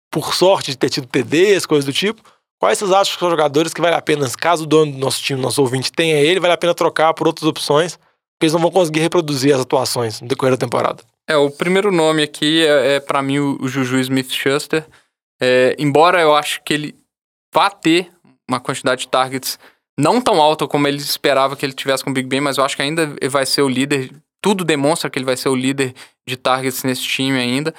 por 0.09 0.33
sorte 0.33 0.71
de 0.71 0.77
ter 0.77 0.89
tido 0.89 1.05
TDs, 1.05 1.65
coisas 1.65 1.83
do 1.83 1.91
tipo. 1.91 2.21
Quais 2.61 2.77
vocês 2.77 2.91
acham 2.93 3.13
que 3.13 3.19
são 3.19 3.29
jogadores 3.29 3.73
que 3.73 3.81
vale 3.81 3.95
a 3.95 4.01
pena, 4.01 4.25
caso 4.39 4.63
o 4.63 4.67
dono 4.67 4.93
do 4.93 4.97
nosso 4.97 5.21
time, 5.21 5.41
nosso 5.41 5.61
ouvinte, 5.61 5.91
tenha 5.91 6.15
ele, 6.15 6.39
vale 6.39 6.53
a 6.53 6.57
pena 6.57 6.73
trocar 6.73 7.13
por 7.13 7.27
outras 7.27 7.45
opções, 7.45 7.99
porque 8.33 8.45
eles 8.45 8.53
não 8.53 8.61
vão 8.61 8.71
conseguir 8.71 8.99
reproduzir 8.99 9.53
as 9.53 9.61
atuações 9.61 10.21
no 10.21 10.27
decorrer 10.27 10.53
da 10.53 10.57
temporada. 10.57 11.03
É, 11.27 11.37
o 11.37 11.49
primeiro 11.49 11.91
nome 11.91 12.23
aqui 12.23 12.65
é, 12.65 12.95
é 12.95 12.99
para 12.99 13.21
mim 13.21 13.39
o, 13.39 13.57
o 13.61 13.67
Juju 13.67 13.99
Smith-Schuster. 13.99 14.85
É, 15.41 15.75
embora 15.79 16.21
eu 16.21 16.35
acho 16.35 16.61
que 16.63 16.73
ele 16.73 16.95
vá 17.53 17.69
ter 17.69 18.11
uma 18.49 18.59
quantidade 18.59 19.01
de 19.01 19.07
targets 19.07 19.57
não 19.97 20.19
tão 20.19 20.41
alta 20.41 20.67
como 20.67 20.87
ele 20.87 20.97
esperava 20.97 21.55
que 21.55 21.65
ele 21.65 21.73
tivesse 21.73 22.03
com 22.03 22.09
o 22.09 22.13
Big 22.13 22.27
Ben, 22.27 22.41
mas 22.41 22.57
eu 22.57 22.65
acho 22.65 22.75
que 22.75 22.81
ainda 22.81 23.15
vai 23.29 23.45
ser 23.45 23.61
o 23.61 23.69
líder. 23.69 24.11
Tudo 24.41 24.63
demonstra 24.63 25.09
que 25.09 25.17
ele 25.17 25.25
vai 25.25 25.37
ser 25.37 25.49
o 25.49 25.55
líder 25.55 25.93
de 26.27 26.35
targets 26.35 26.83
nesse 26.83 27.03
time 27.03 27.39
ainda. 27.39 27.73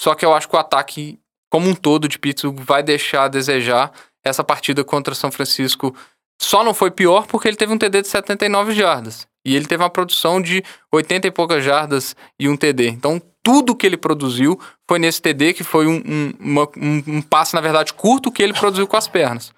Só 0.00 0.14
que 0.14 0.24
eu 0.24 0.34
acho 0.34 0.48
que 0.48 0.54
o 0.54 0.58
ataque 0.58 1.18
como 1.50 1.68
um 1.68 1.74
todo 1.74 2.08
de 2.08 2.18
Pittsburgh 2.18 2.60
vai 2.60 2.82
deixar 2.82 3.24
a 3.24 3.28
desejar. 3.28 3.92
Essa 4.24 4.42
partida 4.42 4.82
contra 4.84 5.14
São 5.14 5.30
Francisco 5.30 5.94
só 6.40 6.64
não 6.64 6.74
foi 6.74 6.90
pior 6.90 7.26
porque 7.26 7.48
ele 7.48 7.56
teve 7.56 7.72
um 7.72 7.78
TD 7.78 8.02
de 8.02 8.08
79 8.08 8.72
jardas. 8.72 9.26
E 9.46 9.54
ele 9.54 9.66
teve 9.66 9.82
uma 9.82 9.90
produção 9.90 10.40
de 10.40 10.62
80 10.92 11.26
e 11.28 11.30
poucas 11.30 11.62
jardas 11.64 12.16
e 12.38 12.48
um 12.48 12.56
TD. 12.56 12.88
Então, 12.88 13.20
tudo 13.42 13.76
que 13.76 13.86
ele 13.86 13.96
produziu 13.98 14.58
foi 14.88 14.98
nesse 14.98 15.20
TD, 15.20 15.52
que 15.52 15.62
foi 15.62 15.86
um, 15.86 15.96
um, 16.06 16.32
uma- 16.40 16.68
um- 16.78 17.02
um 17.18 17.22
passe, 17.22 17.54
na 17.54 17.60
verdade, 17.60 17.92
curto 17.92 18.32
que 18.32 18.42
ele 18.42 18.54
produziu 18.54 18.86
com 18.86 18.96
as 18.96 19.06
pernas. 19.06 19.52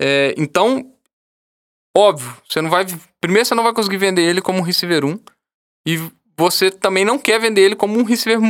É, 0.00 0.34
então, 0.38 0.90
óbvio, 1.96 2.34
você 2.48 2.62
não 2.62 2.70
vai. 2.70 2.86
Primeiro, 3.20 3.46
você 3.46 3.54
não 3.54 3.62
vai 3.62 3.74
conseguir 3.74 3.98
vender 3.98 4.22
ele 4.22 4.40
como 4.40 4.58
um 4.58 4.62
receiver 4.62 5.04
1. 5.04 5.18
E 5.86 5.98
você 6.36 6.70
também 6.70 7.04
não 7.04 7.18
quer 7.18 7.38
vender 7.38 7.60
ele 7.60 7.76
como 7.76 7.98
um 7.98 8.04
receiver 8.04 8.40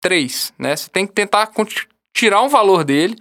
3. 0.00 0.52
Né? 0.58 0.74
Você 0.74 0.88
tem 0.90 1.06
que 1.06 1.12
tentar 1.12 1.50
tirar 2.16 2.42
um 2.42 2.48
valor 2.48 2.84
dele. 2.84 3.16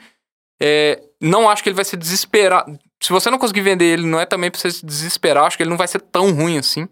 É, 0.61 1.01
não 1.19 1.49
acho 1.49 1.61
que 1.61 1.69
ele 1.69 1.75
vai 1.75 1.85
se 1.85 1.97
desesperar. 1.97 2.65
Se 3.03 3.11
você 3.11 3.29
não 3.31 3.37
conseguir 3.39 3.61
vender 3.61 3.85
ele, 3.85 4.05
não 4.05 4.19
é 4.19 4.25
também 4.25 4.51
pra 4.51 4.59
você 4.59 4.69
se 4.71 4.85
desesperar. 4.85 5.45
Acho 5.45 5.57
que 5.57 5.63
ele 5.63 5.69
não 5.69 5.77
vai 5.77 5.87
ser 5.87 5.99
tão 6.01 6.31
ruim 6.33 6.57
assim. 6.57 6.87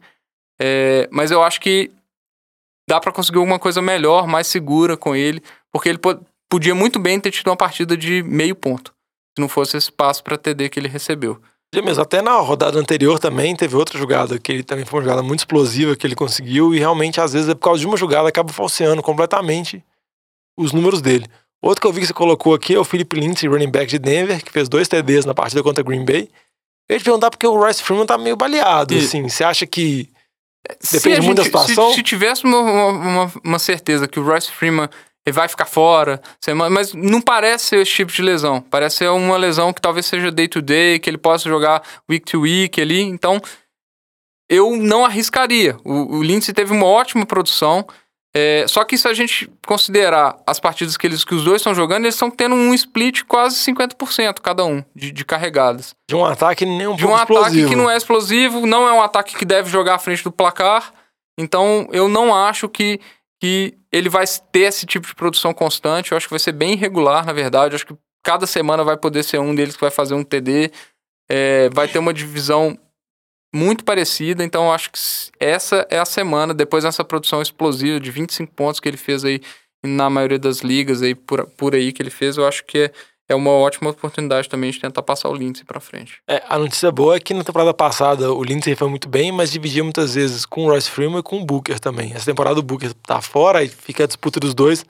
É, 0.60 1.08
mas 1.12 1.32
eu 1.32 1.44
acho 1.44 1.62
que 1.62 1.92
dá 2.90 3.00
pra 3.00 3.12
conseguir 3.12 3.38
alguma 3.38 3.60
coisa 3.60 3.82
melhor, 3.82 4.28
mais 4.28 4.48
segura 4.48 4.98
com 4.98 5.16
ele. 5.16 5.42
Porque 5.72 5.88
ele 5.90 6.00
po- 6.00 6.20
podia 6.50 6.74
muito 6.74 7.00
bem 7.00 7.20
ter 7.20 7.32
tido 7.32 7.48
uma 7.48 7.56
partida 7.56 7.96
de 7.96 8.24
meio 8.24 8.56
ponto. 8.56 8.92
Se 9.38 9.42
não 9.42 9.48
fosse 9.48 9.78
esse 9.78 9.92
passo 9.92 10.24
pra 10.24 10.38
TD 10.38 10.70
que 10.70 10.80
ele 10.80 10.88
recebeu. 10.88 11.40
Mesmo, 11.76 12.02
até 12.02 12.20
na 12.20 12.36
rodada 12.38 12.80
anterior 12.80 13.20
também 13.20 13.56
teve 13.56 13.76
outra 13.76 14.00
jogada 14.00 14.40
que 14.40 14.52
ele 14.52 14.64
também 14.64 14.86
foi 14.86 15.00
uma 15.00 15.04
jogada 15.06 15.22
muito 15.22 15.42
explosiva 15.42 15.96
que 15.96 16.08
ele 16.08 16.16
conseguiu 16.16 16.74
e 16.74 16.80
realmente 16.80 17.22
às 17.22 17.34
vezes 17.34 17.48
é 17.48 17.54
por 17.54 17.62
causa 17.62 17.80
de 17.80 17.86
uma 17.86 17.96
jogada 17.96 18.28
acaba 18.28 18.52
falseando 18.52 19.04
completamente 19.04 19.86
os 20.58 20.74
números 20.74 21.00
dele. 21.00 21.28
Outro 21.62 21.82
que 21.82 21.88
eu 21.88 21.92
vi 21.94 22.02
que 22.02 22.08
você 22.08 22.14
colocou 22.14 22.54
aqui 22.54 22.74
é 22.76 22.80
o 22.80 22.84
Philip 22.86 23.20
Lindsay, 23.20 23.50
running 23.50 23.70
back 23.70 23.88
de 23.88 24.00
Denver, 24.00 24.44
que 24.44 24.52
fez 24.52 24.70
dois 24.70 24.88
TDs 24.88 25.26
na 25.26 25.34
partida 25.34 25.62
contra 25.62 25.84
Green 25.84 26.06
Bay. 26.06 26.30
Eu 26.88 26.96
ia 26.96 27.00
te 27.00 27.04
perguntar 27.04 27.30
porque 27.30 27.46
o 27.46 27.54
Royce 27.58 27.84
Freeman 27.84 28.06
tá 28.06 28.18
meio 28.18 28.36
baleado, 28.38 28.94
E- 28.94 29.00
assim. 29.00 29.28
Você 29.28 29.44
acha 29.44 29.68
que 29.68 30.10
Depende 30.92 31.18
a 31.20 31.22
muito 31.22 31.38
da 31.38 31.44
gente- 31.44 31.52
se- 31.58 31.66
situação? 31.68 31.94
Se, 31.94 32.02
tivesse 32.04 32.44
uma, 32.46 32.60
uma, 32.60 33.32
uma- 33.44 33.60
certeza 33.60 34.08
que 34.08 34.20
o 34.20 34.24
Royce 34.24 34.52
Freeman 34.52 34.90
vai 35.32 35.48
ficar 35.48 35.66
fora, 35.66 36.20
mas 36.72 36.92
não 36.94 37.22
parece 37.22 37.66
ser 37.66 37.82
esse 37.82 37.92
tipo 37.92 38.12
de 38.12 38.22
lesão. 38.24 38.62
Parece 38.62 38.98
ser 38.98 39.10
uma 39.10 39.38
lesão 39.38 39.72
que 39.72 39.80
talvez 39.82 40.08
seja 40.08 40.32
day 40.32 40.48
to 40.48 40.60
day, 40.62 40.98
que 40.98 41.08
ele 41.10 41.20
possa 41.20 41.48
jogar 41.48 41.84
week 42.10 42.26
to 42.26 42.42
week 42.42 42.82
ali. 42.82 43.02
Então, 43.02 43.40
eu 44.50 44.76
não 44.76 45.06
arriscaria. 45.06 45.78
O, 45.84 46.18
o 46.18 46.24
Lindsay 46.24 46.54
teve 46.54 46.74
uma 46.74 46.86
ótima 46.88 47.26
produção. 47.28 47.86
É, 48.36 48.66
só 48.68 48.84
que 48.84 48.98
se 48.98 49.08
a 49.08 49.14
gente 49.14 49.50
considerar 49.66 50.38
as 50.46 50.60
partidas 50.60 50.96
que, 50.96 51.08
eles, 51.08 51.24
que 51.26 51.34
os 51.34 51.44
dois 51.44 51.62
estão 51.62 51.74
jogando, 51.74 52.04
eles 52.04 52.14
estão 52.14 52.30
tendo 52.30 52.54
um 52.54 52.74
split 52.76 53.24
quase 53.24 53.56
50% 53.56 54.40
cada 54.40 54.64
um 54.64 54.84
de, 54.96 55.12
de 55.12 55.26
carregadas 55.26 55.96
de 56.08 56.16
um 56.16 56.24
ataque 56.24 56.64
nem 56.64 56.88
um 56.88 56.96
de 56.96 57.06
um 57.06 57.08
pouco 57.08 57.22
ataque 57.22 57.36
explosivo? 57.38 57.70
que 57.70 57.76
não 57.76 57.90
é 57.90 57.98
explosivo, 57.98 58.66
não 58.68 58.88
é 58.88 58.94
um 58.94 59.02
ataque 59.02 59.36
que 59.36 59.46
deve 59.46 59.70
jogar 59.70 59.96
à 59.96 60.00
frente 60.00 60.24
do 60.24 60.32
placar. 60.32 60.94
Então, 61.40 61.88
eu 61.92 62.08
não 62.08 62.36
acho 62.36 62.68
que, 62.68 63.00
que 63.42 63.74
ele 63.92 64.10
vai 64.10 64.26
ter 64.52 64.62
esse 64.62 64.86
tipo 64.86 65.08
de 65.08 65.16
produção 65.16 65.54
constante. 65.54 66.12
Eu 66.12 66.18
acho 66.18 66.28
que 66.28 66.34
vai 66.34 66.40
ser 66.40 66.52
bem 66.52 66.74
irregular, 66.74 67.26
na 67.26 67.32
verdade. 67.32 67.74
Eu 67.74 67.76
acho 67.78 67.86
que 67.86 67.96
cada 68.22 68.46
semana 68.46 68.84
vai 68.84 68.98
poder 68.98 69.24
ser 69.24 69.40
um 69.40 69.56
deles 69.56 69.76
que 69.76 69.82
vai 69.82 69.90
fazer 69.90 70.14
um 70.14 70.24
TD. 70.24 70.70
É, 71.30 71.70
vai 71.70 71.88
ter 71.88 71.98
uma 71.98 72.14
divisão 72.14 72.78
muito 73.54 73.84
parecida. 73.84 74.44
Então, 74.44 74.72
acho 74.72 74.92
que 74.92 75.00
essa 75.40 75.88
é 75.90 76.00
a 76.00 76.06
semana, 76.06 76.54
depois 76.54 76.84
dessa 76.84 77.04
produção 77.04 77.42
explosiva 77.42 78.00
de 78.00 78.12
25 78.12 78.54
pontos 78.54 78.80
que 78.80 78.88
ele 78.88 78.98
fez 78.98 79.26
aí 79.26 79.42
na 79.84 80.10
maioria 80.10 80.40
das 80.40 80.60
ligas 80.60 81.02
aí 81.02 81.16
por, 81.16 81.46
por 81.52 81.74
aí 81.74 81.92
que 81.92 82.02
ele 82.02 82.10
fez, 82.10 82.38
eu 82.38 82.46
acho 82.46 82.66
que 82.66 82.78
é, 82.78 82.92
é 83.30 83.36
uma 83.36 83.52
ótima 83.52 83.92
oportunidade 83.92 84.50
também 84.50 84.72
de 84.72 84.80
tentar 84.80 85.02
passar 85.04 85.30
o 85.30 85.36
Lindsay 85.36 85.64
pra 85.64 85.80
frente. 85.80 86.22
É, 86.28 86.44
a 86.50 86.58
notícia 86.58 86.92
boa 86.92 87.16
é 87.16 87.20
que 87.20 87.34
na 87.34 87.44
temporada 87.44 87.74
passada 87.74 88.32
o 88.34 88.44
Lindsay 88.44 88.76
foi 88.76 88.90
muito 88.90 89.08
bem, 89.08 89.32
mas 89.32 89.52
dividia 89.52 89.84
muitas 89.84 90.16
vezes 90.16 90.46
com 90.46 90.66
o 90.66 90.70
Royce 90.70 90.90
Freeman 90.90 91.20
e 91.20 91.24
com 91.24 91.38
o 91.38 91.46
Booker 91.46 91.80
também. 91.80 92.12
Essa 92.14 92.26
temporada 92.26 92.60
o 92.60 92.64
Booker 92.64 92.94
tá 92.94 93.22
fora 93.22 93.64
e 93.64 93.70
fica 93.70 94.04
a 94.04 94.08
disputa 94.08 94.40
dos 94.40 94.54
dois. 94.54 94.86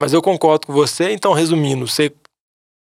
Mas 0.00 0.12
eu 0.12 0.22
concordo 0.22 0.66
com 0.66 0.72
você, 0.72 1.12
então 1.12 1.32
resumindo, 1.32 1.86
você, 1.86 2.12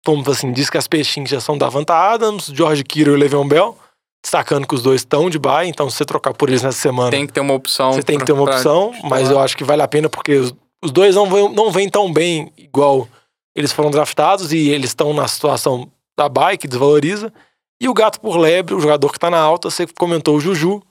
vamos 0.05 0.27
assim, 0.27 0.51
diz 0.51 0.69
que 0.69 0.77
as 0.77 0.87
peixinhas 0.87 1.29
já 1.29 1.39
são 1.39 1.57
da 1.57 1.69
Vanta 1.69 1.93
Adams, 1.93 2.47
George 2.47 2.83
Kittle 2.83 3.13
e 3.13 3.17
Le'Veon 3.17 3.47
Bell, 3.47 3.77
destacando 4.21 4.67
que 4.67 4.75
os 4.75 4.83
dois 4.83 5.01
estão 5.01 5.29
de 5.29 5.39
bye, 5.39 5.67
então 5.67 5.89
se 5.89 5.97
você 5.97 6.05
trocar 6.05 6.33
por 6.33 6.49
eles 6.49 6.61
nessa 6.61 6.79
semana, 6.79 7.09
Tem 7.11 7.25
que 7.25 7.33
ter 7.33 7.39
uma 7.39 7.53
opção. 7.53 7.91
você 7.93 8.03
tem 8.03 8.17
que 8.17 8.25
ter 8.25 8.31
uma 8.33 8.43
opção, 8.43 8.93
mas 9.03 9.29
eu 9.29 9.39
acho 9.39 9.57
que 9.57 9.63
vale 9.63 9.81
a 9.81 9.87
pena 9.87 10.07
porque 10.09 10.35
os, 10.35 10.53
os 10.83 10.91
dois 10.91 11.15
não 11.15 11.29
vêm, 11.29 11.53
não 11.53 11.71
vêm 11.71 11.89
tão 11.89 12.11
bem 12.11 12.51
igual 12.57 13.07
eles 13.55 13.71
foram 13.71 13.91
draftados 13.91 14.53
e 14.53 14.69
eles 14.69 14.91
estão 14.91 15.13
na 15.13 15.27
situação 15.27 15.91
da 16.17 16.29
bye, 16.29 16.57
que 16.57 16.67
desvaloriza. 16.67 17.33
E 17.81 17.89
o 17.89 17.93
gato 17.93 18.19
por 18.21 18.37
lebre, 18.37 18.75
o 18.75 18.79
jogador 18.79 19.11
que 19.11 19.19
tá 19.19 19.29
na 19.29 19.39
alta, 19.39 19.69
você 19.69 19.87
comentou 19.87 20.37
o 20.37 20.39
Juju 20.39 20.81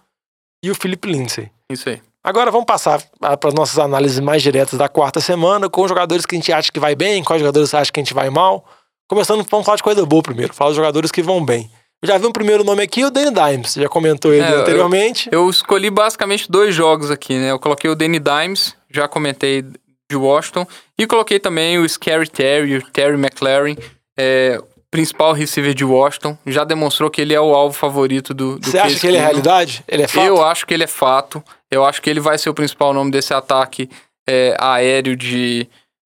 e 0.63 0.71
o 0.71 0.75
Felipe 0.75 1.11
Lindsay. 1.11 1.51
Isso 1.71 1.89
aí. 1.89 2.03
Agora 2.23 2.51
vamos 2.51 2.67
passar 2.67 3.03
para 3.19 3.49
as 3.49 3.55
nossas 3.55 3.79
análises 3.79 4.21
mais 4.21 4.43
diretas 4.43 4.79
da 4.79 4.89
quarta 4.89 5.21
semana, 5.21 5.71
com 5.71 5.89
jogadores 5.89 6.27
que 6.27 6.35
a 6.35 6.39
gente 6.39 6.53
acha 6.53 6.71
que 6.71 6.79
vai 6.79 6.95
bem, 6.95 7.25
quais 7.25 7.41
jogadores 7.41 7.73
acha 7.73 7.91
que 7.91 7.99
a 7.99 8.03
gente 8.03 8.13
vai 8.13 8.29
mal. 8.29 8.65
Começando, 9.09 9.47
vamos 9.49 9.65
falar 9.65 9.77
de 9.77 9.83
coisa 9.83 10.05
boa 10.05 10.23
primeiro, 10.23 10.53
falar 10.53 10.71
dos 10.71 10.77
jogadores 10.77 11.11
que 11.11 11.23
vão 11.23 11.43
bem. 11.43 11.71
Eu 12.03 12.07
já 12.09 12.17
vi 12.19 12.27
um 12.27 12.33
primeiro 12.33 12.65
nome 12.65 12.83
aqui, 12.83 13.05
o 13.05 13.11
Danny 13.11 13.31
Dimes, 13.33 13.73
você 13.73 13.83
já 13.83 13.89
comentou 13.89 14.33
ele 14.33 14.43
É, 14.43 14.53
eu- 14.55 14.61
anteriormente. 14.63 15.29
Eu 15.31 15.49
escolhi 15.51 15.91
basicamente 15.91 16.51
dois 16.51 16.75
jogos 16.75 17.11
aqui, 17.11 17.35
né? 17.35 17.51
Eu 17.51 17.59
coloquei 17.59 17.91
o 17.91 17.95
Danny 17.95 18.19
Dimes, 18.19 18.75
já 18.91 19.07
comentei 19.07 19.63
de 19.63 20.17
Washington, 20.17 20.67
e 20.99 21.07
coloquei 21.07 21.39
também 21.39 21.79
o 21.79 21.87
Scary 21.89 22.29
Terry, 22.29 22.77
o 22.79 22.83
Terry 22.91 23.15
McLaren. 23.15 23.77
É, 24.19 24.59
principal 24.91 25.33
receiver 25.33 25.73
de 25.73 25.85
Washington. 25.85 26.37
Já 26.47 26.65
demonstrou 26.65 27.11
que 27.11 27.21
ele 27.21 27.33
é 27.35 27.41
o 27.41 27.55
alvo 27.55 27.77
favorito 27.77 28.35
do. 28.35 28.59
do 28.59 28.67
Você 28.71 28.79
acha 28.79 28.99
que 28.99 29.07
ele 29.07 29.17
é 29.19 29.21
realidade? 29.21 29.85
Ele 29.87 30.03
é 30.03 30.09
fato? 30.09 30.27
Eu 30.27 30.43
acho 30.45 30.67
que 30.67 30.75
ele 30.75 30.83
é 30.85 30.89
fato. 30.89 31.43
Eu 31.71 31.85
acho 31.85 32.03
que 32.03 32.11
ele 32.11 32.19
vai 32.19 32.37
ser 32.39 32.51
o 32.51 32.55
principal 32.55 32.93
nome 32.93 33.11
desse 33.13 33.33
ataque 33.33 33.89
é, 34.29 34.57
aéreo 34.59 35.15
de, 35.17 35.69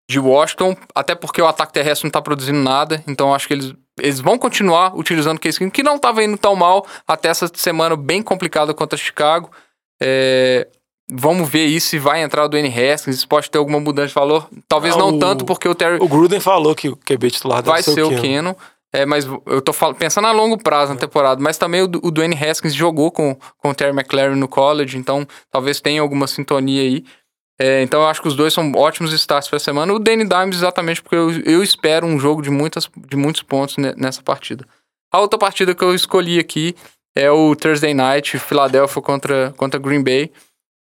de 0.10 0.20
Washington. 0.20 0.78
Até 0.96 1.16
porque 1.16 1.42
o 1.42 1.48
ataque 1.48 1.74
terrestre 1.74 2.06
não 2.06 2.10
está 2.10 2.22
produzindo 2.22 2.60
nada. 2.60 3.04
Então 3.08 3.28
eu 3.30 3.34
acho 3.36 3.46
que 3.48 3.54
eles, 3.56 3.74
eles 4.00 4.20
vão 4.20 4.38
continuar 4.38 4.96
utilizando 4.98 5.38
o 5.38 5.40
Case 5.40 5.58
Keenum, 5.58 5.72
que 5.72 5.84
não 5.84 5.96
estava 5.98 6.24
indo 6.24 6.38
tão 6.38 6.56
mal 6.56 6.86
até 7.08 7.30
essa 7.30 7.50
semana 7.54 7.96
bem 7.96 8.22
complicada 8.24 8.74
contra 8.74 8.98
Chicago. 8.98 9.50
É, 10.02 10.68
vamos 11.12 11.50
ver 11.50 11.66
aí 11.66 11.80
se 11.80 12.00
vai 12.00 12.22
entrar 12.24 12.46
o 12.46 12.48
Dwayne 12.50 12.70
Haskins, 12.70 13.20
se 13.20 13.28
pode 13.28 13.50
ter 13.50 13.58
alguma 13.58 13.80
mudança 13.80 14.08
de 14.10 14.14
valor. 14.16 14.48
Talvez 14.68 14.96
Não, 14.96 15.10
não 15.12 15.18
o- 15.18 15.20
tanto, 15.20 15.46
porque 15.46 15.68
o 15.68 15.76
Terry 15.76 15.98
O 16.00 16.08
Gruden 16.08 16.40
falou 16.40 16.74
que 16.74 16.90
o 16.90 16.96
QB 16.98 17.32
titular 17.32 17.62
deve 17.62 17.70
vai 17.72 17.84
ser 17.84 18.02
o 18.04 18.10
Keenum. 18.10 18.22
Keno. 18.22 18.58
É, 18.94 19.06
mas 19.06 19.26
eu 19.46 19.62
tô 19.62 19.72
fal- 19.72 19.96
pensando 19.96 20.28
a 20.28 20.32
longo 20.34 20.58
prazo 20.58 20.94
na 20.94 21.00
temporada. 21.00 21.42
Mas 21.42 21.58
também 21.58 21.82
o, 21.82 21.86
o 22.04 22.12
Dwayne 22.12 22.36
Haskins 22.36 22.74
jogou 22.74 23.10
com, 23.10 23.38
com 23.58 23.70
o 23.70 23.74
Terry 23.74 23.92
McLaren 23.98 24.36
no 24.36 24.50
college, 24.50 24.98
então 24.98 25.26
talvez 25.50 25.80
tenha 25.80 26.02
alguma 26.02 26.28
sintonia 26.28 26.82
aí. 26.82 27.06
É, 27.64 27.84
então 27.84 28.02
eu 28.02 28.08
acho 28.08 28.20
que 28.20 28.28
os 28.28 28.36
dois 28.36 28.52
são 28.52 28.72
ótimos 28.72 29.14
starts 29.14 29.48
para 29.48 29.58
a 29.58 29.60
semana. 29.60 29.94
O 29.94 30.00
Danny 30.00 30.28
Dimes, 30.28 30.58
exatamente 30.58 31.00
porque 31.00 31.16
eu, 31.16 31.30
eu 31.44 31.62
espero 31.62 32.08
um 32.08 32.20
jogo 32.20 32.42
de, 32.42 32.50
muitas, 32.50 32.90
de 33.08 33.16
muitos 33.16 33.44
pontos 33.44 33.78
ne- 33.78 33.94
nessa 33.96 34.24
partida. 34.24 34.66
A 35.14 35.20
outra 35.20 35.38
partida 35.38 35.76
que 35.76 35.84
eu 35.84 35.94
escolhi 35.94 36.40
aqui 36.40 36.76
é 37.16 37.30
o 37.30 37.56
Thursday 37.56 37.94
Night, 37.94 38.40
Philadelphia 38.40 39.00
contra, 39.00 39.54
contra 39.58 39.80
Green 39.80 40.02
Bay. 40.02 40.32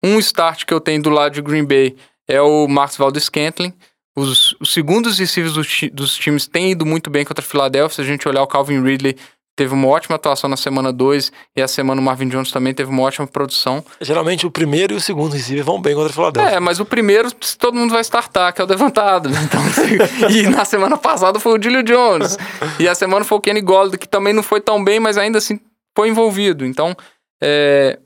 Um 0.05 0.19
start 0.19 0.67
que 0.67 0.75
eu 0.75 0.79
tenho 0.79 1.01
do 1.01 1.09
lado 1.09 1.33
de 1.33 1.41
Green 1.41 1.65
Bay 1.65 1.97
é 2.29 2.43
o 2.43 2.69
Marcus 2.69 2.99
Valdes-Scantling. 2.99 3.73
Os, 4.15 4.55
os 4.61 4.71
segundos 4.71 5.19
receivers 5.19 5.55
dos, 5.55 5.81
dos 5.95 6.15
times 6.15 6.47
têm 6.47 6.73
ido 6.73 6.85
muito 6.85 7.09
bem 7.09 7.25
contra 7.25 7.43
a 7.43 7.49
Philadelphia. 7.49 7.95
Se 7.95 8.03
a 8.03 8.05
gente 8.05 8.29
olhar 8.29 8.43
o 8.43 8.47
Calvin 8.47 8.83
Ridley, 8.83 9.17
teve 9.57 9.73
uma 9.73 9.89
ótima 9.89 10.17
atuação 10.17 10.49
na 10.49 10.57
semana 10.57 10.93
2 10.93 11.33
e 11.57 11.63
a 11.63 11.67
semana 11.67 11.99
o 11.99 12.05
Marvin 12.05 12.29
Jones 12.29 12.53
também 12.53 12.75
teve 12.75 12.91
uma 12.91 13.03
ótima 13.03 13.27
produção. 13.27 13.83
Geralmente 14.03 14.47
o 14.47 14.51
primeiro 14.51 14.93
e 14.93 14.97
o 14.97 15.01
segundo 15.01 15.33
receiver 15.33 15.65
vão 15.65 15.81
bem 15.81 15.95
contra 15.95 16.11
o 16.11 16.13
Philadelphia. 16.13 16.57
É, 16.57 16.61
mas 16.61 16.79
o 16.79 16.85
primeiro 16.85 17.33
todo 17.59 17.75
mundo 17.75 17.91
vai 17.91 18.03
startar, 18.03 18.53
que 18.53 18.61
é 18.61 18.65
o 18.65 18.67
Devantado. 18.67 19.31
Então, 19.31 19.61
assim, 19.65 19.97
e 20.31 20.43
na 20.43 20.67
semana 20.67 20.99
passada 20.99 21.41
foi 21.41 21.59
o 21.59 21.63
Julio 21.63 21.83
Jones. 21.83 22.37
E 22.79 22.87
a 22.87 22.95
semana 22.95 23.25
foi 23.25 23.39
o 23.39 23.41
Kenny 23.41 23.63
Golladay, 23.63 23.99
que 23.99 24.07
também 24.07 24.35
não 24.35 24.43
foi 24.43 24.61
tão 24.61 24.85
bem, 24.85 25.01
mas 25.01 25.17
ainda 25.17 25.39
assim 25.39 25.59
foi 25.97 26.11
envolvido. 26.11 26.67
Então, 26.67 26.95
é, 27.43 27.99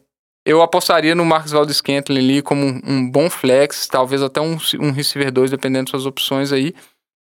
eu 0.46 0.62
apostaria 0.62 1.14
no 1.14 1.24
Marcos 1.24 1.50
Valdes 1.50 1.78
Scantling 1.78 2.18
ali 2.18 2.42
como 2.42 2.64
um, 2.64 2.80
um 2.86 3.10
bom 3.10 3.28
flex, 3.28 3.88
talvez 3.88 4.22
até 4.22 4.40
um, 4.40 4.56
um 4.78 4.92
receiver 4.92 5.32
2, 5.32 5.50
dependendo 5.50 5.84
das 5.84 5.90
suas 5.90 6.06
opções 6.06 6.52
aí. 6.52 6.72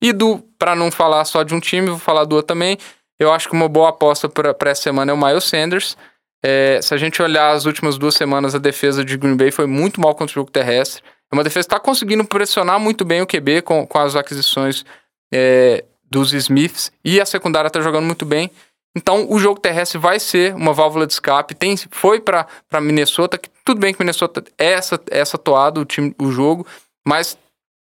E 0.01 0.11
do, 0.11 0.39
para 0.57 0.75
não 0.75 0.91
falar 0.91 1.23
só 1.25 1.43
de 1.43 1.53
um 1.53 1.59
time, 1.59 1.89
vou 1.89 1.99
falar 1.99 2.25
do 2.25 2.35
outro 2.35 2.47
também. 2.47 2.77
Eu 3.19 3.31
acho 3.31 3.47
que 3.47 3.55
uma 3.55 3.69
boa 3.69 3.89
aposta 3.89 4.27
para 4.27 4.71
essa 4.71 4.81
semana 4.81 5.11
é 5.11 5.15
o 5.15 5.17
Miles 5.17 5.45
Sanders. 5.45 5.97
É, 6.43 6.79
se 6.81 6.93
a 6.93 6.97
gente 6.97 7.21
olhar 7.21 7.51
as 7.51 7.65
últimas 7.65 7.97
duas 7.97 8.15
semanas, 8.15 8.53
a 8.53 8.59
defesa 8.59 9.03
de 9.03 9.17
Green 9.17 9.35
Bay 9.35 9.51
foi 9.51 9.65
muito 9.65 9.99
mal 9.99 10.13
contra 10.13 10.33
o 10.33 10.35
jogo 10.35 10.51
terrestre. 10.51 11.01
É 11.31 11.35
uma 11.35 11.43
defesa 11.43 11.67
que 11.67 11.73
está 11.73 11.79
conseguindo 11.79 12.23
pressionar 12.25 12.79
muito 12.79 13.03
bem 13.03 13.21
o 13.21 13.27
QB 13.27 13.63
com, 13.63 13.87
com 13.87 13.97
as 13.97 14.15
aquisições 14.15 14.85
é, 15.33 15.83
dos 16.09 16.33
Smiths 16.33 16.91
e 17.03 17.19
a 17.19 17.25
secundária 17.25 17.67
está 17.67 17.81
jogando 17.81 18.05
muito 18.05 18.25
bem. 18.25 18.51
Então, 18.95 19.27
o 19.29 19.37
jogo 19.37 19.59
terrestre 19.59 19.97
vai 19.97 20.19
ser 20.19 20.55
uma 20.55 20.71
válvula 20.71 21.05
de 21.05 21.13
escape. 21.13 21.53
Tem, 21.53 21.75
foi 21.91 22.21
para 22.21 22.47
Minnesota, 22.79 23.37
que 23.37 23.49
tudo 23.65 23.81
bem 23.81 23.93
que 23.93 23.99
Minnesota 23.99 24.43
é 24.57 24.71
essa, 24.71 24.99
essa 25.11 25.37
toada, 25.37 25.81
o, 25.81 25.85
time, 25.85 26.15
o 26.17 26.31
jogo, 26.31 26.65
mas 27.05 27.37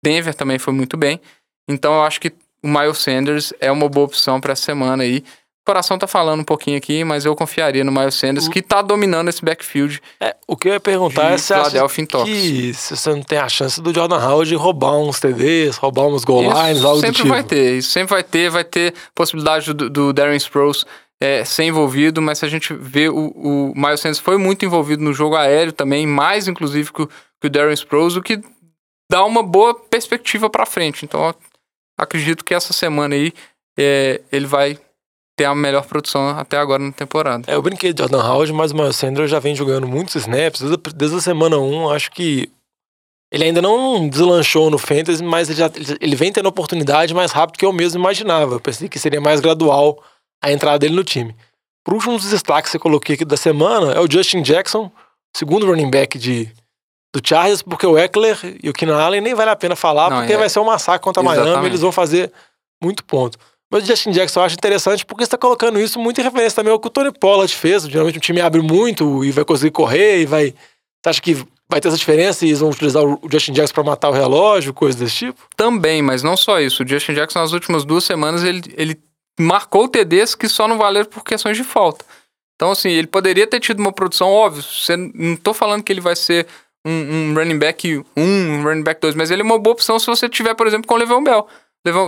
Denver 0.02 0.34
também 0.34 0.58
foi 0.58 0.72
muito 0.72 0.96
bem. 0.96 1.20
Então, 1.68 1.94
eu 1.94 2.02
acho 2.02 2.20
que 2.20 2.32
o 2.66 2.68
Miles 2.68 2.98
Sanders 2.98 3.52
é 3.60 3.70
uma 3.70 3.88
boa 3.88 4.06
opção 4.06 4.40
para 4.40 4.52
essa 4.52 4.62
semana 4.62 5.04
aí. 5.04 5.18
O 5.18 5.66
coração 5.66 5.98
tá 5.98 6.06
falando 6.06 6.40
um 6.40 6.44
pouquinho 6.44 6.76
aqui, 6.76 7.02
mas 7.04 7.24
eu 7.24 7.34
confiaria 7.34 7.82
no 7.82 7.90
Miles 7.90 8.14
Sanders, 8.14 8.48
que 8.48 8.62
tá 8.62 8.82
dominando 8.82 9.28
esse 9.28 9.44
backfield 9.44 10.00
É, 10.20 10.34
o 10.46 10.56
que 10.56 10.68
eu 10.68 10.72
ia 10.74 10.80
perguntar 10.80 11.32
é 11.32 11.38
se 11.38 11.52
acha 11.54 11.70
que 12.24 12.74
se 12.74 12.96
você 12.96 13.10
não 13.10 13.22
tem 13.22 13.38
a 13.38 13.48
chance 13.48 13.80
do 13.80 13.92
Jordan 13.92 14.18
Howard 14.18 14.54
roubar 14.54 14.96
uns 14.96 15.18
TDs, 15.18 15.76
roubar 15.76 16.06
uns 16.06 16.24
goal 16.24 16.42
lines, 16.42 16.78
Isso 16.78 16.86
algo 16.86 17.00
do 17.00 17.06
sempre 17.06 17.16
tipo. 17.16 17.28
vai 17.28 17.42
ter, 17.42 17.78
isso 17.78 17.90
sempre 17.90 18.10
vai 18.10 18.22
ter, 18.22 18.50
vai 18.50 18.64
ter 18.64 18.94
possibilidade 19.14 19.72
do, 19.72 19.90
do 19.90 20.12
Darren 20.12 20.36
Sproles 20.36 20.84
é, 21.20 21.44
ser 21.44 21.64
envolvido, 21.64 22.20
mas 22.20 22.38
se 22.38 22.44
a 22.44 22.48
gente 22.48 22.74
vê 22.74 23.08
o, 23.08 23.32
o 23.34 23.72
Miles 23.74 24.00
Sanders 24.00 24.18
foi 24.20 24.36
muito 24.36 24.64
envolvido 24.64 25.02
no 25.02 25.12
jogo 25.12 25.34
aéreo 25.34 25.72
também, 25.72 26.06
mais 26.06 26.46
inclusive 26.46 26.92
que 26.92 27.02
o, 27.02 27.08
que 27.40 27.46
o 27.46 27.50
Darren 27.50 27.74
Sproles, 27.74 28.16
o 28.16 28.22
que 28.22 28.40
dá 29.10 29.24
uma 29.24 29.42
boa 29.42 29.74
perspectiva 29.74 30.50
para 30.50 30.66
frente. 30.66 31.04
Então, 31.04 31.34
acredito 31.96 32.44
que 32.44 32.54
essa 32.54 32.72
semana 32.72 33.14
aí 33.14 33.32
é, 33.78 34.20
ele 34.30 34.46
vai 34.46 34.78
ter 35.36 35.44
a 35.44 35.54
melhor 35.54 35.84
produção 35.86 36.30
até 36.30 36.56
agora 36.56 36.82
na 36.82 36.92
temporada. 36.92 37.50
É, 37.50 37.54
eu 37.54 37.62
brinquei 37.62 37.92
de 37.92 38.00
Jordan 38.00 38.22
Howard, 38.22 38.52
mas 38.52 38.72
o 38.72 38.76
Miles 38.76 38.96
Sanders 38.96 39.30
já 39.30 39.38
vem 39.38 39.54
jogando 39.54 39.86
muitos 39.86 40.14
snaps. 40.14 40.60
Desde, 40.60 40.78
desde 40.94 41.16
a 41.18 41.20
semana 41.20 41.58
1, 41.58 41.90
acho 41.90 42.10
que 42.10 42.50
ele 43.30 43.44
ainda 43.44 43.60
não 43.60 44.08
deslanchou 44.08 44.70
no 44.70 44.78
Fantasy, 44.78 45.22
mas 45.22 45.50
ele, 45.50 45.58
já, 45.58 45.70
ele 46.00 46.16
vem 46.16 46.32
tendo 46.32 46.48
oportunidade 46.48 47.12
mais 47.12 47.32
rápido 47.32 47.58
que 47.58 47.66
eu 47.66 47.72
mesmo 47.72 48.00
imaginava. 48.00 48.54
Eu 48.54 48.60
pensei 48.60 48.88
que 48.88 48.98
seria 48.98 49.20
mais 49.20 49.40
gradual 49.40 50.02
a 50.42 50.50
entrada 50.50 50.78
dele 50.78 50.94
no 50.94 51.04
time. 51.04 51.34
Por 51.84 51.94
último, 51.94 52.16
dos 52.16 52.30
destaques 52.30 52.70
que 52.70 52.78
eu 52.78 52.80
coloquei 52.80 53.14
aqui 53.14 53.24
da 53.24 53.36
semana 53.36 53.92
é 53.92 54.00
o 54.00 54.10
Justin 54.10 54.42
Jackson, 54.42 54.90
segundo 55.36 55.66
running 55.66 55.90
back 55.90 56.18
de, 56.18 56.50
do 57.14 57.20
Chargers, 57.26 57.62
porque 57.62 57.86
o 57.86 57.96
Eckler 57.96 58.38
e 58.62 58.68
o 58.68 58.72
Keenan 58.72 58.98
Allen 59.00 59.20
nem 59.20 59.34
vale 59.34 59.50
a 59.50 59.56
pena 59.56 59.74
falar, 59.74 60.10
Não, 60.10 60.18
porque 60.18 60.32
é- 60.32 60.36
vai 60.36 60.48
ser 60.48 60.60
um 60.60 60.64
massacre 60.64 61.02
contra 61.02 61.22
a 61.22 61.24
Miami, 61.24 61.66
eles 61.66 61.80
vão 61.80 61.92
fazer 61.92 62.32
muito 62.82 63.04
ponto. 63.04 63.38
Mas 63.70 63.82
o 63.82 63.86
Justin 63.86 64.10
Jackson 64.12 64.40
eu 64.40 64.44
acho 64.44 64.54
interessante 64.54 65.04
porque 65.04 65.24
você 65.24 65.26
está 65.26 65.38
colocando 65.38 65.80
isso 65.80 65.98
muito 65.98 66.20
em 66.20 66.24
referência 66.24 66.56
também 66.56 66.72
ao 66.72 66.78
que 66.78 66.86
o 66.86 66.90
Tony 66.90 67.10
Pollard 67.10 67.52
fez. 67.52 67.84
Geralmente 67.84 68.18
o 68.18 68.20
time 68.20 68.40
abre 68.40 68.60
muito 68.62 69.24
e 69.24 69.32
vai 69.32 69.44
conseguir 69.44 69.72
correr 69.72 70.20
e 70.20 70.26
vai. 70.26 70.54
Você 71.02 71.10
acha 71.10 71.20
que 71.20 71.34
vai 71.68 71.80
ter 71.80 71.88
essa 71.88 71.96
diferença 71.96 72.44
e 72.44 72.48
eles 72.48 72.60
vão 72.60 72.70
utilizar 72.70 73.02
o 73.02 73.20
Justin 73.30 73.52
Jackson 73.52 73.74
para 73.74 73.82
matar 73.82 74.10
o 74.10 74.12
relógio, 74.12 74.72
coisa 74.72 74.96
desse 74.98 75.16
tipo? 75.16 75.40
Também, 75.56 76.00
mas 76.00 76.22
não 76.22 76.36
só 76.36 76.60
isso. 76.60 76.84
O 76.84 76.88
Justin 76.88 77.14
Jackson, 77.14 77.40
nas 77.40 77.52
últimas 77.52 77.84
duas 77.84 78.04
semanas, 78.04 78.44
ele, 78.44 78.62
ele 78.76 79.00
marcou 79.38 79.88
TDs 79.88 80.34
que 80.36 80.48
só 80.48 80.68
não 80.68 80.78
valeram 80.78 81.06
por 81.06 81.24
questões 81.24 81.56
de 81.56 81.64
falta. 81.64 82.04
Então, 82.54 82.70
assim, 82.70 82.88
ele 82.88 83.06
poderia 83.08 83.46
ter 83.46 83.60
tido 83.60 83.80
uma 83.80 83.92
produção, 83.92 84.30
óbvio. 84.30 84.62
Você, 84.62 84.96
não 84.96 85.36
tô 85.36 85.52
falando 85.52 85.82
que 85.82 85.92
ele 85.92 86.00
vai 86.00 86.14
ser 86.16 86.46
um, 86.86 87.30
um 87.30 87.34
running 87.34 87.58
back 87.58 87.98
1, 87.98 88.04
um 88.16 88.62
running 88.62 88.82
back 88.82 89.00
2, 89.00 89.14
mas 89.14 89.30
ele 89.30 89.42
é 89.42 89.44
uma 89.44 89.58
boa 89.58 89.74
opção 89.74 89.98
se 89.98 90.06
você 90.06 90.28
tiver, 90.28 90.54
por 90.54 90.66
exemplo, 90.66 90.86
com 90.86 90.94
o 90.94 90.96
Le'Veon 90.96 91.22
Bell. 91.24 91.46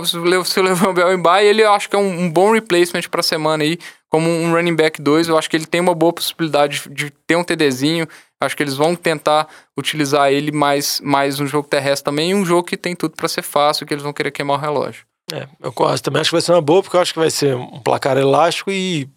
Se 0.05 0.17
o 0.17 0.23
Le- 0.25 0.43
se 0.45 0.59
o 0.59 0.63
Le'Veon 0.63 0.93
Bell 0.93 1.13
em 1.13 1.21
bye, 1.21 1.45
ele 1.45 1.61
eu 1.61 1.71
acho 1.71 1.89
que 1.89 1.95
é 1.95 1.99
um, 1.99 2.23
um 2.23 2.29
bom 2.31 2.51
replacement 2.51 3.01
pra 3.09 3.23
semana 3.23 3.63
aí, 3.63 3.77
como 4.09 4.29
um 4.29 4.51
running 4.53 4.75
back 4.75 5.01
2. 5.01 5.29
Eu 5.29 5.37
acho 5.37 5.49
que 5.49 5.55
ele 5.55 5.65
tem 5.65 5.79
uma 5.79 5.93
boa 5.95 6.11
possibilidade 6.11 6.83
de, 6.89 7.09
ter 7.25 7.35
um 7.37 7.43
TDzinho. 7.45 8.05
Acho 8.41 8.57
que 8.57 8.63
eles 8.63 8.75
vão 8.75 8.93
tentar 8.95 9.47
utilizar 9.77 10.31
ele 10.31 10.51
mais, 10.51 10.99
mais 11.01 11.39
no 11.39 11.47
jogo 11.47 11.67
terrestre 11.67 12.05
também, 12.05 12.33
um 12.35 12.45
jogo 12.45 12.63
que 12.63 12.75
tem 12.77 12.93
tudo 12.95 13.15
pra 13.15 13.27
ser 13.29 13.41
fácil, 13.41 13.85
que 13.85 13.93
eles 13.93 14.03
vão 14.03 14.11
querer 14.13 14.31
queimar 14.31 14.57
o 14.57 14.61
relógio. 14.61 15.05
É, 15.31 15.47
eu 15.61 15.71
quase 15.71 16.01
também 16.01 16.19
acho 16.21 16.29
que 16.29 16.35
vai 16.35 16.41
ser 16.41 16.51
uma 16.53 16.61
boa, 16.61 16.81
porque 16.81 16.97
eu 16.97 17.01
acho 17.01 17.13
que 17.13 17.19
vai 17.19 17.29
ser 17.29 17.55
um 17.55 17.79
placar 17.79 18.17
elástico 18.17 18.71
e 18.71 19.07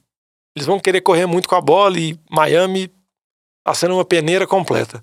eles 0.57 0.67
vão 0.67 0.79
querer 0.79 1.01
correr 1.01 1.27
muito 1.27 1.49
com 1.49 1.55
a 1.57 1.61
bola 1.61 1.99
e 1.99 2.17
Miami 2.31 2.89
tá 3.65 3.75
sendo 3.75 3.95
uma 3.95 4.05
peneira 4.05 4.47
completa. 4.47 5.03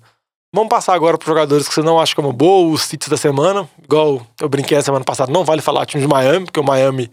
Vamos 0.52 0.68
passar 0.68 0.94
agora 0.94 1.16
para 1.16 1.26
jogadores 1.26 1.68
que 1.68 1.74
você 1.74 1.82
não 1.82 2.00
acha 2.00 2.14
como 2.14 2.32
boa, 2.32 2.72
os 2.72 2.92
hits 2.92 3.08
da 3.08 3.16
semana. 3.16 3.68
Igual 3.84 4.26
eu 4.40 4.48
brinquei 4.48 4.76
a 4.76 4.82
semana 4.82 5.04
passada, 5.04 5.30
não 5.32 5.44
vale 5.44 5.62
falar 5.62 5.86
time 5.86 6.02
de 6.02 6.08
Miami, 6.08 6.46
porque 6.46 6.58
o 6.58 6.64
Miami 6.64 7.10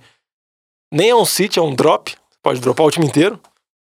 nem 0.91 1.09
é 1.09 1.15
um 1.15 1.25
sit, 1.25 1.57
é 1.57 1.61
um 1.61 1.73
drop. 1.75 2.15
Pode 2.41 2.59
dropar 2.59 2.85
o 2.87 2.91
time 2.91 3.05
inteiro. 3.05 3.39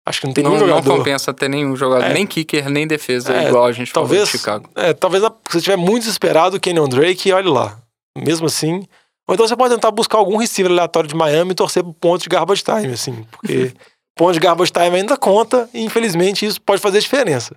Acho 0.06 0.20
que 0.20 0.26
não 0.26 0.34
tem 0.34 0.42
Não, 0.42 0.52
nenhum 0.52 0.66
não 0.66 0.76
jogador. 0.76 0.96
compensa 0.98 1.32
ter 1.34 1.48
nenhum 1.48 1.76
jogador, 1.76 2.04
É. 2.06 2.12
nem 2.12 2.26
kicker, 2.26 2.68
nem 2.68 2.86
defesa, 2.86 3.32
É, 3.36 3.48
igual 3.48 3.66
a 3.66 3.72
gente 3.72 3.92
talvez, 3.92 4.22
falou 4.22 4.32
de 4.32 4.38
Chicago. 4.38 4.70
É, 4.74 4.92
talvez 4.92 5.22
você 5.48 5.60
tiver 5.60 5.76
muito 5.76 6.02
desesperado, 6.04 6.56
o 6.56 6.60
Kenyon 6.60 6.88
Drake, 6.88 7.32
olhe 7.32 7.48
lá. 7.48 7.78
Mesmo 8.18 8.46
assim. 8.46 8.84
Ou 9.28 9.34
então 9.34 9.46
você 9.46 9.54
pode 9.54 9.72
tentar 9.74 9.90
buscar 9.92 10.18
algum 10.18 10.36
receiver 10.38 10.72
aleatório 10.72 11.08
de 11.08 11.14
Miami 11.14 11.52
e 11.52 11.54
torcer 11.54 11.84
pro 11.84 11.92
ponto 11.94 12.22
de 12.22 12.28
garbage 12.28 12.64
time, 12.64 12.92
assim. 12.92 13.24
Porque 13.30 13.72
ponto 14.16 14.32
de 14.32 14.40
garbage 14.40 14.72
time 14.72 14.96
ainda 14.96 15.16
conta 15.16 15.68
e 15.72 15.82
infelizmente 15.84 16.44
isso 16.44 16.60
pode 16.60 16.80
fazer 16.82 16.98
diferença. 17.00 17.54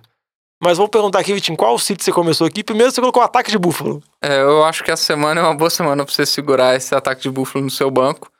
Mas 0.62 0.78
vou 0.78 0.88
perguntar 0.88 1.20
aqui, 1.20 1.34
Vitinho, 1.34 1.56
qual 1.56 1.78
sítio 1.78 2.04
você 2.04 2.12
começou 2.12 2.46
aqui? 2.46 2.64
Primeiro 2.64 2.90
você 2.90 3.00
colocou 3.00 3.22
o 3.22 3.26
ataque 3.26 3.50
de 3.50 3.58
Buffalo. 3.58 4.02
É, 4.22 4.40
eu 4.40 4.64
acho 4.64 4.82
que 4.82 4.90
essa 4.90 5.02
semana 5.02 5.40
é 5.40 5.44
uma 5.44 5.54
boa 5.54 5.68
semana 5.68 6.04
pra 6.04 6.14
você 6.14 6.24
segurar 6.24 6.74
esse 6.74 6.94
ataque 6.94 7.22
de 7.22 7.30
Buffalo 7.30 7.64
no 7.64 7.70
seu 7.70 7.90
banco. 7.90 8.30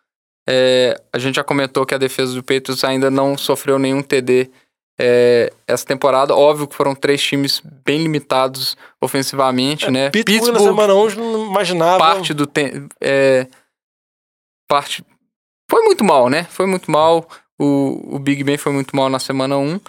É, 0.49 0.99
a 1.13 1.19
gente 1.19 1.35
já 1.35 1.45
comentou 1.45 1.85
que 1.85 1.95
a 1.95 1.99
defesa 1.99 2.35
do 2.35 2.43
Patriots 2.43 2.85
ainda 2.85 3.11
não 3.11 3.37
sofreu 3.37 3.79
nenhum 3.79 4.03
TD 4.03 4.51
é, 4.99 5.53
essa 5.67 5.85
temporada. 5.85 6.35
Óbvio 6.35 6.67
que 6.67 6.75
foram 6.75 6.95
três 6.95 7.23
times 7.23 7.61
bem 7.85 8.03
limitados 8.03 8.77
ofensivamente, 9.01 9.91
né? 9.91 10.11
Pittsburgh, 10.11 10.55
na 10.55 10.61
semana 10.61 10.95
1 10.95 11.15
não 11.17 11.47
imaginava. 11.47 11.99
parte 11.99 12.33
do 12.33 12.47
tempo. 12.47 12.89
É, 13.01 13.47
parte. 14.69 15.05
Foi 15.71 15.83
muito 15.83 16.05
mal, 16.05 16.29
né? 16.29 16.45
Foi 16.45 16.67
muito 16.67 16.91
mal. 16.91 17.29
O, 17.59 18.17
o 18.17 18.19
Big 18.19 18.43
Ben 18.45 18.57
foi 18.57 18.73
muito 18.73 18.95
mal 18.95 19.09
na 19.09 19.19
semana 19.19 19.57
1. 19.59 19.81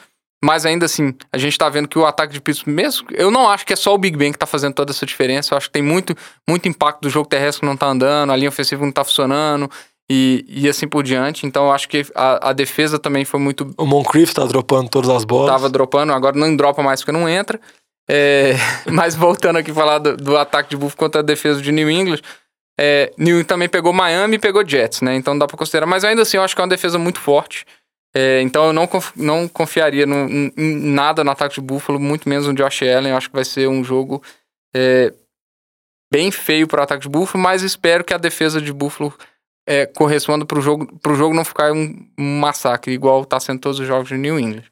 Mas 0.43 0.65
ainda 0.65 0.85
assim, 0.85 1.15
a 1.31 1.37
gente 1.37 1.57
tá 1.57 1.67
vendo 1.67 1.87
que 1.87 1.97
o 1.97 2.05
ataque 2.05 2.33
de 2.33 2.39
Pittsburgh, 2.39 2.75
mesmo. 2.75 3.07
Eu 3.11 3.31
não 3.31 3.49
acho 3.49 3.65
que 3.65 3.73
é 3.73 3.75
só 3.75 3.93
o 3.93 3.97
Big 3.97 4.15
Ben 4.15 4.31
que 4.31 4.37
tá 4.37 4.45
fazendo 4.45 4.73
toda 4.73 4.91
essa 4.91 5.05
diferença. 5.05 5.53
Eu 5.53 5.57
acho 5.57 5.67
que 5.67 5.73
tem 5.73 5.81
muito, 5.81 6.15
muito 6.47 6.67
impacto 6.67 7.01
do 7.01 7.09
jogo 7.09 7.27
terrestre 7.27 7.61
que 7.61 7.65
não 7.65 7.75
tá 7.75 7.87
andando, 7.87 8.31
a 8.31 8.35
linha 8.35 8.49
ofensiva 8.49 8.85
não 8.85 8.91
tá 8.91 9.03
funcionando. 9.03 9.69
e, 10.09 10.45
e 10.47 10.69
assim 10.69 10.87
por 10.87 11.03
diante. 11.03 11.45
Então 11.45 11.65
eu 11.65 11.71
acho 11.71 11.89
que 11.89 12.05
a, 12.15 12.49
a 12.49 12.53
defesa 12.53 12.99
também 12.99 13.25
foi 13.25 13.39
muito. 13.39 13.73
O 13.77 13.85
Moncrief 13.85 14.33
tá 14.33 14.45
dropando 14.45 14.89
todas 14.89 15.09
as 15.09 15.25
bolas. 15.25 15.51
Tava 15.51 15.69
dropando, 15.69 16.13
agora 16.13 16.37
não 16.37 16.55
dropa 16.55 16.83
mais 16.83 17.01
porque 17.01 17.11
não 17.11 17.27
entra. 17.27 17.59
É, 18.09 18.53
mas 18.91 19.15
voltando 19.15 19.57
aqui 19.57 19.71
a 19.71 19.73
falar 19.73 19.99
do, 19.99 20.15
do, 20.15 20.37
ataque 20.37 20.69
de 20.69 20.77
Buffalo 20.77 20.97
contra 20.97 21.21
a 21.21 21.23
defesa 21.23 21.61
de 21.61 21.71
New 21.71 21.89
England. 21.89 22.21
É, 22.79 23.11
New 23.17 23.35
England 23.35 23.45
também 23.45 23.67
pegou 23.67 23.91
Miami 23.91 24.35
e 24.35 24.39
pegou 24.39 24.65
Jets, 24.65 25.01
né? 25.01 25.15
Então 25.15 25.37
dá 25.37 25.47
pra 25.47 25.57
considerar. 25.57 25.85
Mas 25.85 26.03
ainda 26.03 26.21
assim, 26.21 26.37
eu 26.37 26.43
acho 26.43 26.55
que 26.55 26.61
é 26.61 26.63
uma 26.63 26.69
defesa 26.69 26.97
muito 26.97 27.19
forte. 27.19 27.65
É, 28.15 28.41
então 28.41 28.67
eu 28.67 28.73
não, 28.73 28.89
não 29.15 29.47
confiaria 29.47 30.05
no, 30.05 30.27
em 30.29 30.51
nada 30.57 31.23
no 31.23 31.31
ataque 31.31 31.55
de 31.55 31.61
Buffalo, 31.61 31.99
muito 31.99 32.27
menos 32.27 32.47
no 32.47 32.53
Josh 32.53 32.83
Allen. 32.83 33.11
Eu 33.11 33.17
acho 33.17 33.29
que 33.29 33.35
vai 33.35 33.45
ser 33.45 33.67
um 33.67 33.83
jogo 33.83 34.23
é, 34.75 35.13
bem 36.11 36.31
feio 36.31 36.67
para 36.67 36.81
o 36.81 36.83
ataque 36.83 37.03
de 37.03 37.09
Buffalo, 37.09 37.43
mas 37.43 37.61
espero 37.61 38.03
que 38.03 38.13
a 38.13 38.17
defesa 38.17 38.61
de 38.61 38.73
Buffalo 38.73 39.13
é, 39.67 39.85
corresponda 39.85 40.45
para 40.45 40.57
o 40.57 40.61
jogo, 40.61 40.87
jogo 41.15 41.35
não 41.35 41.43
ficar 41.43 41.73
um, 41.73 42.07
um 42.17 42.39
massacre, 42.39 42.93
igual 42.93 43.23
está 43.23 43.39
sendo 43.39 43.59
todos 43.59 43.79
os 43.79 43.85
jogos 43.85 44.07
de 44.07 44.17
New 44.17 44.39
England. 44.39 44.63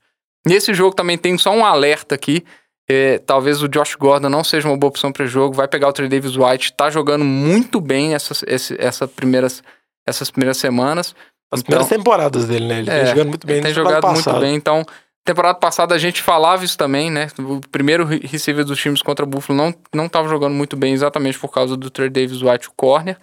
Nesse 0.47 0.73
jogo 0.73 0.95
também 0.95 1.17
tem 1.17 1.37
só 1.37 1.51
um 1.51 1.65
alerta 1.65 2.15
aqui. 2.15 2.43
É, 2.87 3.17
talvez 3.17 3.63
o 3.63 3.67
Josh 3.67 3.95
Gordon 3.95 4.29
não 4.29 4.43
seja 4.43 4.67
uma 4.67 4.77
boa 4.77 4.89
opção 4.89 5.11
para 5.11 5.23
o 5.23 5.27
jogo. 5.27 5.55
Vai 5.55 5.67
pegar 5.67 5.89
o 5.89 5.93
Trey 5.93 6.07
Davis 6.07 6.37
White, 6.37 6.71
está 6.71 6.89
jogando 6.89 7.25
muito 7.25 7.81
bem 7.81 8.13
essas, 8.13 8.43
esse, 8.47 8.75
essa 8.79 9.07
primeiras, 9.07 9.63
essas 10.07 10.29
primeiras 10.29 10.57
semanas. 10.57 11.15
As 11.51 11.59
então, 11.61 11.63
primeiras 11.63 11.89
temporadas 11.89 12.47
dele, 12.47 12.67
né? 12.67 12.79
Ele 12.79 12.89
é, 12.89 13.05
jogando 13.07 13.29
muito 13.29 13.47
bem. 13.47 13.55
Ele 13.57 13.65
tem 13.65 13.73
jogado 13.73 14.07
muito 14.07 14.39
bem, 14.39 14.55
então 14.55 14.85
Temporada 15.25 15.57
passada 15.57 15.95
a 15.95 15.97
gente 15.97 16.21
falava 16.21 16.63
isso 16.63 16.77
também, 16.77 17.09
né? 17.09 17.27
O 17.39 17.59
primeiro 17.71 18.05
receiver 18.05 18.63
dos 18.63 18.79
times 18.79 19.01
contra 19.01 19.25
o 19.25 19.27
Buffalo 19.27 19.57
não, 19.57 19.73
não 19.91 20.07
tava 20.07 20.29
jogando 20.29 20.53
muito 20.53 20.77
bem 20.77 20.93
exatamente 20.93 21.39
por 21.39 21.51
causa 21.51 21.75
do 21.75 21.89
Trey 21.89 22.11
Davis 22.11 22.43
White, 22.43 22.69
o 22.69 22.73
corner. 22.73 23.17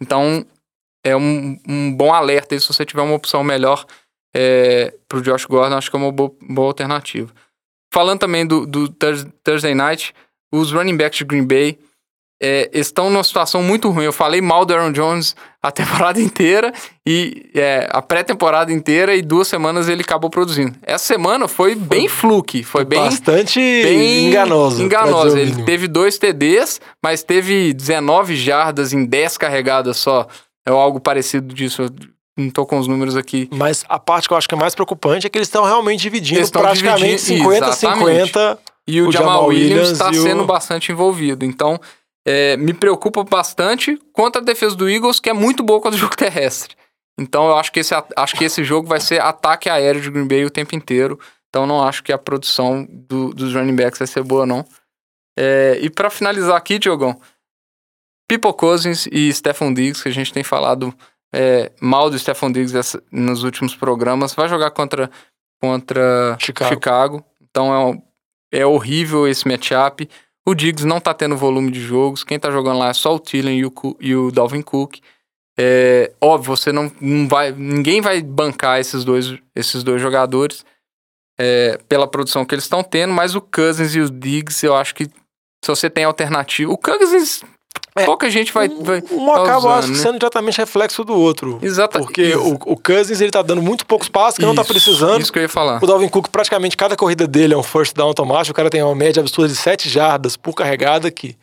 Então, 0.00 0.46
é 1.04 1.16
um, 1.16 1.58
um 1.68 1.92
bom 1.92 2.14
alerta 2.14 2.54
aí, 2.54 2.60
se 2.60 2.68
você 2.68 2.84
tiver 2.84 3.02
uma 3.02 3.16
opção 3.16 3.42
melhor 3.42 3.84
é, 4.32 4.94
pro 5.08 5.20
Josh 5.20 5.44
Gordon, 5.44 5.76
acho 5.76 5.90
que 5.90 5.96
é 5.96 5.98
uma 5.98 6.12
boa, 6.12 6.32
boa 6.40 6.68
alternativa. 6.68 7.32
Falando 7.92 8.20
também 8.20 8.46
do, 8.46 8.64
do 8.64 8.88
Thursday 8.88 9.74
Night, 9.74 10.14
os 10.52 10.70
running 10.70 10.96
backs 10.96 11.18
de 11.18 11.24
Green 11.24 11.44
Bay 11.44 11.80
é, 12.42 12.70
estão 12.72 13.10
numa 13.10 13.22
situação 13.22 13.62
muito 13.62 13.90
ruim. 13.90 14.04
Eu 14.04 14.12
falei 14.12 14.40
mal 14.40 14.64
do 14.64 14.72
Aaron 14.72 14.92
Jones 14.92 15.36
a 15.62 15.70
temporada 15.70 16.20
inteira 16.20 16.72
e 17.06 17.50
é, 17.54 17.86
a 17.90 18.00
pré-temporada 18.00 18.72
inteira 18.72 19.14
e 19.14 19.20
duas 19.20 19.46
semanas 19.46 19.88
ele 19.88 20.00
acabou 20.00 20.30
produzindo. 20.30 20.74
Essa 20.82 21.04
semana 21.04 21.46
foi 21.46 21.74
bem 21.74 22.08
fluke, 22.08 22.64
foi 22.64 22.84
bem 22.84 22.98
bastante 22.98 23.60
bem 23.60 24.28
enganoso. 24.28 24.82
Enganoso. 24.82 25.36
Ele 25.36 25.62
teve 25.64 25.86
dois 25.86 26.16
TDs, 26.16 26.80
mas 27.02 27.22
teve 27.22 27.74
19 27.74 28.34
jardas 28.36 28.92
em 28.92 29.04
10 29.04 29.36
carregadas 29.36 29.98
só. 29.98 30.26
É 30.66 30.70
algo 30.70 30.98
parecido 30.98 31.54
disso. 31.54 31.82
Eu 31.82 31.90
não 32.36 32.50
tô 32.50 32.64
com 32.64 32.78
os 32.78 32.86
números 32.86 33.16
aqui. 33.16 33.48
Mas 33.52 33.84
a 33.88 33.98
parte 33.98 34.28
que 34.28 34.32
eu 34.32 34.38
acho 34.38 34.48
que 34.48 34.54
é 34.54 34.58
mais 34.58 34.74
preocupante 34.74 35.26
é 35.26 35.30
que 35.30 35.36
eles 35.36 35.48
estão 35.48 35.64
realmente 35.64 36.00
dividindo 36.00 36.40
eles 36.40 36.50
praticamente 36.50 37.22
50-50. 37.22 38.58
E 38.86 39.00
o, 39.02 39.08
o 39.08 39.12
Jamal, 39.12 39.34
Jamal 39.34 39.46
Williams 39.48 39.90
está 39.90 40.12
sendo 40.12 40.42
o... 40.42 40.46
bastante 40.46 40.90
envolvido. 40.90 41.44
Então, 41.44 41.78
é, 42.26 42.56
me 42.56 42.72
preocupa 42.74 43.24
bastante 43.24 43.96
contra 44.12 44.40
a 44.40 44.44
defesa 44.44 44.76
do 44.76 44.88
Eagles, 44.88 45.20
que 45.20 45.30
é 45.30 45.32
muito 45.32 45.62
boa 45.62 45.80
contra 45.80 45.96
o 45.96 46.00
jogo 46.00 46.16
terrestre. 46.16 46.76
Então 47.18 47.48
eu 47.48 47.56
acho 47.56 47.72
que 47.72 47.80
esse, 47.80 47.94
acho 48.16 48.36
que 48.36 48.44
esse 48.44 48.64
jogo 48.64 48.88
vai 48.88 49.00
ser 49.00 49.20
ataque 49.20 49.68
aéreo 49.68 50.00
de 50.00 50.10
Green 50.10 50.26
Bay 50.26 50.44
o 50.44 50.50
tempo 50.50 50.74
inteiro. 50.74 51.18
Então 51.48 51.66
não 51.66 51.82
acho 51.82 52.02
que 52.02 52.12
a 52.12 52.18
produção 52.18 52.86
do, 52.88 53.34
dos 53.34 53.54
running 53.54 53.76
backs 53.76 53.98
vai 53.98 54.08
ser 54.08 54.22
boa, 54.22 54.46
não. 54.46 54.64
É, 55.38 55.78
e 55.82 55.90
para 55.90 56.10
finalizar 56.10 56.56
aqui, 56.56 56.78
Diogão, 56.78 57.20
People 58.28 58.52
Cousins 58.52 59.06
e 59.10 59.32
Stephon 59.32 59.74
Diggs, 59.74 60.02
que 60.02 60.08
a 60.08 60.12
gente 60.12 60.32
tem 60.32 60.44
falado 60.44 60.94
é, 61.32 61.72
mal 61.80 62.08
do 62.10 62.18
Stephon 62.18 62.50
Diggs 62.52 62.76
essa, 62.76 63.02
nos 63.10 63.42
últimos 63.42 63.74
programas, 63.74 64.34
vai 64.34 64.48
jogar 64.48 64.70
contra, 64.70 65.10
contra 65.60 66.36
Chicago. 66.38 66.74
Chicago. 66.74 67.24
Então 67.40 67.74
é, 67.74 67.84
um, 67.86 68.02
é 68.52 68.66
horrível 68.66 69.26
esse 69.26 69.46
matchup. 69.48 70.08
O 70.46 70.54
Diggs 70.54 70.86
não 70.86 71.00
tá 71.00 71.12
tendo 71.12 71.36
volume 71.36 71.70
de 71.70 71.80
jogos. 71.80 72.24
Quem 72.24 72.38
tá 72.38 72.50
jogando 72.50 72.78
lá 72.78 72.88
é 72.88 72.94
só 72.94 73.14
o 73.14 73.18
Tillen 73.18 73.58
e 73.58 73.66
o, 73.66 73.72
e 74.00 74.14
o 74.14 74.30
Dalvin 74.30 74.62
Cook. 74.62 74.98
É, 75.58 76.12
óbvio, 76.20 76.56
você 76.56 76.72
não, 76.72 76.90
não 77.00 77.28
vai. 77.28 77.52
Ninguém 77.52 78.00
vai 78.00 78.22
bancar 78.22 78.80
esses 78.80 79.04
dois, 79.04 79.38
esses 79.54 79.82
dois 79.82 80.00
jogadores 80.00 80.64
é, 81.38 81.78
pela 81.88 82.06
produção 82.06 82.44
que 82.44 82.54
eles 82.54 82.64
estão 82.64 82.82
tendo, 82.82 83.14
mas 83.14 83.34
o 83.34 83.40
Cousins 83.40 83.94
e 83.94 84.00
o 84.00 84.10
Diggs, 84.10 84.64
eu 84.64 84.76
acho 84.76 84.94
que 84.94 85.04
se 85.04 85.68
você 85.68 85.88
tem 85.88 86.04
alternativa. 86.04 86.70
O 86.70 86.76
Cousins 86.76 87.42
é, 87.96 88.04
Pouca 88.04 88.30
gente 88.30 88.52
vai. 88.52 88.68
vai 88.68 89.02
um 89.10 89.26
tá 89.26 89.42
acaba, 89.42 89.78
usando, 89.78 89.88
né? 89.88 89.94
sendo 89.96 90.18
diretamente 90.18 90.58
reflexo 90.58 91.04
do 91.04 91.14
outro. 91.14 91.58
Exatamente. 91.60 92.06
Porque 92.06 92.34
o, 92.36 92.54
o 92.54 92.76
Cousins 92.76 93.20
ele 93.20 93.30
tá 93.30 93.42
dando 93.42 93.60
muito 93.60 93.84
poucos 93.84 94.08
passos 94.08 94.36
que 94.36 94.42
isso, 94.42 94.48
não 94.48 94.54
tá 94.54 94.64
precisando. 94.64 95.20
Isso 95.20 95.32
que 95.32 95.38
eu 95.38 95.42
ia 95.42 95.48
falar. 95.48 95.82
O 95.82 95.86
Dalvin 95.86 96.08
Cook, 96.08 96.28
praticamente 96.28 96.76
cada 96.76 96.96
corrida 96.96 97.26
dele 97.26 97.54
é 97.54 97.56
um 97.56 97.62
first 97.62 97.94
down 97.94 98.08
automático. 98.08 98.52
O 98.52 98.54
cara 98.54 98.70
tem 98.70 98.82
uma 98.82 98.94
média 98.94 99.20
absurda 99.20 99.48
de 99.48 99.56
7 99.56 99.88
jardas 99.88 100.36
por 100.36 100.54
carregada, 100.54 101.10
que 101.10 101.36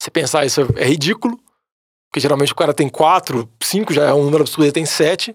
se 0.00 0.10
pensar 0.10 0.46
isso 0.46 0.66
é 0.76 0.84
ridículo. 0.84 1.38
Porque 2.10 2.20
geralmente 2.20 2.52
o 2.52 2.56
cara 2.56 2.72
tem 2.72 2.88
4, 2.88 3.48
5 3.60 3.92
já 3.92 4.04
é 4.04 4.12
um 4.12 4.24
número 4.24 4.42
absurdo, 4.42 4.64
ele 4.64 4.72
tem 4.72 4.86
7 4.86 5.34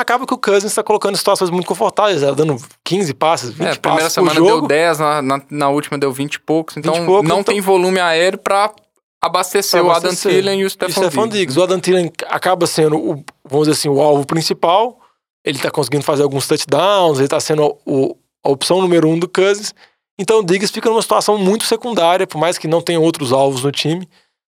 acaba 0.00 0.24
que 0.24 0.32
o 0.32 0.38
Cousins 0.38 0.70
está 0.70 0.82
colocando 0.82 1.16
situações 1.16 1.50
muito 1.50 1.66
confortáveis, 1.66 2.22
ela 2.22 2.34
dando 2.34 2.56
15 2.84 3.12
passes, 3.14 3.50
20 3.50 3.60
é, 3.60 3.64
passes. 3.64 3.78
primeira 3.78 4.10
semana 4.10 4.34
jogo. 4.36 4.68
deu 4.68 4.68
10, 4.68 4.98
na, 5.00 5.22
na, 5.22 5.42
na, 5.50 5.68
última 5.70 5.98
deu 5.98 6.12
20 6.12 6.34
e 6.34 6.40
poucos. 6.40 6.76
Então 6.76 6.94
20 6.94 7.04
pouco, 7.04 7.28
não 7.28 7.40
então... 7.40 7.52
tem 7.52 7.60
volume 7.60 7.98
aéreo 7.98 8.38
para 8.38 8.72
abasteceu 9.20 9.86
o 9.86 9.90
Adam 9.90 10.14
Thielen 10.14 10.60
e 10.60 10.64
o 10.64 10.70
Stefan, 10.70 10.92
Stefan 10.92 11.28
Diggs. 11.28 11.38
Diggs. 11.38 11.60
O 11.60 11.62
Adam 11.62 11.80
Thielen 11.80 12.12
acaba 12.26 12.66
sendo, 12.66 12.96
o, 12.96 13.24
vamos 13.44 13.68
dizer 13.68 13.78
assim, 13.78 13.88
o 13.88 14.00
alvo 14.00 14.26
principal. 14.26 14.98
Ele 15.44 15.58
tá 15.58 15.70
conseguindo 15.70 16.04
fazer 16.04 16.22
alguns 16.22 16.46
touchdowns, 16.46 17.18
ele 17.18 17.28
tá 17.28 17.40
sendo 17.40 17.76
o, 17.86 18.16
a 18.44 18.50
opção 18.50 18.80
número 18.80 19.08
um 19.08 19.18
do 19.18 19.28
Cousins. 19.28 19.74
Então 20.18 20.40
o 20.40 20.44
Diggs 20.44 20.72
fica 20.72 20.88
numa 20.90 21.02
situação 21.02 21.38
muito 21.38 21.64
secundária, 21.64 22.26
por 22.26 22.38
mais 22.38 22.58
que 22.58 22.66
não 22.66 22.80
tenha 22.80 23.00
outros 23.00 23.32
alvos 23.32 23.62
no 23.62 23.70
time. 23.70 24.08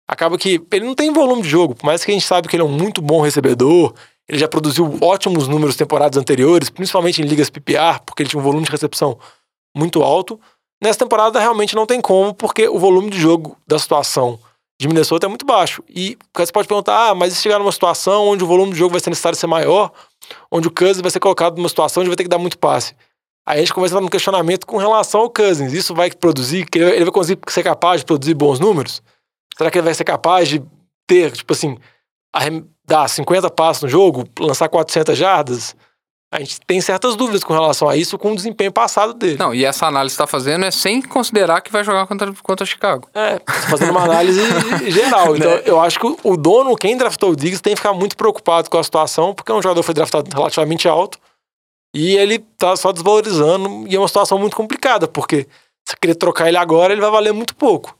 Acaba 0.08 0.38
que 0.38 0.62
ele 0.72 0.86
não 0.86 0.96
tem 0.96 1.12
volume 1.12 1.42
de 1.42 1.50
jogo, 1.50 1.76
por 1.76 1.86
mais 1.86 2.04
que 2.04 2.12
a 2.12 2.14
gente 2.14 2.26
sabe 2.26 2.48
que 2.48 2.56
ele 2.56 2.64
é 2.64 2.66
um 2.66 2.70
muito 2.70 3.02
bom 3.02 3.22
recebedor, 3.22 3.94
ele 4.28 4.40
já 4.40 4.48
produziu 4.48 4.98
ótimos 5.02 5.50
números 5.50 5.76
temporadas 5.76 6.18
anteriores, 6.18 6.70
principalmente 6.70 7.22
em 7.22 7.26
ligas 7.26 7.50
PPR, 7.50 8.00
porque 8.06 8.24
ele 8.24 8.30
tinha 8.30 8.40
um 8.40 8.44
volume 8.44 8.64
de 8.64 8.72
recepção 8.72 9.18
muito 9.76 10.02
alto. 10.02 10.40
Nessa 10.82 11.00
temporada 11.00 11.40
realmente 11.40 11.76
não 11.76 11.86
tem 11.86 12.00
como, 12.00 12.34
porque 12.34 12.70
o 12.70 12.80
volume 12.80 13.10
de 13.10 13.20
jogo 13.20 13.58
da 13.68 13.78
situação 13.78 14.40
de 14.80 14.88
Minnesota 14.88 15.26
é 15.26 15.30
muito 15.30 15.46
baixo. 15.46 15.84
E 15.90 16.18
você 16.36 16.52
pode 16.52 16.68
perguntar, 16.68 17.10
ah, 17.10 17.16
mas 17.16 17.34
se 17.34 17.42
chegar 17.42 17.58
numa 17.58 17.72
situação 17.72 18.28
onde 18.28 18.44
o 18.44 18.48
volume 18.48 18.74
de 18.74 18.80
jogo 18.80 18.92
vai 18.92 19.00
ser 19.02 19.10
necessário 19.10 19.38
ser 19.38 19.48
maior, 19.48 19.92
onde 20.52 20.68
o 20.68 20.72
Cousins 20.72 21.02
vai 21.02 21.10
ser 21.10 21.20
colocado 21.20 21.58
numa 21.58 21.70
situação 21.70 22.02
onde 22.02 22.10
vai 22.10 22.16
ter 22.16 22.24
que 22.24 22.30
dar 22.30 22.38
muito 22.38 22.58
passe. 22.58 22.96
Aí 23.46 23.58
a 23.58 23.60
gente 23.62 23.74
começa 23.74 23.98
a 23.98 24.02
um 24.02 24.08
questionamento 24.08 24.68
com 24.68 24.78
relação 24.78 25.22
ao 25.22 25.30
Cousins. 25.30 25.74
Isso 25.74 25.96
vai 25.96 26.12
produzir, 26.12 26.68
ele 26.76 27.06
vai 27.06 27.12
conseguir 27.12 27.42
ser 27.50 27.64
capaz 27.64 28.02
de 28.02 28.06
produzir 28.06 28.34
bons 28.34 28.60
números? 28.60 29.02
Será 29.58 29.72
que 29.72 29.78
ele 29.78 29.86
vai 29.86 29.94
ser 29.94 30.04
capaz 30.04 30.48
de 30.50 30.62
ter, 31.08 31.32
tipo 31.32 31.54
assim, 31.54 31.78
dar 32.86 33.08
50 33.08 33.50
passos 33.50 33.84
no 33.84 33.90
jogo, 33.90 34.26
lançar 34.40 34.70
400 34.70 35.18
jardas? 35.18 35.76
A 36.30 36.40
gente 36.40 36.60
tem 36.68 36.82
certas 36.82 37.16
dúvidas 37.16 37.42
com 37.42 37.54
relação 37.54 37.88
a 37.88 37.96
isso, 37.96 38.18
com 38.18 38.34
o 38.34 38.36
desempenho 38.36 38.72
passado 38.72 39.14
dele. 39.14 39.38
Não, 39.38 39.54
e 39.54 39.64
essa 39.64 39.88
análise 39.88 40.14
que 40.14 40.22
está 40.22 40.28
fazendo 40.28 40.66
é 40.66 40.72
sem 40.72 41.02
considerar 41.02 41.62
que 41.62 41.72
vai 41.72 41.86
jogar 41.86 42.06
contra, 42.06 42.34
contra 42.44 42.66
Chicago. 42.66 43.08
É, 43.14 43.40
tá 43.40 43.54
fazendo 43.54 43.92
uma 43.92 44.04
análise 44.04 44.42
geral. 44.92 45.38
Então, 45.38 45.52
né? 45.52 45.62
eu 45.66 45.80
acho 45.80 45.98
que 45.98 46.18
o 46.24 46.36
dono, 46.36 46.76
quem 46.76 46.98
draftou 46.98 47.32
o 47.32 47.36
Diggs, 47.36 47.62
tem 47.62 47.74
que 47.74 47.78
ficar 47.78 47.94
muito 47.94 48.18
preocupado 48.18 48.70
com 48.70 48.78
a 48.78 48.84
situação, 48.84 49.34
porque 49.34 49.52
é 49.52 49.56
um 49.56 49.62
jogador 49.62 49.80
que 49.80 49.86
foi 49.86 49.96
draftado 49.96 50.30
relativamente 50.36 50.86
alto 50.86 51.18
e 51.96 52.18
ele 52.18 52.40
tá 52.58 52.76
só 52.76 52.92
desvalorizando. 52.92 53.86
E 53.88 53.96
é 53.96 54.00
uma 54.00 54.08
situação 54.08 54.38
muito 54.38 54.56
complicada, 54.56 55.08
porque 55.08 55.48
se 55.88 55.96
querer 55.96 56.16
trocar 56.16 56.50
ele 56.50 56.58
agora, 56.58 56.92
ele 56.92 57.02
vai 57.02 57.10
valer 57.10 57.32
muito 57.32 57.56
pouco. 57.56 57.98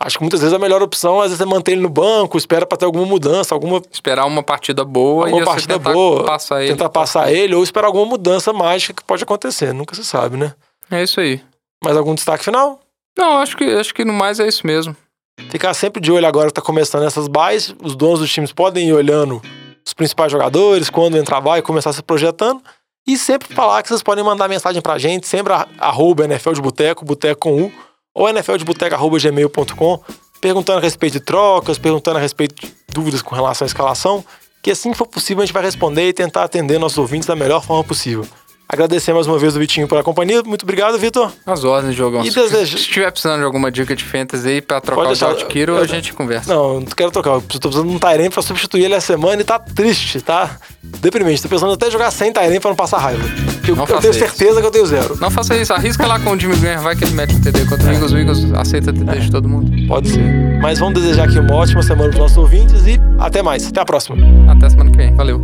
Acho 0.00 0.16
que 0.16 0.22
muitas 0.22 0.40
vezes 0.40 0.54
a 0.54 0.58
melhor 0.60 0.80
opção 0.80 1.20
às 1.20 1.30
vezes 1.30 1.40
é 1.40 1.44
manter 1.44 1.72
ele 1.72 1.80
no 1.80 1.88
banco, 1.88 2.38
espera 2.38 2.64
para 2.64 2.78
ter 2.78 2.84
alguma 2.84 3.04
mudança, 3.04 3.52
alguma 3.52 3.82
esperar 3.90 4.26
uma 4.26 4.44
partida 4.44 4.84
boa 4.84 5.26
alguma 5.26 5.42
e 5.42 5.44
partida 5.44 5.76
tentar 5.76 5.92
boa, 5.92 6.24
passar 6.24 6.62
ele, 6.62 6.70
tentar 6.70 6.88
passar 6.88 7.32
ele 7.32 7.54
ou 7.54 7.64
esperar 7.64 7.88
alguma 7.88 8.06
mudança 8.06 8.52
mágica 8.52 8.94
que 8.94 9.02
pode 9.02 9.24
acontecer, 9.24 9.74
nunca 9.74 9.96
se 9.96 10.04
sabe, 10.04 10.36
né? 10.36 10.54
É 10.88 11.02
isso 11.02 11.20
aí. 11.20 11.42
Mais 11.82 11.96
algum 11.96 12.14
destaque 12.14 12.44
final? 12.44 12.78
Não, 13.18 13.38
acho 13.38 13.56
que 13.56 13.64
acho 13.64 13.92
que 13.92 14.04
no 14.04 14.12
mais 14.12 14.38
é 14.38 14.46
isso 14.46 14.64
mesmo. 14.64 14.96
Ficar 15.50 15.74
sempre 15.74 16.00
de 16.00 16.12
olho 16.12 16.26
agora 16.26 16.48
que 16.48 16.54
tá 16.54 16.62
começando 16.62 17.04
essas 17.04 17.26
buys, 17.26 17.74
os 17.82 17.96
donos 17.96 18.20
dos 18.20 18.32
times 18.32 18.52
podem 18.52 18.88
ir 18.88 18.92
olhando 18.92 19.42
os 19.84 19.94
principais 19.94 20.30
jogadores, 20.30 20.90
quando 20.90 21.16
entrar 21.16 21.40
vai 21.40 21.60
começar 21.60 21.92
se 21.92 22.02
projetando. 22.02 22.62
E 23.06 23.16
sempre 23.16 23.54
falar 23.54 23.82
que 23.82 23.88
vocês 23.88 24.02
podem 24.02 24.22
mandar 24.22 24.48
mensagem 24.48 24.82
pra 24.82 24.98
gente, 24.98 25.26
sempre 25.26 25.52
arroba 25.78 26.24
NFL 26.24 26.52
de 26.52 26.60
Boteco, 26.60 27.04
Boteco 27.04 27.40
com 27.40 27.62
U 27.62 27.72
ou 28.18 28.28
nfldeboteca.gmail.com, 28.28 30.00
perguntando 30.40 30.78
a 30.78 30.82
respeito 30.82 31.12
de 31.12 31.20
trocas, 31.20 31.78
perguntando 31.78 32.18
a 32.18 32.20
respeito 32.20 32.66
de 32.66 32.74
dúvidas 32.92 33.22
com 33.22 33.32
relação 33.32 33.64
à 33.64 33.68
escalação, 33.68 34.24
que 34.60 34.72
assim 34.72 34.90
que 34.90 34.98
for 34.98 35.06
possível 35.06 35.40
a 35.40 35.46
gente 35.46 35.54
vai 35.54 35.62
responder 35.62 36.08
e 36.08 36.12
tentar 36.12 36.42
atender 36.42 36.80
nossos 36.80 36.98
ouvintes 36.98 37.28
da 37.28 37.36
melhor 37.36 37.62
forma 37.62 37.84
possível. 37.84 38.26
Agradecer 38.70 39.14
mais 39.14 39.26
uma 39.26 39.38
vez 39.38 39.56
o 39.56 39.58
Vitinho 39.58 39.88
pela 39.88 40.02
companhia. 40.02 40.42
Muito 40.42 40.62
obrigado, 40.64 40.98
Vitor. 40.98 41.32
As 41.46 41.64
ordens, 41.64 41.94
Jogão. 41.94 42.22
E 42.22 42.30
Se 42.30 42.34
desejo- 42.38 42.76
se 42.76 42.84
tiver 42.86 43.10
precisando 43.10 43.38
de 43.38 43.44
alguma 43.46 43.70
dica 43.70 43.96
de 43.96 44.04
fantasy 44.04 44.46
aí 44.46 44.60
pra 44.60 44.78
trocar 44.78 45.04
Pode 45.06 45.24
o 45.24 45.46
Kittle, 45.46 45.76
Eu- 45.76 45.82
a 45.82 45.86
gente 45.86 46.12
conversa. 46.12 46.52
Não, 46.54 46.74
não 46.80 46.86
quero 46.86 47.10
tocar. 47.10 47.30
Eu 47.30 47.40
tô 47.40 47.58
precisando 47.60 47.88
de 47.88 47.96
um 47.96 47.98
Tyrene 47.98 48.28
pra 48.28 48.42
substituir 48.42 48.84
ele 48.84 48.94
a 48.94 49.00
semana 49.00 49.40
e 49.40 49.44
tá 49.44 49.58
triste, 49.58 50.20
tá? 50.20 50.58
Deprimente. 50.82 51.40
Tô 51.40 51.48
pensando 51.48 51.72
até 51.72 51.90
jogar 51.90 52.10
sem 52.10 52.30
Tyrene 52.30 52.60
pra 52.60 52.68
não 52.70 52.76
passar 52.76 52.98
raiva. 52.98 53.22
Eu, 53.66 53.74
Não 53.74 53.84
eu 53.86 53.98
tenho 54.00 54.10
isso. 54.10 54.18
certeza 54.20 54.60
que 54.60 54.66
eu 54.66 54.70
tenho 54.70 54.86
zero. 54.86 55.16
Não 55.18 55.30
faça 55.30 55.56
isso, 55.56 55.72
arrisca 55.72 56.06
lá 56.06 56.20
com 56.20 56.32
o 56.32 56.38
Jimmy 56.38 56.56
Graham, 56.56 56.82
vai 56.82 56.94
que 56.94 57.04
ele 57.04 57.12
mete 57.14 57.34
o 57.36 57.40
TD 57.42 57.64
contra 57.66 57.86
o 57.88 57.92
Eagles, 57.92 58.12
o 58.12 58.18
Eagles 58.18 58.52
aceita 58.54 58.92
TD 58.92 59.18
de 59.20 59.30
todo 59.30 59.48
mundo. 59.48 59.70
Pode 59.88 60.10
ser. 60.10 60.58
Mas 60.60 60.78
vamos 60.78 61.00
desejar 61.00 61.24
aqui 61.24 61.38
uma 61.38 61.54
ótima 61.54 61.82
semana 61.82 62.08
pros 62.10 62.20
nossos 62.20 62.36
ouvintes 62.36 62.86
e 62.86 62.98
até 63.18 63.42
mais. 63.42 63.66
Até 63.66 63.80
a 63.80 63.84
próxima. 63.86 64.16
Até 64.50 64.68
semana 64.70 64.90
que 64.90 64.96
vem, 64.98 65.14
valeu. 65.14 65.40